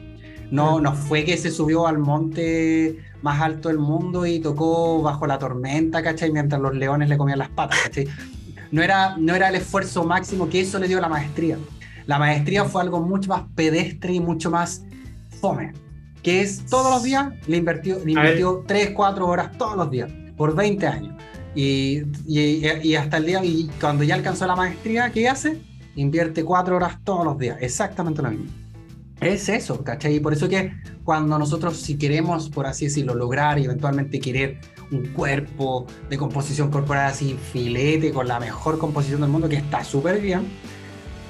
No, 0.49 0.80
no 0.80 0.93
fue 0.93 1.24
que 1.24 1.38
se 1.38 1.51
subió 1.51 1.88
al 1.88 1.99
monte 1.99 2.99
más 3.26 3.41
alto 3.41 3.69
del 3.69 3.80
mundo 3.80 4.28
y 4.28 4.39
tocó 4.39 5.01
bajo 5.01 5.26
la 5.26 5.39
tormenta, 5.39 6.03
¿cachai? 6.03 6.32
Mientras 6.32 6.61
los 6.61 6.76
leones 6.76 7.09
le 7.09 7.17
comían 7.17 7.39
las 7.39 7.49
patas, 7.49 7.80
¿cachai? 7.84 8.07
No 8.71 8.84
era, 8.84 9.17
no 9.17 9.34
era 9.34 9.49
el 9.49 9.55
esfuerzo 9.55 10.03
máximo 10.03 10.47
que 10.47 10.61
eso 10.61 10.78
le 10.78 10.88
dio 10.88 11.01
la 11.01 11.09
maestría. 11.09 11.57
La 12.05 12.19
maestría 12.19 12.65
fue 12.65 12.84
algo 12.84 13.01
mucho 13.01 13.30
más 13.30 13.41
pedestre 13.55 14.13
y 14.13 14.19
mucho 14.19 14.51
más 14.51 14.86
fome, 15.41 15.73
que 16.21 16.41
es 16.41 16.67
todos 16.67 16.91
los 16.93 17.01
días, 17.01 17.34
le 17.47 17.57
invirtió, 17.57 17.97
le 18.05 18.11
invirtió 18.11 18.63
3, 18.67 18.91
4 18.91 19.28
horas 19.28 19.57
todos 19.57 19.76
los 19.76 19.89
días, 19.89 20.11
por 20.38 20.55
20 20.55 20.86
años. 20.86 21.15
Y, 21.55 22.03
y, 22.28 22.61
y, 22.84 22.95
hasta 22.95 23.17
el 23.17 23.26
día, 23.26 23.43
y 23.43 23.71
cuando 23.82 24.03
ya 24.03 24.13
alcanzó 24.13 24.45
la 24.45 24.55
maestría, 24.55 25.11
¿qué 25.11 25.28
hace? 25.28 25.59
Invierte 25.95 26.43
4 26.43 26.76
horas 26.76 26.99
todos 27.03 27.26
los 27.26 27.39
días, 27.39 27.57
exactamente 27.59 28.21
lo 28.21 28.30
mismo. 28.30 28.64
Es 29.22 29.47
eso, 29.47 29.84
¿cachai? 29.84 30.16
Y 30.16 30.20
por 30.20 30.34
eso 30.34 30.49
que 30.49 30.74
cuando 31.03 31.39
nosotros 31.39 31.78
si 31.78 31.97
queremos, 31.97 32.49
por 32.49 32.68
así 32.68 32.86
decirlo, 32.86 33.16
lograr 33.16 33.57
y 33.59 33.66
eventualmente 33.66 34.20
querer 34.20 34.59
un 34.91 35.07
cuerpo 35.13 35.88
de 36.09 36.18
composición 36.18 36.70
corporal 36.70 37.07
así 37.07 37.38
filete, 37.51 38.11
con 38.11 38.28
la 38.28 38.39
mejor 38.39 38.78
composición 38.78 39.22
del 39.22 39.30
mundo, 39.30 39.47
que 39.47 39.55
está 39.55 39.84
súper 39.84 40.20
bien, 40.20 40.43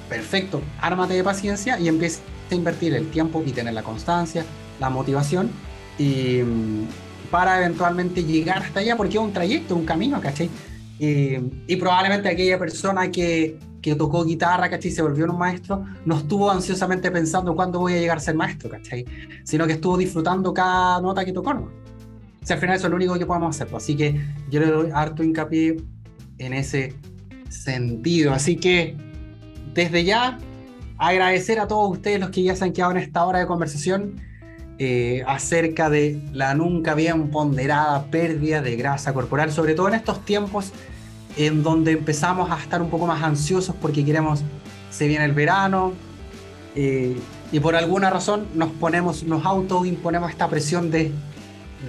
perfecto, 0.09 0.61
ármate 0.81 1.13
de 1.13 1.23
paciencia 1.23 1.79
y 1.79 1.87
empieza 1.87 2.21
a 2.51 2.55
invertir 2.55 2.93
el 2.95 3.09
tiempo 3.11 3.43
y 3.45 3.51
tener 3.51 3.73
la 3.73 3.83
constancia, 3.83 4.45
la 4.79 4.89
motivación 4.89 5.51
y 5.97 6.41
mm, 6.43 6.87
para 7.29 7.59
eventualmente 7.59 8.23
llegar 8.23 8.63
hasta 8.63 8.79
allá, 8.79 8.97
porque 8.97 9.17
es 9.17 9.23
un 9.23 9.33
trayecto, 9.33 9.75
un 9.75 9.85
camino, 9.85 10.19
¿cachai? 10.21 10.49
Y, 10.99 11.35
y 11.67 11.75
probablemente 11.75 12.29
aquella 12.29 12.57
persona 12.57 13.11
que 13.11 13.57
que 13.85 13.93
tocó 13.93 14.25
guitarra, 14.25 14.67
¿cachai? 14.67 14.89
Se 14.89 15.03
volvió 15.03 15.25
un 15.25 15.37
maestro, 15.37 15.85
no 16.05 16.17
estuvo 16.17 16.49
ansiosamente 16.49 17.11
pensando 17.11 17.55
cuándo 17.55 17.77
voy 17.77 17.93
a 17.93 17.99
llegar 17.99 18.17
a 18.17 18.19
ser 18.19 18.33
maestro, 18.33 18.67
¿cachai? 18.67 19.05
Sino 19.43 19.67
que 19.67 19.73
estuvo 19.73 19.95
disfrutando 19.95 20.51
cada 20.55 20.99
nota 21.01 21.23
que 21.23 21.31
tocó, 21.31 21.53
¿no? 21.53 21.61
O 21.61 22.45
sea, 22.45 22.55
al 22.55 22.61
final 22.61 22.77
eso 22.77 22.87
es 22.87 22.89
lo 22.89 22.95
único 22.95 23.13
que 23.13 23.27
podemos 23.27 23.55
hacer. 23.55 23.67
Pues. 23.67 23.83
Así 23.83 23.95
que 23.95 24.19
yo 24.49 24.59
le 24.59 24.71
doy 24.71 24.89
harto 24.91 25.23
hincapié 25.23 25.77
en 26.39 26.53
ese 26.53 26.95
sentido. 27.49 28.33
Así 28.33 28.55
que 28.55 28.97
desde 29.75 30.03
ya 30.03 30.39
agradecer 30.97 31.59
a 31.59 31.67
todos 31.67 31.91
ustedes 31.91 32.19
los 32.19 32.31
que 32.31 32.41
ya 32.41 32.55
se 32.55 32.63
han 32.63 32.73
quedado 32.73 32.89
en 32.89 32.97
esta 32.97 33.23
hora 33.23 33.37
de 33.37 33.45
conversación 33.45 34.19
eh, 34.79 35.23
acerca 35.27 35.91
de 35.91 36.19
la 36.33 36.55
nunca 36.55 36.95
bien 36.95 37.29
ponderada 37.29 38.05
pérdida 38.05 38.63
de 38.63 38.77
grasa 38.77 39.13
corporal, 39.13 39.51
sobre 39.51 39.75
todo 39.75 39.89
en 39.89 39.93
estos 39.93 40.25
tiempos 40.25 40.73
en 41.37 41.63
donde 41.63 41.91
empezamos 41.91 42.49
a 42.51 42.59
estar 42.59 42.81
un 42.81 42.89
poco 42.89 43.07
más 43.07 43.21
ansiosos 43.23 43.75
porque 43.81 44.05
queremos, 44.05 44.43
se 44.89 45.07
viene 45.07 45.25
el 45.25 45.33
verano, 45.33 45.93
eh, 46.75 47.17
y 47.51 47.59
por 47.59 47.75
alguna 47.75 48.09
razón 48.09 48.47
nos 48.53 48.69
ponemos, 48.71 49.23
nos 49.23 49.45
autoimponemos 49.45 50.29
esta 50.29 50.49
presión 50.49 50.91
de, 50.91 51.11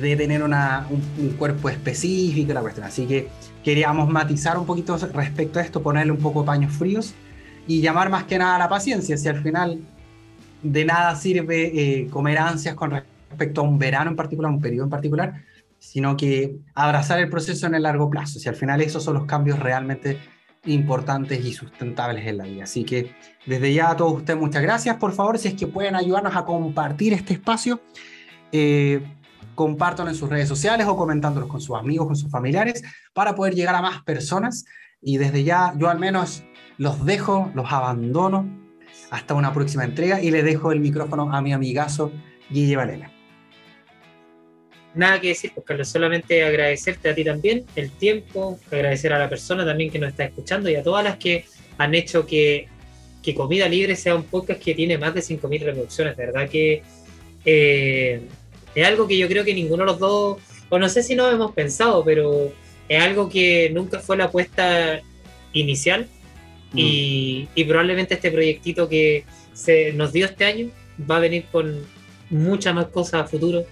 de 0.00 0.16
tener 0.16 0.42
una, 0.42 0.86
un, 0.90 1.30
cuerpo 1.30 1.68
específico, 1.68 2.52
la 2.52 2.60
cuestión. 2.60 2.86
Así 2.86 3.06
que 3.06 3.28
queríamos 3.64 4.08
matizar 4.08 4.58
un 4.58 4.66
poquito 4.66 4.96
respecto 5.12 5.58
a 5.58 5.62
esto, 5.62 5.82
ponerle 5.82 6.12
un 6.12 6.18
poco 6.18 6.44
paños 6.44 6.72
fríos 6.72 7.14
y 7.66 7.80
llamar 7.80 8.10
más 8.10 8.24
que 8.24 8.38
nada 8.38 8.56
a 8.56 8.58
la 8.58 8.68
paciencia, 8.68 9.16
si 9.16 9.28
al 9.28 9.42
final 9.42 9.80
de 10.62 10.84
nada 10.84 11.16
sirve 11.16 11.72
eh, 11.74 12.08
comer 12.08 12.38
ansias 12.38 12.74
con 12.74 12.90
respecto 12.90 13.60
a 13.60 13.64
un 13.64 13.78
verano 13.78 14.10
en 14.10 14.16
particular, 14.16 14.50
un 14.52 14.60
periodo 14.60 14.84
en 14.84 14.90
particular, 14.90 15.42
sino 15.86 16.16
que 16.16 16.56
abrazar 16.74 17.20
el 17.20 17.30
proceso 17.30 17.68
en 17.68 17.76
el 17.76 17.84
largo 17.84 18.10
plazo. 18.10 18.40
Si 18.40 18.48
al 18.48 18.56
final 18.56 18.80
esos 18.80 19.04
son 19.04 19.14
los 19.14 19.24
cambios 19.24 19.60
realmente 19.60 20.18
importantes 20.64 21.44
y 21.44 21.52
sustentables 21.52 22.26
en 22.26 22.38
la 22.38 22.44
vida. 22.44 22.64
Así 22.64 22.82
que 22.82 23.12
desde 23.46 23.72
ya 23.72 23.90
a 23.90 23.96
todos 23.96 24.14
ustedes 24.14 24.38
muchas 24.38 24.62
gracias. 24.62 24.96
Por 24.96 25.12
favor, 25.12 25.38
si 25.38 25.46
es 25.46 25.54
que 25.54 25.68
pueden 25.68 25.94
ayudarnos 25.94 26.34
a 26.34 26.44
compartir 26.44 27.12
este 27.12 27.34
espacio, 27.34 27.80
eh, 28.50 29.00
compártanlo 29.54 30.10
en 30.10 30.18
sus 30.18 30.28
redes 30.28 30.48
sociales 30.48 30.88
o 30.88 30.96
comentándolos 30.96 31.48
con 31.48 31.60
sus 31.60 31.76
amigos, 31.76 32.08
con 32.08 32.16
sus 32.16 32.32
familiares, 32.32 32.82
para 33.14 33.36
poder 33.36 33.54
llegar 33.54 33.76
a 33.76 33.80
más 33.80 34.02
personas. 34.02 34.64
Y 35.00 35.18
desde 35.18 35.44
ya 35.44 35.72
yo 35.78 35.88
al 35.88 36.00
menos 36.00 36.42
los 36.78 37.06
dejo, 37.06 37.52
los 37.54 37.70
abandono 37.72 38.44
hasta 39.12 39.34
una 39.34 39.52
próxima 39.52 39.84
entrega 39.84 40.20
y 40.20 40.32
le 40.32 40.42
dejo 40.42 40.72
el 40.72 40.80
micrófono 40.80 41.32
a 41.32 41.40
mi 41.40 41.52
amigazo 41.52 42.10
Guille 42.50 42.74
Valena. 42.74 43.15
Nada 44.96 45.20
que 45.20 45.28
decir, 45.28 45.52
pues 45.54 45.66
Carlos, 45.66 45.88
solamente 45.88 46.42
agradecerte 46.44 47.10
a 47.10 47.14
ti 47.14 47.24
también 47.24 47.64
el 47.76 47.90
tiempo, 47.90 48.58
agradecer 48.70 49.12
a 49.12 49.18
la 49.18 49.28
persona 49.28 49.64
también 49.64 49.90
que 49.90 49.98
nos 49.98 50.10
está 50.10 50.24
escuchando 50.24 50.68
y 50.68 50.76
a 50.76 50.82
todas 50.82 51.04
las 51.04 51.16
que 51.16 51.44
han 51.78 51.94
hecho 51.94 52.26
que, 52.26 52.68
que 53.22 53.34
Comida 53.34 53.68
Libre 53.68 53.96
sea 53.96 54.14
un 54.14 54.24
podcast 54.24 54.62
que 54.62 54.74
tiene 54.74 54.98
más 54.98 55.14
de 55.14 55.20
5.000 55.20 55.60
reproducciones. 55.60 56.16
De 56.16 56.26
verdad 56.26 56.48
que 56.48 56.82
eh, 57.44 58.20
es 58.74 58.86
algo 58.86 59.06
que 59.06 59.18
yo 59.18 59.28
creo 59.28 59.44
que 59.44 59.54
ninguno 59.54 59.84
de 59.84 59.86
los 59.86 59.98
dos, 59.98 60.38
o 60.68 60.78
no 60.78 60.88
sé 60.88 61.02
si 61.02 61.14
no 61.14 61.30
hemos 61.30 61.52
pensado, 61.52 62.04
pero 62.04 62.52
es 62.88 63.02
algo 63.02 63.28
que 63.28 63.70
nunca 63.70 64.00
fue 64.00 64.16
la 64.16 64.24
apuesta 64.24 65.00
inicial 65.52 66.08
Mm. 66.72 66.78
y, 66.78 67.48
y 67.54 67.64
probablemente 67.64 68.14
este 68.14 68.30
proyectito 68.30 68.88
que 68.88 69.24
se 69.52 69.92
nos 69.92 70.12
dio 70.12 70.26
este 70.26 70.44
año 70.44 70.70
va 71.08 71.16
a 71.16 71.20
venir 71.20 71.46
con 71.50 71.80
muchas 72.30 72.74
más 72.74 72.86
cosas 72.86 73.22
a 73.22 73.24
futuro. 73.26 73.64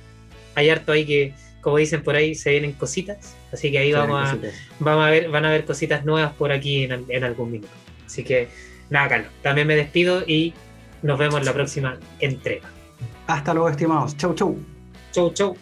Hay 0.55 0.71
harto 0.71 0.93
ahí 0.93 1.05
que, 1.05 1.35
como 1.61 1.79
dicen 1.79 2.03
por 2.03 2.17
ahí, 2.17 2.35
se 2.35 2.51
vienen 2.51 2.73
cositas, 2.73 3.35
así 3.53 3.71
que 3.71 3.79
ahí 3.79 3.93
vamos 3.93 4.29
a, 4.29 4.39
vamos 4.79 5.05
a 5.07 5.11
ver, 5.11 5.31
van 5.31 5.45
a 5.45 5.51
ver 5.51 5.65
cositas 5.65 6.05
nuevas 6.05 6.33
por 6.35 6.53
aquí 6.53 6.85
en, 6.85 7.05
en 7.09 7.25
algún 7.25 7.51
minuto. 7.53 7.73
Así 8.07 8.23
que 8.25 8.49
nada, 8.91 9.09
Carlos, 9.09 9.31
también 9.43 9.67
me 9.67 9.77
despido 9.77 10.23
y 10.27 10.55
nos 11.03 11.19
vemos 11.19 11.41
en 11.41 11.47
la 11.47 11.53
próxima 11.53 11.99
entrega. 12.21 12.69
Hasta 13.27 13.55
luego, 13.55 13.69
estimados. 13.69 14.17
Chau, 14.17 14.35
chau. 14.35 14.59
Chau, 15.13 15.33
chau. 15.33 15.57